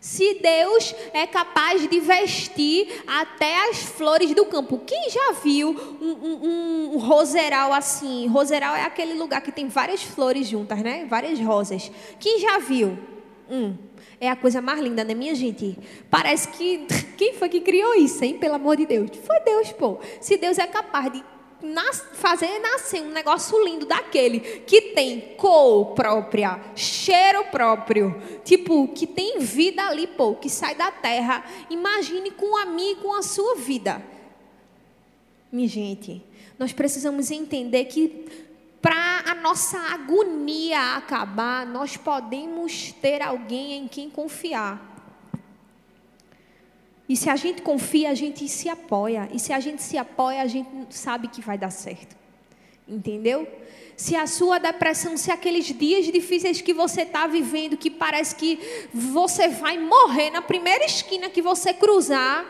Se 0.00 0.38
Deus 0.40 0.94
é 1.12 1.26
capaz 1.26 1.86
de 1.86 2.00
vestir 2.00 3.02
até 3.06 3.68
as 3.68 3.82
flores 3.82 4.34
do 4.34 4.46
campo. 4.46 4.80
Quem 4.86 5.10
já 5.10 5.32
viu 5.32 5.76
um, 6.00 6.10
um, 6.10 6.94
um 6.94 6.98
roseral 6.98 7.70
assim? 7.74 8.26
Roseral 8.26 8.74
é 8.74 8.84
aquele 8.84 9.12
lugar 9.12 9.42
que 9.42 9.52
tem 9.52 9.68
várias 9.68 10.02
flores 10.02 10.46
juntas, 10.46 10.78
né? 10.82 11.04
Várias 11.04 11.38
rosas. 11.38 11.92
Quem 12.18 12.40
já 12.40 12.58
viu? 12.58 12.98
Hum, 13.50 13.76
é 14.18 14.30
a 14.30 14.36
coisa 14.36 14.62
mais 14.62 14.80
linda, 14.80 15.04
né, 15.04 15.12
minha 15.12 15.34
gente? 15.34 15.76
Parece 16.08 16.48
que. 16.48 16.86
Quem 17.18 17.34
foi 17.34 17.50
que 17.50 17.60
criou 17.60 17.94
isso, 17.94 18.24
hein? 18.24 18.38
Pelo 18.38 18.54
amor 18.54 18.78
de 18.78 18.86
Deus. 18.86 19.10
Foi 19.26 19.38
Deus, 19.40 19.70
pô. 19.72 19.98
Se 20.18 20.38
Deus 20.38 20.56
é 20.56 20.66
capaz 20.66 21.12
de 21.12 21.22
nas, 21.62 22.02
fazer 22.14 22.58
nascer 22.58 23.02
um 23.02 23.10
negócio 23.10 23.62
lindo 23.64 23.86
daquele 23.86 24.40
que 24.40 24.92
tem 24.92 25.34
cor 25.36 25.94
própria, 25.94 26.60
cheiro 26.74 27.44
próprio, 27.44 28.20
tipo, 28.44 28.88
que 28.88 29.06
tem 29.06 29.38
vida 29.38 29.82
ali, 29.84 30.06
pô, 30.06 30.34
que 30.34 30.48
sai 30.48 30.74
da 30.74 30.90
terra. 30.90 31.44
Imagine 31.68 32.30
com 32.30 32.56
a 32.56 32.66
minha 32.66 32.92
e 32.92 32.96
com 32.96 33.14
a 33.14 33.22
sua 33.22 33.56
vida. 33.56 34.02
Minha 35.52 35.68
gente, 35.68 36.22
nós 36.58 36.72
precisamos 36.72 37.30
entender 37.30 37.84
que 37.86 38.48
para 38.80 39.24
a 39.26 39.34
nossa 39.34 39.78
agonia 39.78 40.96
acabar, 40.96 41.66
nós 41.66 41.96
podemos 41.96 42.92
ter 42.92 43.20
alguém 43.20 43.74
em 43.74 43.88
quem 43.88 44.08
confiar. 44.08 44.89
E 47.10 47.16
se 47.16 47.28
a 47.28 47.34
gente 47.34 47.60
confia, 47.60 48.08
a 48.08 48.14
gente 48.14 48.48
se 48.48 48.68
apoia. 48.68 49.28
E 49.34 49.40
se 49.40 49.52
a 49.52 49.58
gente 49.58 49.82
se 49.82 49.98
apoia, 49.98 50.42
a 50.42 50.46
gente 50.46 50.94
sabe 50.94 51.26
que 51.26 51.40
vai 51.40 51.58
dar 51.58 51.70
certo. 51.70 52.14
Entendeu? 52.86 53.48
Se 53.96 54.14
a 54.14 54.28
sua 54.28 54.58
depressão, 54.58 55.16
se 55.16 55.28
aqueles 55.32 55.64
dias 55.64 56.06
difíceis 56.06 56.60
que 56.60 56.72
você 56.72 57.02
está 57.02 57.26
vivendo, 57.26 57.76
que 57.76 57.90
parece 57.90 58.36
que 58.36 58.60
você 58.94 59.48
vai 59.48 59.76
morrer 59.76 60.30
na 60.30 60.40
primeira 60.40 60.84
esquina 60.84 61.28
que 61.28 61.42
você 61.42 61.74
cruzar, 61.74 62.46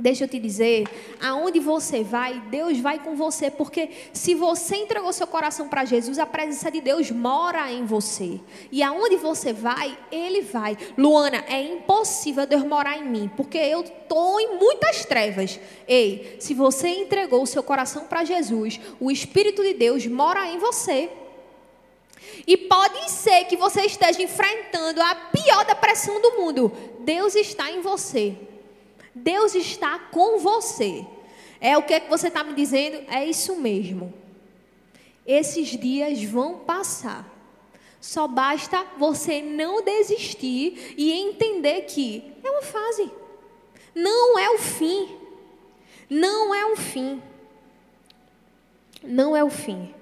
Deixa 0.00 0.22
eu 0.22 0.28
te 0.28 0.38
dizer, 0.38 0.86
aonde 1.20 1.58
você 1.58 2.04
vai, 2.04 2.40
Deus 2.48 2.78
vai 2.78 3.00
com 3.00 3.16
você, 3.16 3.50
porque 3.50 3.90
se 4.12 4.32
você 4.32 4.76
entregou 4.76 5.12
seu 5.12 5.26
coração 5.26 5.68
para 5.68 5.84
Jesus, 5.84 6.20
a 6.20 6.26
presença 6.26 6.70
de 6.70 6.80
Deus 6.80 7.10
mora 7.10 7.68
em 7.72 7.84
você. 7.84 8.38
E 8.70 8.80
aonde 8.80 9.16
você 9.16 9.52
vai, 9.52 9.98
Ele 10.12 10.42
vai. 10.42 10.78
Luana, 10.96 11.44
é 11.48 11.60
impossível 11.60 12.46
Deus 12.46 12.62
morar 12.62 12.96
em 12.96 13.08
mim, 13.08 13.28
porque 13.36 13.58
eu 13.58 13.80
estou 13.80 14.40
em 14.40 14.56
muitas 14.56 15.04
trevas. 15.04 15.58
Ei, 15.88 16.36
se 16.38 16.54
você 16.54 16.86
entregou 16.86 17.44
seu 17.44 17.64
coração 17.64 18.04
para 18.04 18.22
Jesus, 18.22 18.78
o 19.00 19.10
Espírito 19.10 19.64
de 19.64 19.74
Deus 19.74 20.06
mora 20.06 20.46
em 20.46 20.58
você. 20.58 21.10
E 22.46 22.56
pode 22.56 23.10
ser 23.10 23.46
que 23.46 23.56
você 23.56 23.82
esteja 23.82 24.22
enfrentando 24.22 25.02
a 25.02 25.14
pior 25.32 25.64
depressão 25.64 26.22
do 26.22 26.40
mundo. 26.40 26.70
Deus 27.00 27.34
está 27.34 27.68
em 27.72 27.80
você. 27.80 28.36
Deus 29.22 29.54
está 29.54 29.98
com 29.98 30.38
você. 30.38 31.04
É 31.60 31.76
o 31.76 31.82
que, 31.82 31.94
é 31.94 32.00
que 32.00 32.08
você 32.08 32.28
está 32.28 32.44
me 32.44 32.54
dizendo? 32.54 33.04
É 33.08 33.24
isso 33.24 33.56
mesmo. 33.56 34.12
Esses 35.26 35.68
dias 35.68 36.22
vão 36.24 36.58
passar. 36.58 37.36
Só 38.00 38.28
basta 38.28 38.86
você 38.96 39.42
não 39.42 39.82
desistir 39.82 40.94
e 40.96 41.12
entender 41.12 41.82
que 41.82 42.32
é 42.44 42.50
uma 42.50 42.62
fase. 42.62 43.10
Não 43.94 44.38
é 44.38 44.50
o 44.50 44.58
fim. 44.58 45.16
Não 46.08 46.54
é 46.54 46.64
o 46.66 46.76
fim. 46.76 47.20
Não 49.02 49.36
é 49.36 49.42
o 49.42 49.50
fim. 49.50 49.94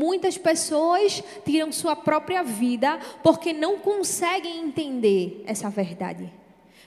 Muitas 0.00 0.38
pessoas 0.38 1.24
tiram 1.44 1.72
sua 1.72 1.96
própria 1.96 2.42
vida 2.42 3.00
porque 3.22 3.52
não 3.52 3.78
conseguem 3.78 4.60
entender 4.60 5.42
essa 5.46 5.68
verdade. 5.68 6.32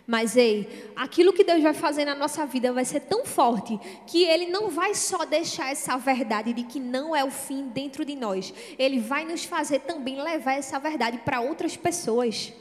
Mas 0.07 0.35
ei, 0.35 0.91
aquilo 0.95 1.33
que 1.33 1.43
Deus 1.43 1.61
vai 1.61 1.73
fazer 1.73 2.05
na 2.05 2.15
nossa 2.15 2.45
vida 2.45 2.73
vai 2.73 2.85
ser 2.85 3.01
tão 3.01 3.25
forte 3.25 3.79
que 4.07 4.23
Ele 4.23 4.47
não 4.47 4.69
vai 4.69 4.93
só 4.95 5.25
deixar 5.25 5.71
essa 5.71 5.97
verdade 5.97 6.53
de 6.53 6.63
que 6.63 6.79
não 6.79 7.15
é 7.15 7.23
o 7.23 7.31
fim 7.31 7.67
dentro 7.67 8.03
de 8.03 8.15
nós. 8.15 8.53
Ele 8.77 8.99
vai 8.99 9.25
nos 9.25 9.43
fazer 9.45 9.79
também 9.79 10.21
levar 10.21 10.53
essa 10.53 10.79
verdade 10.79 11.19
para 11.19 11.41
outras 11.41 11.77
pessoas. 11.77 12.53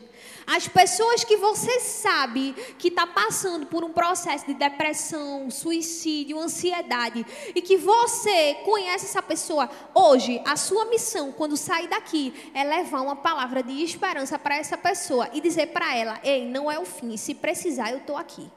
As 0.53 0.67
pessoas 0.67 1.23
que 1.23 1.37
você 1.37 1.79
sabe 1.79 2.57
que 2.77 2.89
está 2.89 3.07
passando 3.07 3.67
por 3.67 3.85
um 3.85 3.93
processo 3.93 4.47
de 4.47 4.55
depressão, 4.55 5.49
suicídio, 5.49 6.41
ansiedade, 6.41 7.25
e 7.55 7.63
que 7.63 7.77
você 7.77 8.55
conhece 8.65 9.05
essa 9.05 9.23
pessoa, 9.23 9.71
hoje, 9.95 10.43
a 10.45 10.57
sua 10.57 10.87
missão, 10.87 11.31
quando 11.31 11.57
sair 11.57 11.87
daqui, 11.87 12.51
é 12.53 12.65
levar 12.65 13.01
uma 13.01 13.15
palavra 13.15 13.63
de 13.63 13.81
esperança 13.81 14.41
para 14.41 14.57
essa 14.57 14.77
pessoa 14.77 15.31
e 15.33 15.41
dizer 15.41 15.69
para 15.69 15.97
ela: 15.97 16.19
ei, 16.25 16.45
não 16.45 16.69
é 16.69 16.81
o 16.81 16.85
fim, 16.85 17.17
se 17.17 17.33
precisar, 17.33 17.93
eu 17.93 17.99
estou 17.99 18.17
aqui. 18.17 18.51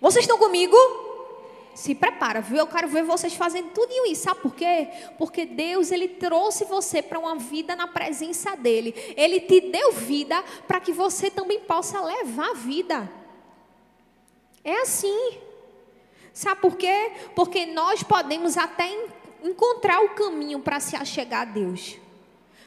Vocês 0.00 0.24
estão 0.24 0.36
comigo? 0.36 0.76
Se 1.74 1.94
prepara, 1.94 2.40
viu? 2.40 2.58
Eu 2.58 2.66
quero 2.66 2.88
ver 2.88 3.02
vocês 3.02 3.34
fazendo 3.34 3.70
tudo 3.70 3.92
isso. 4.06 4.22
Sabe 4.22 4.40
por 4.40 4.54
quê? 4.54 4.88
Porque 5.18 5.44
Deus, 5.44 5.90
Ele 5.90 6.08
trouxe 6.08 6.64
você 6.64 7.02
para 7.02 7.18
uma 7.18 7.36
vida 7.36 7.74
na 7.74 7.88
presença 7.88 8.56
dEle. 8.56 8.94
Ele 9.16 9.40
te 9.40 9.60
deu 9.60 9.92
vida 9.92 10.42
para 10.66 10.80
que 10.80 10.92
você 10.92 11.30
também 11.30 11.60
possa 11.60 12.00
levar 12.00 12.54
vida. 12.54 13.10
É 14.62 14.82
assim. 14.82 15.38
Sabe 16.32 16.60
por 16.60 16.76
quê? 16.76 17.12
Porque 17.34 17.66
nós 17.66 18.02
podemos 18.02 18.56
até 18.56 18.90
encontrar 19.42 20.00
o 20.02 20.10
caminho 20.10 20.60
para 20.60 20.80
se 20.80 20.96
achegar 20.96 21.42
a 21.42 21.44
Deus. 21.44 21.96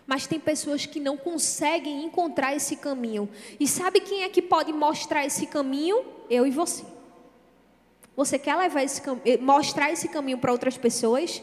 Mas 0.06 0.26
tem 0.26 0.40
pessoas 0.40 0.86
que 0.86 1.00
não 1.00 1.18
conseguem 1.18 2.06
encontrar 2.06 2.56
esse 2.56 2.78
caminho. 2.78 3.30
E 3.60 3.68
sabe 3.68 4.00
quem 4.00 4.24
é 4.24 4.30
que 4.30 4.42
pode 4.42 4.72
mostrar 4.72 5.26
esse 5.26 5.48
caminho? 5.48 6.06
Eu 6.30 6.48
e 6.48 6.52
você. 6.52 6.97
Você 8.18 8.40
quer 8.40 8.56
levar 8.56 8.84
esse 8.84 9.00
eh, 9.24 9.38
mostrar 9.38 9.92
esse 9.92 10.08
caminho 10.08 10.40
para 10.40 10.52
outras 10.52 10.76
pessoas? 10.76 11.40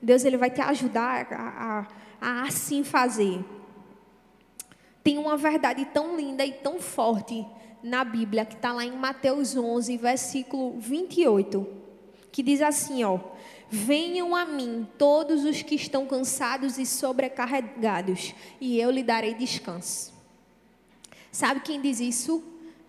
Deus 0.00 0.24
ele 0.24 0.38
vai 0.38 0.50
te 0.50 0.62
ajudar 0.62 1.26
a, 1.30 1.86
a, 2.22 2.38
a 2.40 2.42
assim 2.44 2.82
fazer. 2.82 3.44
Tem 5.04 5.18
uma 5.18 5.36
verdade 5.36 5.84
tão 5.84 6.16
linda 6.16 6.42
e 6.42 6.52
tão 6.52 6.80
forte 6.80 7.46
na 7.82 8.02
Bíblia 8.02 8.46
que 8.46 8.54
está 8.54 8.72
lá 8.72 8.82
em 8.82 8.92
Mateus 8.92 9.54
11, 9.54 9.94
versículo 9.98 10.80
28, 10.80 11.66
que 12.32 12.42
diz 12.42 12.62
assim, 12.62 13.04
ó: 13.04 13.18
Venham 13.68 14.34
a 14.34 14.46
mim 14.46 14.88
todos 14.96 15.44
os 15.44 15.60
que 15.60 15.74
estão 15.74 16.06
cansados 16.06 16.78
e 16.78 16.86
sobrecarregados, 16.86 18.34
e 18.58 18.80
eu 18.80 18.90
lhe 18.90 19.02
darei 19.02 19.34
descanso. 19.34 20.14
Sabe 21.30 21.60
quem 21.60 21.78
diz 21.78 22.00
isso? 22.00 22.42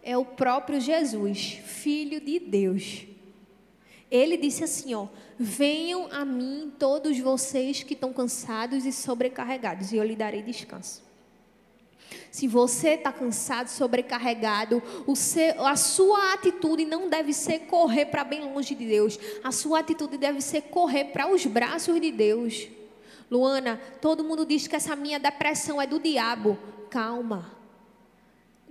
É 0.03 0.17
o 0.17 0.25
próprio 0.25 0.79
Jesus, 0.79 1.59
Filho 1.63 2.19
de 2.19 2.39
Deus. 2.39 3.05
Ele 4.09 4.35
disse 4.37 4.63
assim: 4.63 4.93
ó, 4.93 5.07
venham 5.37 6.07
a 6.11 6.25
mim 6.25 6.71
todos 6.77 7.17
vocês 7.19 7.83
que 7.83 7.93
estão 7.93 8.11
cansados 8.11 8.85
e 8.85 8.91
sobrecarregados, 8.91 9.91
e 9.91 9.97
eu 9.97 10.03
lhe 10.03 10.15
darei 10.15 10.41
descanso. 10.41 11.01
Se 12.29 12.45
você 12.47 12.91
está 12.91 13.11
cansado, 13.11 13.67
sobrecarregado, 13.69 14.83
seu, 15.15 15.65
a 15.65 15.77
sua 15.77 16.33
atitude 16.33 16.83
não 16.83 17.09
deve 17.09 17.31
ser 17.31 17.59
correr 17.59 18.05
para 18.07 18.23
bem 18.23 18.53
longe 18.53 18.75
de 18.75 18.85
Deus. 18.85 19.17
A 19.43 19.51
sua 19.51 19.79
atitude 19.79 20.17
deve 20.17 20.41
ser 20.41 20.63
correr 20.63 21.05
para 21.05 21.31
os 21.31 21.45
braços 21.45 21.99
de 22.01 22.11
Deus. 22.11 22.67
Luana, 23.29 23.79
todo 24.01 24.25
mundo 24.25 24.45
diz 24.45 24.67
que 24.67 24.75
essa 24.75 24.93
minha 24.93 25.19
depressão 25.19 25.81
é 25.81 25.87
do 25.87 25.99
diabo. 25.99 26.57
Calma 26.89 27.60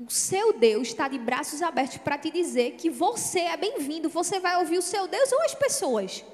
o 0.00 0.10
seu 0.10 0.54
Deus 0.54 0.88
está 0.88 1.08
de 1.08 1.18
braços 1.18 1.60
abertos 1.60 1.98
para 1.98 2.16
te 2.16 2.30
dizer 2.30 2.72
que 2.72 2.88
você 2.88 3.40
é 3.40 3.56
bem-vindo. 3.56 4.08
Você 4.08 4.40
vai 4.40 4.56
ouvir 4.56 4.78
o 4.78 4.82
seu 4.82 5.06
Deus 5.06 5.30
ou 5.30 5.42
as 5.42 5.54
pessoas? 5.54 6.24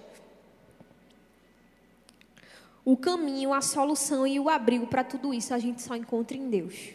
O 2.84 2.96
caminho, 2.96 3.52
a 3.52 3.60
solução 3.60 4.24
e 4.24 4.38
o 4.38 4.48
abrigo 4.48 4.86
para 4.86 5.02
tudo 5.02 5.34
isso 5.34 5.52
a 5.52 5.58
gente 5.58 5.82
só 5.82 5.96
encontra 5.96 6.36
em 6.36 6.48
Deus. 6.48 6.90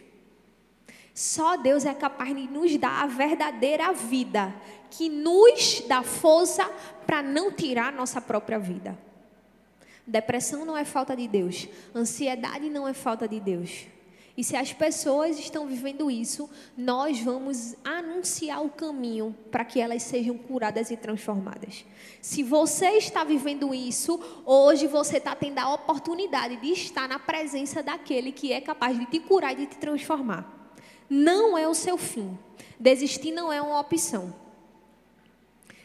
Só 1.13 1.57
Deus 1.57 1.83
é 1.83 1.93
capaz 1.93 2.33
de 2.33 2.47
nos 2.47 2.77
dar 2.77 3.03
a 3.03 3.07
verdadeira 3.07 3.91
vida, 3.91 4.55
que 4.89 5.09
nos 5.09 5.83
dá 5.85 6.01
força 6.01 6.63
para 7.05 7.21
não 7.21 7.51
tirar 7.51 7.89
a 7.89 7.91
nossa 7.91 8.21
própria 8.21 8.57
vida. 8.57 8.97
Depressão 10.07 10.63
não 10.63 10.77
é 10.77 10.85
falta 10.85 11.17
de 11.17 11.27
Deus, 11.27 11.67
ansiedade 11.93 12.69
não 12.69 12.87
é 12.87 12.93
falta 12.93 13.27
de 13.27 13.41
Deus. 13.41 13.87
E 14.41 14.43
se 14.43 14.57
as 14.57 14.73
pessoas 14.73 15.37
estão 15.37 15.67
vivendo 15.67 16.09
isso, 16.09 16.49
nós 16.75 17.19
vamos 17.19 17.75
anunciar 17.83 18.65
o 18.65 18.71
caminho 18.71 19.35
para 19.51 19.63
que 19.63 19.79
elas 19.79 20.01
sejam 20.01 20.35
curadas 20.35 20.89
e 20.89 20.97
transformadas. 20.97 21.85
Se 22.19 22.41
você 22.41 22.87
está 22.97 23.23
vivendo 23.23 23.71
isso, 23.71 24.19
hoje 24.43 24.87
você 24.87 25.17
está 25.17 25.35
tendo 25.35 25.59
a 25.59 25.71
oportunidade 25.71 26.55
de 26.55 26.71
estar 26.71 27.07
na 27.07 27.19
presença 27.19 27.83
daquele 27.83 28.31
que 28.31 28.51
é 28.51 28.59
capaz 28.59 28.97
de 28.97 29.05
te 29.05 29.19
curar 29.19 29.53
e 29.53 29.57
de 29.57 29.65
te 29.67 29.77
transformar. 29.77 30.73
Não 31.07 31.55
é 31.55 31.67
o 31.67 31.75
seu 31.75 31.95
fim. 31.95 32.35
Desistir 32.79 33.31
não 33.31 33.53
é 33.53 33.61
uma 33.61 33.79
opção. 33.79 34.33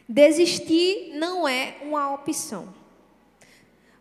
Desistir 0.09 1.13
não 1.15 1.47
é 1.47 1.77
uma 1.83 2.15
opção. 2.15 2.73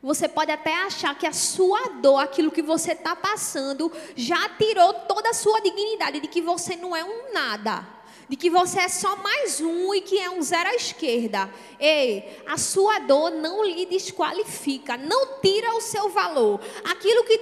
Você 0.06 0.28
pode 0.28 0.52
até 0.52 0.72
achar 0.84 1.18
que 1.18 1.26
a 1.26 1.34
sua 1.34 1.90
dor, 2.00 2.20
aquilo 2.20 2.52
que 2.52 2.62
você 2.62 2.92
está 2.92 3.16
passando, 3.16 3.92
já 4.16 4.48
tirou 4.50 4.94
toda 4.94 5.32
a 5.32 5.34
sua 5.34 5.60
dignidade, 5.62 6.20
de 6.20 6.28
que 6.28 6.44
você 6.44 6.76
não 6.76 6.96
é 6.96 7.04
um 7.04 7.34
nada 7.34 7.95
de 8.28 8.36
que 8.36 8.50
você 8.50 8.80
é 8.80 8.90
só 8.90 9.16
mais 9.18 9.62
um 9.62 9.94
e 9.94 10.02
que 10.02 10.18
é 10.20 10.30
um 10.30 10.42
zero 10.42 10.70
à 10.70 10.76
esquerda. 10.76 11.50
Ei, 11.80 12.42
a 12.48 12.58
sua 12.58 13.00
dor 13.00 13.30
não 13.32 13.64
lhe 13.64 13.86
desqualifica, 13.86 14.98
não 14.98 15.40
tira 15.42 15.76
o 15.76 15.82
seu 15.82 16.10
valor. 16.10 16.60
Aquilo 16.84 17.24
que 17.24 17.40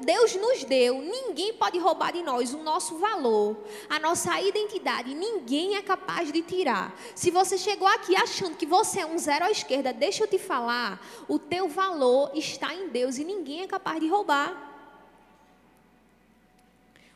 Deus 0.00 0.34
nos 0.36 0.64
deu, 0.64 1.00
ninguém 1.00 1.52
pode 1.52 1.78
roubar 1.78 2.12
de 2.12 2.22
nós 2.22 2.54
o 2.54 2.58
nosso 2.58 2.98
valor, 2.98 3.56
a 3.90 3.98
nossa 3.98 4.40
identidade, 4.40 5.14
ninguém 5.14 5.76
é 5.76 5.82
capaz 5.82 6.32
de 6.32 6.40
tirar. 6.42 6.98
Se 7.14 7.30
você 7.30 7.58
chegou 7.58 7.86
aqui 7.86 8.16
achando 8.16 8.56
que 8.56 8.66
você 8.66 9.00
é 9.00 9.06
um 9.06 9.18
zero 9.18 9.44
à 9.44 9.50
esquerda, 9.50 9.92
deixa 9.92 10.24
eu 10.24 10.28
te 10.28 10.38
falar, 10.38 11.04
o 11.28 11.38
teu 11.38 11.68
valor 11.68 12.30
está 12.34 12.74
em 12.74 12.88
Deus 12.88 13.18
e 13.18 13.24
ninguém 13.24 13.62
é 13.62 13.66
capaz 13.66 14.00
de 14.00 14.08
roubar. 14.08 14.70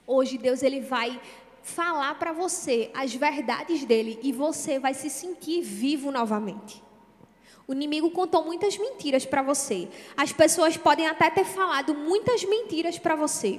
Hoje 0.06 0.38
Deus 0.38 0.62
ele 0.62 0.80
vai 0.80 1.20
falar 1.66 2.14
para 2.14 2.32
você 2.32 2.92
as 2.94 3.12
verdades 3.12 3.84
dele 3.84 4.20
e 4.22 4.30
você 4.30 4.78
vai 4.78 4.94
se 4.94 5.10
sentir 5.10 5.62
vivo 5.62 6.12
novamente. 6.12 6.80
O 7.66 7.72
inimigo 7.72 8.08
contou 8.12 8.44
muitas 8.44 8.78
mentiras 8.78 9.26
para 9.26 9.42
você. 9.42 9.88
As 10.16 10.32
pessoas 10.32 10.76
podem 10.76 11.08
até 11.08 11.28
ter 11.28 11.44
falado 11.44 11.92
muitas 11.92 12.44
mentiras 12.44 13.00
para 13.00 13.16
você. 13.16 13.58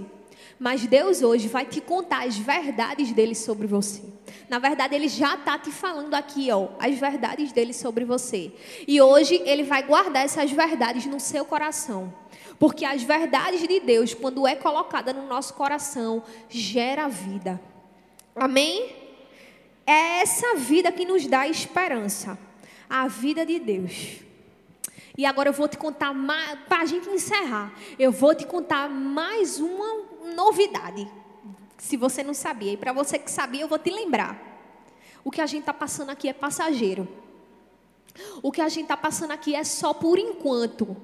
Mas 0.57 0.87
Deus 0.87 1.21
hoje 1.21 1.49
vai 1.49 1.65
te 1.65 1.81
contar 1.81 2.25
as 2.25 2.37
verdades 2.37 3.11
dele 3.11 3.35
sobre 3.35 3.67
você. 3.67 4.01
Na 4.47 4.57
verdade, 4.57 4.95
ele 4.95 5.09
já 5.09 5.35
está 5.35 5.59
te 5.59 5.69
falando 5.69 6.13
aqui, 6.13 6.49
ó, 6.49 6.69
as 6.79 6.97
verdades 6.97 7.51
dele 7.51 7.73
sobre 7.73 8.05
você. 8.05 8.53
E 8.87 9.01
hoje 9.01 9.41
ele 9.45 9.63
vai 9.63 9.83
guardar 9.83 10.23
essas 10.23 10.49
verdades 10.49 11.05
no 11.05 11.19
seu 11.19 11.43
coração. 11.43 12.13
Porque 12.57 12.85
as 12.85 13.03
verdades 13.03 13.67
de 13.67 13.79
Deus, 13.81 14.13
quando 14.13 14.47
é 14.47 14.55
colocada 14.55 15.11
no 15.11 15.27
nosso 15.27 15.53
coração, 15.53 16.23
gera 16.47 17.09
vida. 17.09 17.59
Amém? 18.39 18.95
É 19.85 20.21
essa 20.21 20.55
vida 20.55 20.91
que 20.91 21.05
nos 21.05 21.25
dá 21.25 21.47
esperança. 21.47 22.37
A 22.89 23.07
vida 23.07 23.45
de 23.45 23.59
Deus. 23.59 24.21
E 25.17 25.25
agora 25.25 25.49
eu 25.49 25.53
vou 25.53 25.67
te 25.67 25.77
contar 25.77 26.13
para 26.69 26.81
a 26.81 26.85
gente 26.85 27.09
encerrar, 27.09 27.73
eu 27.97 28.11
vou 28.11 28.35
te 28.35 28.45
contar 28.45 28.87
mais 28.87 29.59
uma 29.59 30.03
novidade. 30.35 31.11
Se 31.75 31.97
você 31.97 32.23
não 32.23 32.35
sabia, 32.35 32.73
e 32.73 32.77
para 32.77 32.93
você 32.93 33.17
que 33.17 33.31
sabia, 33.31 33.61
eu 33.61 33.67
vou 33.67 33.79
te 33.79 33.89
lembrar. 33.89 34.39
O 35.23 35.31
que 35.31 35.41
a 35.41 35.47
gente 35.47 35.61
está 35.61 35.73
passando 35.73 36.11
aqui 36.11 36.29
é 36.29 36.33
passageiro. 36.33 37.07
O 38.43 38.51
que 38.51 38.61
a 38.61 38.69
gente 38.69 38.83
está 38.83 38.95
passando 38.95 39.31
aqui 39.31 39.55
é 39.55 39.63
só 39.63 39.91
por 39.91 40.19
enquanto. 40.19 40.95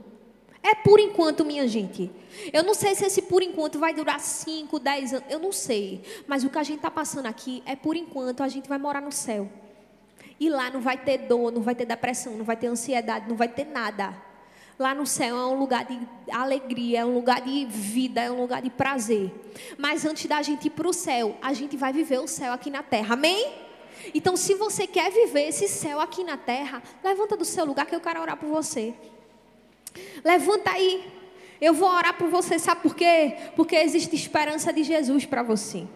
É 0.64 0.74
por 0.74 0.98
enquanto, 0.98 1.44
minha 1.44 1.68
gente. 1.68 2.10
Eu 2.54 2.64
não 2.64 2.74
sei 2.74 2.96
se 2.96 3.06
esse 3.06 3.22
por 3.24 3.44
enquanto 3.44 3.78
vai 3.78 3.94
durar 3.94 4.20
5, 4.20 4.80
10 4.80 5.14
anos. 5.14 5.26
Eu 5.30 5.40
não 5.40 5.52
sei. 5.52 6.02
Mas 6.26 6.46
o 6.46 6.50
que 6.50 6.58
a 6.58 6.64
gente 6.64 6.78
está 6.78 6.90
passando 6.90 7.26
aqui 7.26 7.62
é 7.66 7.76
por 7.76 7.98
enquanto. 7.98 8.42
A 8.42 8.48
gente 8.48 8.70
vai 8.70 8.78
morar 8.78 9.02
no 9.02 9.12
céu. 9.12 9.50
E 10.40 10.50
lá 10.50 10.70
não 10.70 10.80
vai 10.80 10.98
ter 10.98 11.20
dor, 11.20 11.52
não 11.52 11.62
vai 11.62 11.76
ter 11.76 11.86
depressão, 11.86 12.34
não 12.34 12.46
vai 12.46 12.56
ter 12.56 12.68
ansiedade, 12.68 13.28
não 13.28 13.36
vai 13.36 13.50
ter 13.50 13.66
nada. 13.66 14.16
Lá 14.80 14.96
no 14.96 15.06
céu 15.06 15.38
é 15.38 15.46
um 15.46 15.60
lugar 15.60 15.86
de 15.86 16.00
alegria, 16.32 17.02
é 17.02 17.06
um 17.06 17.14
lugar 17.14 17.42
de 17.42 17.66
vida, 17.66 18.22
é 18.22 18.32
um 18.32 18.42
lugar 18.42 18.62
de 18.62 18.70
prazer. 18.70 19.32
Mas 19.78 20.06
antes 20.06 20.26
da 20.26 20.42
gente 20.42 20.66
ir 20.66 20.72
para 20.72 20.88
o 20.88 20.94
céu, 20.94 21.38
a 21.42 21.54
gente 21.54 21.78
vai 21.78 21.94
viver 21.94 22.20
o 22.20 22.28
céu 22.28 22.52
aqui 22.54 22.72
na 22.72 22.82
terra. 22.82 23.14
Amém? 23.14 23.54
Então, 24.14 24.36
se 24.36 24.56
você 24.56 24.88
quer 24.88 25.12
viver 25.12 25.48
esse 25.50 25.68
céu 25.68 26.00
aqui 26.00 26.24
na 26.24 26.36
terra, 26.36 26.82
levanta 27.04 27.38
do 27.38 27.46
seu 27.46 27.64
lugar 27.64 27.86
que 27.86 27.96
eu 27.96 28.02
quero 28.02 28.20
orar 28.20 28.36
por 28.36 28.50
você. 28.50 28.94
Levanta 30.24 30.72
aí. 30.72 31.12
Eu 31.62 31.74
vou 31.74 31.90
orar 31.90 32.18
por 32.18 32.30
você, 32.30 32.60
sabe 32.60 32.82
por 32.82 32.96
quê? 32.96 33.38
Porque 33.56 33.76
existe 33.76 34.16
esperança 34.16 34.74
de 34.74 34.84
Jesus 34.84 35.26
para 35.26 35.42
você. 35.42 35.88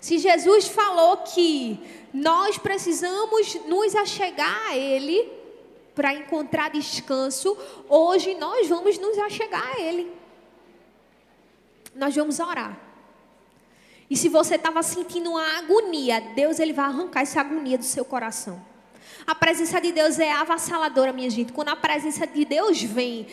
Se 0.00 0.18
Jesus 0.18 0.66
falou 0.66 1.18
que 1.18 1.78
nós 2.12 2.58
precisamos 2.58 3.54
nos 3.66 3.94
achegar 3.94 4.68
a 4.68 4.76
Ele 4.76 5.30
para 5.94 6.12
encontrar 6.12 6.70
descanso, 6.70 7.56
hoje 7.88 8.34
nós 8.34 8.68
vamos 8.68 8.98
nos 8.98 9.16
achegar 9.18 9.76
a 9.76 9.80
Ele. 9.80 10.10
Nós 11.94 12.14
vamos 12.14 12.40
orar. 12.40 12.80
E 14.10 14.16
se 14.16 14.28
você 14.28 14.56
estava 14.56 14.82
sentindo 14.82 15.30
uma 15.30 15.58
agonia, 15.58 16.20
Deus 16.34 16.58
ele 16.58 16.72
vai 16.72 16.84
arrancar 16.84 17.22
essa 17.22 17.40
agonia 17.40 17.78
do 17.78 17.84
seu 17.84 18.04
coração. 18.04 18.71
A 19.26 19.34
presença 19.34 19.80
de 19.80 19.92
Deus 19.92 20.18
é 20.18 20.32
avassaladora, 20.32 21.12
minha 21.12 21.30
gente. 21.30 21.52
Quando 21.52 21.68
a 21.68 21.76
presença 21.76 22.26
de 22.26 22.44
Deus 22.44 22.82
vem, 22.82 23.26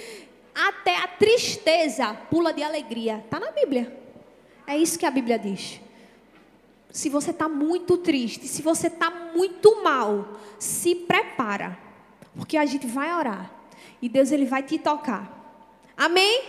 até 0.54 0.98
a 0.98 1.08
tristeza 1.08 2.14
pula 2.30 2.54
de 2.54 2.62
alegria. 2.62 3.22
Está 3.24 3.40
na 3.40 3.52
Bíblia. 3.52 3.98
É 4.68 4.78
isso 4.78 5.00
que 5.00 5.06
a 5.06 5.12
Bíblia 5.12 5.40
diz. 5.40 5.80
Se 6.92 7.10
você 7.10 7.32
está 7.32 7.48
muito 7.48 7.98
triste, 7.98 8.48
se 8.48 8.62
você 8.62 8.88
está 8.88 9.10
muito 9.36 9.84
mal, 9.84 10.40
se 10.58 10.96
prepara, 10.96 11.78
porque 12.36 12.58
a 12.58 12.66
gente 12.66 12.88
vai 12.88 13.14
orar 13.16 13.52
e 14.02 14.10
Deus 14.10 14.32
ele 14.32 14.46
vai 14.46 14.64
te 14.64 14.78
tocar. 14.80 15.36
Amém? 15.96 16.44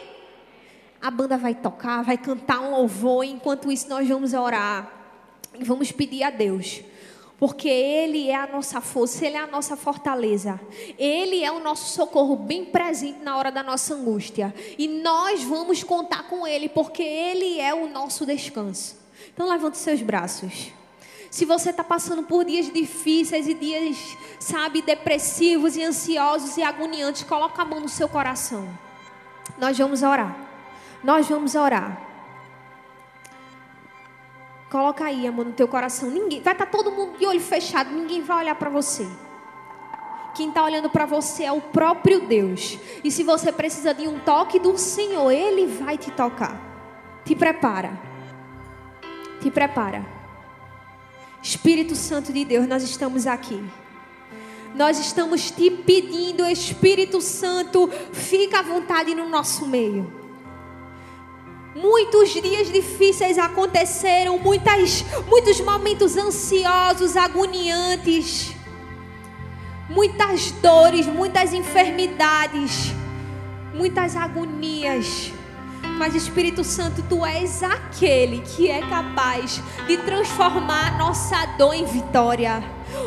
A 1.01 1.11
banda 1.11 1.37
vai 1.37 1.55
tocar, 1.55 2.03
vai 2.03 2.17
cantar 2.17 2.61
um 2.61 2.73
louvor, 2.73 3.25
enquanto 3.25 3.71
isso 3.71 3.89
nós 3.89 4.09
vamos 4.09 4.33
orar 4.33 4.91
e 5.59 5.65
vamos 5.65 5.93
pedir 5.93 6.23
a 6.23 6.31
Deus 6.31 6.83
porque 7.41 7.69
Ele 7.69 8.29
é 8.29 8.37
a 8.37 8.47
nossa 8.47 8.83
força, 8.83 9.27
Ele 9.27 9.37
é 9.37 9.41
a 9.41 9.47
nossa 9.47 9.75
fortaleza, 9.75 10.61
Ele 10.99 11.43
é 11.43 11.51
o 11.51 11.59
nosso 11.59 11.95
socorro 11.95 12.37
bem 12.37 12.67
presente 12.67 13.21
na 13.21 13.39
hora 13.39 13.51
da 13.51 13.63
nossa 13.63 13.95
angústia, 13.95 14.55
e 14.79 14.87
nós 14.87 15.43
vamos 15.43 15.83
contar 15.83 16.25
com 16.29 16.47
Ele, 16.47 16.69
porque 16.69 17.03
Ele 17.03 17.59
é 17.59 17.73
o 17.73 17.89
nosso 17.89 18.27
descanso. 18.27 18.95
Então, 19.33 19.49
levante 19.49 19.79
seus 19.79 20.03
braços. 20.03 20.71
Se 21.31 21.47
você 21.47 21.71
está 21.71 21.83
passando 21.83 22.25
por 22.25 22.45
dias 22.45 22.71
difíceis 22.71 23.49
e 23.49 23.55
dias, 23.55 23.97
sabe, 24.39 24.83
depressivos 24.83 25.77
e 25.77 25.83
ansiosos 25.83 26.59
e 26.59 26.63
agoniantes, 26.63 27.23
coloca 27.23 27.63
a 27.63 27.65
mão 27.65 27.81
no 27.81 27.89
seu 27.89 28.09
coração. 28.09 28.69
Nós 29.57 29.79
vamos 29.79 30.03
orar. 30.03 30.37
Nós 31.03 31.27
vamos 31.27 31.55
orar. 31.55 32.10
Coloca 34.71 35.05
aí 35.05 35.27
a 35.27 35.33
mão 35.33 35.45
no 35.45 35.53
teu 35.53 35.67
coração. 35.67 36.09
Ninguém, 36.09 36.41
vai 36.41 36.55
estar 36.55 36.67
tá 36.67 36.71
todo 36.71 36.93
mundo 36.93 37.19
de 37.19 37.27
olho 37.27 37.41
fechado, 37.41 37.91
ninguém 37.91 38.23
vai 38.23 38.39
olhar 38.39 38.55
para 38.55 38.71
você. 38.71 39.07
Quem 40.35 40.49
está 40.49 40.63
olhando 40.63 40.89
para 40.89 41.05
você 41.07 41.43
é 41.43 41.53
o 41.53 41.61
próprio 41.61 42.21
Deus. 42.21 42.79
E 43.03 43.11
se 43.11 43.25
você 43.25 43.51
precisa 43.51 43.93
de 43.93 44.07
um 44.07 44.21
toque 44.21 44.61
do 44.61 44.79
Senhor, 44.79 45.31
Ele 45.33 45.67
vai 45.67 45.99
te 45.99 46.13
tocar. 46.13 46.59
Te 47.25 47.35
prepara. 47.35 48.01
Te 49.41 49.51
prepara. 49.51 50.07
Espírito 51.43 51.97
Santo 51.97 52.33
de 52.33 52.45
Deus, 52.45 52.69
nós 52.69 52.85
estamos 52.85 53.27
aqui. 53.27 53.63
Nós 54.75 55.01
estamos 55.01 55.51
te 55.51 55.69
pedindo, 55.69 56.47
Espírito 56.47 57.21
Santo, 57.21 57.89
fica 58.13 58.61
à 58.61 58.63
vontade 58.63 59.17
no 59.17 59.29
nosso 59.29 59.67
meio. 59.67 60.20
Muitos 61.75 62.31
dias 62.31 62.71
difíceis 62.71 63.39
aconteceram, 63.39 64.39
muitas, 64.39 65.05
muitos 65.29 65.61
momentos 65.61 66.17
ansiosos, 66.17 67.17
agoniantes, 67.17 68.53
muitas 69.89 70.51
dores, 70.51 71.07
muitas 71.07 71.53
enfermidades, 71.53 72.93
muitas 73.73 74.17
agonias. 74.17 75.33
Mas 75.97 76.17
Espírito 76.17 76.65
Santo, 76.65 77.05
tu 77.09 77.25
és 77.25 77.63
aquele 77.63 78.41
que 78.41 78.69
é 78.69 78.81
capaz 78.89 79.63
de 79.87 79.97
transformar 79.99 80.99
nossa 80.99 81.47
dor 81.57 81.75
em 81.75 81.85
vitória, 81.85 82.65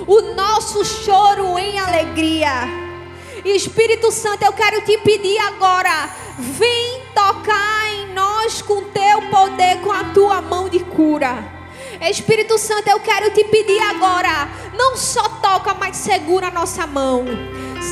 o 0.08 0.34
nosso 0.36 0.86
choro 0.86 1.60
em 1.60 1.78
alegria. 1.80 2.52
Espírito 3.44 4.10
Santo, 4.10 4.44
eu 4.44 4.54
quero 4.54 4.86
te 4.86 4.98
pedir 5.00 5.38
agora, 5.40 6.10
vem 6.38 7.02
tocar 7.14 7.93
nós 8.14 8.62
com 8.62 8.82
teu 8.84 9.22
poder, 9.30 9.82
com 9.82 9.92
a 9.92 10.04
tua 10.06 10.42
mão 10.42 10.70
de 10.70 10.80
cura. 10.80 11.44
Espírito 12.02 12.58
Santo, 12.58 12.88
eu 12.90 13.00
quero 13.00 13.32
te 13.32 13.44
pedir 13.46 13.80
agora, 13.80 14.50
não 14.78 14.96
só 14.98 15.24
toca, 15.42 15.74
mas 15.74 15.96
segura 15.98 16.48
a 16.48 16.52
nossa 16.52 16.86
mão. 16.86 17.26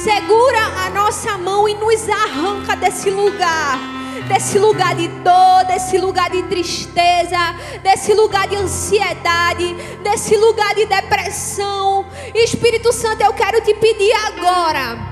Segura 0.04 0.60
a 0.86 0.90
nossa 0.90 1.38
mão 1.38 1.68
e 1.68 1.76
nos 1.76 2.10
arranca 2.10 2.76
desse 2.76 3.10
lugar. 3.10 3.80
Desse 4.28 4.60
lugar 4.60 4.96
de 4.96 5.08
dor, 5.08 5.66
desse 5.68 5.98
lugar 5.98 6.30
de 6.30 6.44
tristeza, 6.44 7.56
desse 7.84 8.14
lugar 8.14 8.48
de 8.48 8.56
ansiedade, 8.56 9.74
desse 10.04 10.38
lugar 10.38 10.74
de 10.76 10.86
depressão. 10.86 12.06
Espírito 12.34 12.94
Santo, 12.94 13.22
eu 13.22 13.34
quero 13.34 13.62
te 13.62 13.74
pedir 13.74 14.14
agora 14.14 15.12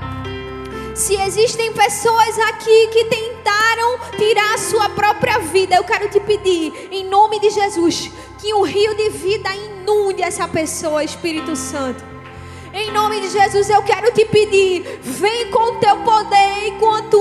se 1.00 1.14
existem 1.14 1.72
pessoas 1.72 2.38
aqui 2.40 2.88
que 2.88 3.04
tentaram 3.40 3.98
tirar 4.16 4.54
a 4.54 4.58
sua 4.58 4.88
própria 4.90 5.38
vida, 5.38 5.74
eu 5.74 5.84
quero 5.84 6.08
te 6.08 6.20
pedir, 6.20 6.88
em 6.90 7.04
nome 7.04 7.40
de 7.40 7.50
Jesus, 7.50 8.10
que 8.38 8.52
o 8.54 8.62
rio 8.62 8.94
de 8.94 9.10
vida 9.10 9.50
inunde 9.54 10.22
essa 10.22 10.46
pessoa, 10.46 11.02
Espírito 11.02 11.56
Santo. 11.56 12.19
Em 12.72 12.90
nome 12.92 13.20
de 13.20 13.30
Jesus, 13.30 13.68
eu 13.68 13.82
quero 13.82 14.12
te 14.12 14.24
pedir, 14.24 15.00
vem 15.02 15.50
com 15.50 15.72
o 15.72 15.76
teu 15.76 15.96
poder 15.98 16.68
enquanto 16.68 17.20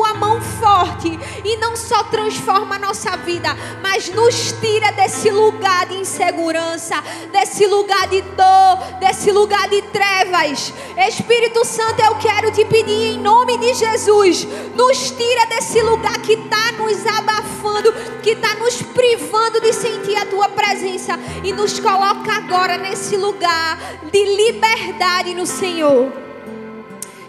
forte 0.59 1.19
e 1.45 1.55
não 1.57 1.75
só 1.75 2.03
transforma 2.03 2.75
a 2.75 2.79
nossa 2.79 3.15
vida, 3.17 3.55
mas 3.81 4.09
nos 4.09 4.53
tira 4.59 4.91
desse 4.91 5.29
lugar 5.29 5.85
de 5.87 5.95
insegurança, 5.95 7.01
desse 7.31 7.65
lugar 7.65 8.07
de 8.07 8.21
dor, 8.21 8.99
desse 8.99 9.31
lugar 9.31 9.69
de 9.69 9.81
trevas. 9.83 10.73
Espírito 11.07 11.65
Santo, 11.65 12.01
eu 12.01 12.15
quero 12.15 12.51
te 12.51 12.65
pedir 12.65 13.13
em 13.13 13.19
nome 13.19 13.57
de 13.57 13.73
Jesus, 13.73 14.47
nos 14.75 15.11
tira 15.11 15.45
desse 15.47 15.81
lugar 15.81 16.19
que 16.21 16.33
está 16.33 16.71
nos 16.73 17.05
abafando, 17.05 17.93
que 18.21 18.31
está 18.31 18.55
nos 18.55 18.81
privando 18.81 19.61
de 19.61 19.73
sentir 19.73 20.15
a 20.17 20.25
tua 20.25 20.49
presença 20.49 21.17
e 21.43 21.53
nos 21.53 21.79
coloca 21.79 22.33
agora 22.33 22.77
nesse 22.77 23.15
lugar 23.15 23.79
de 24.11 24.23
liberdade 24.23 25.33
no 25.39 25.45
Senhor. 25.45 26.11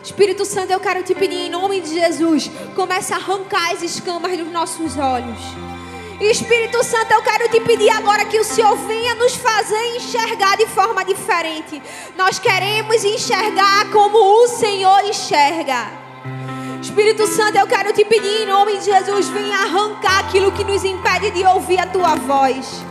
Espírito 0.02 0.44
Santo, 0.44 0.72
eu 0.72 0.80
quero 0.80 1.00
te 1.04 1.14
pedir 1.14 1.46
em 1.46 1.48
nome 1.48 1.80
de 1.80 1.94
Jesus, 1.94 2.50
comece 2.74 3.12
a 3.12 3.16
arrancar 3.16 3.70
as 3.70 3.82
escamas 3.82 4.36
dos 4.36 4.50
nossos 4.50 4.98
olhos. 4.98 5.38
Espírito 6.20 6.82
Santo, 6.82 7.12
eu 7.12 7.22
quero 7.22 7.48
te 7.48 7.60
pedir 7.60 7.88
agora 7.90 8.24
que 8.24 8.38
o 8.38 8.42
Senhor 8.42 8.76
venha 8.78 9.14
nos 9.14 9.36
fazer 9.36 9.96
enxergar 9.96 10.56
de 10.56 10.66
forma 10.66 11.04
diferente. 11.04 11.80
Nós 12.16 12.40
queremos 12.40 13.04
enxergar 13.04 13.88
como 13.92 14.18
o 14.18 14.48
Senhor 14.48 15.04
enxerga. 15.04 15.92
Espírito 16.82 17.28
Santo, 17.28 17.58
eu 17.58 17.66
quero 17.68 17.92
te 17.92 18.04
pedir 18.04 18.42
em 18.42 18.46
nome 18.46 18.76
de 18.78 18.86
Jesus, 18.86 19.28
venha 19.28 19.56
arrancar 19.56 20.18
aquilo 20.18 20.50
que 20.50 20.64
nos 20.64 20.82
impede 20.84 21.30
de 21.30 21.44
ouvir 21.44 21.78
a 21.78 21.86
tua 21.86 22.16
voz. 22.16 22.82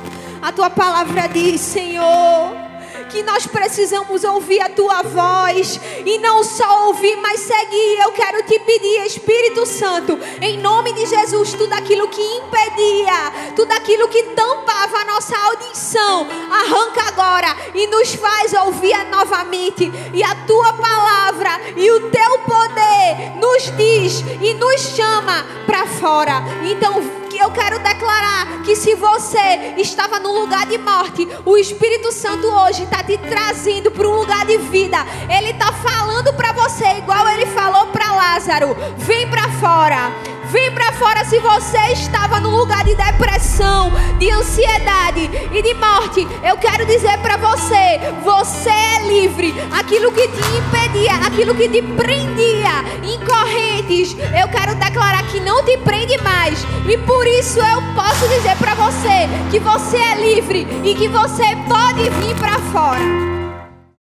A 0.42 0.54
tua 0.54 0.70
palavra 0.70 1.28
diz, 1.28 1.60
Senhor 1.60 2.69
que 3.10 3.24
nós 3.24 3.46
precisamos 3.48 4.24
ouvir 4.24 4.62
a 4.62 4.70
tua 4.70 5.02
voz 5.02 5.80
e 6.06 6.18
não 6.20 6.44
só 6.44 6.88
ouvir, 6.88 7.16
mas 7.18 7.40
seguir. 7.40 8.00
Eu 8.04 8.12
quero 8.12 8.44
te 8.44 8.60
pedir, 8.60 9.06
Espírito 9.06 9.66
Santo, 9.66 10.18
em 10.42 10.58
nome 10.60 10.94
de 10.94 11.06
Jesus, 11.06 11.54
tudo 11.54 11.74
aquilo 11.74 12.08
que 12.08 12.22
impedia, 12.22 13.54
tudo 13.56 13.72
aquilo 13.72 14.08
que 14.08 14.24
tampava 14.24 14.98
a 15.00 15.06
nossa 15.06 15.36
audição, 15.38 16.28
arranca 16.52 17.02
agora 17.08 17.58
e 17.74 17.88
nos 17.88 18.14
faz 18.16 18.54
ouvir 18.54 18.98
novamente. 19.10 19.92
E 20.14 20.24
a 20.24 20.36
tua 20.46 20.74
palavra 20.74 21.60
e 21.76 21.90
o 21.92 22.10
teu 22.10 22.40
poder 22.40 23.34
nos 23.40 23.76
diz 23.76 24.24
e 24.42 24.54
nos 24.54 24.82
chama 24.96 25.46
para 25.66 25.88
fora. 25.88 26.44
Então, 26.64 27.19
eu 27.40 27.52
quero 27.52 27.80
declarar 27.80 28.62
que 28.64 28.76
se 28.76 28.96
você 28.96 29.74
estava 29.78 30.20
no 30.20 30.32
lugar 30.32 30.66
de 30.66 30.78
morte, 30.78 31.28
o 31.46 31.58
Espírito 31.58 32.12
Santo 32.12 32.48
hoje 32.48 32.84
está 32.84 33.02
te 33.02 33.18
trazendo 33.18 33.90
para 33.92 34.08
um 34.08 34.18
lugar 34.18 34.46
de 34.46 34.58
vida. 34.58 34.98
Ele 35.30 35.52
está 35.52 35.72
falando 35.72 36.34
para 36.34 36.52
você, 36.52 36.98
igual 36.98 37.28
ele 37.30 37.46
falou 37.48 37.88
para 37.88 38.14
Lázaro: 38.14 38.76
vem 38.98 39.30
para 39.30 39.50
fora. 39.54 40.39
Vem 40.50 40.72
para 40.72 40.92
fora 40.94 41.24
se 41.26 41.38
você 41.40 41.78
estava 41.94 42.40
no 42.40 42.50
lugar 42.50 42.84
de 42.84 42.96
depressão, 42.96 43.92
de 44.18 44.32
ansiedade 44.32 45.30
e 45.52 45.62
de 45.62 45.74
morte. 45.76 46.28
Eu 46.44 46.58
quero 46.58 46.88
dizer 46.88 47.20
para 47.20 47.38
você, 47.38 48.00
você 48.24 48.70
é 48.70 49.08
livre. 49.08 49.54
Aquilo 49.72 50.12
que 50.12 50.28
te 50.28 50.42
impedia, 50.58 51.14
aquilo 51.28 51.54
que 51.54 51.70
te 51.70 51.84
prendia 51.84 52.84
em 53.04 53.20
correntes, 53.24 54.16
eu 54.42 54.48
quero 54.48 54.74
declarar 54.74 55.22
que 55.28 55.40
não 55.40 55.64
te 55.64 55.78
prende 55.78 56.18
mais. 56.24 56.66
E 56.88 56.98
por 56.98 57.28
isso 57.28 57.60
eu 57.60 57.82
posso 57.94 58.28
dizer 58.30 58.58
para 58.58 58.74
você 58.74 59.30
que 59.52 59.60
você 59.60 59.98
é 59.98 60.16
livre 60.16 60.68
e 60.84 60.96
que 60.96 61.08
você 61.08 61.46
pode 61.68 62.10
vir 62.10 62.36
para 62.38 62.58
fora. 62.72 63.39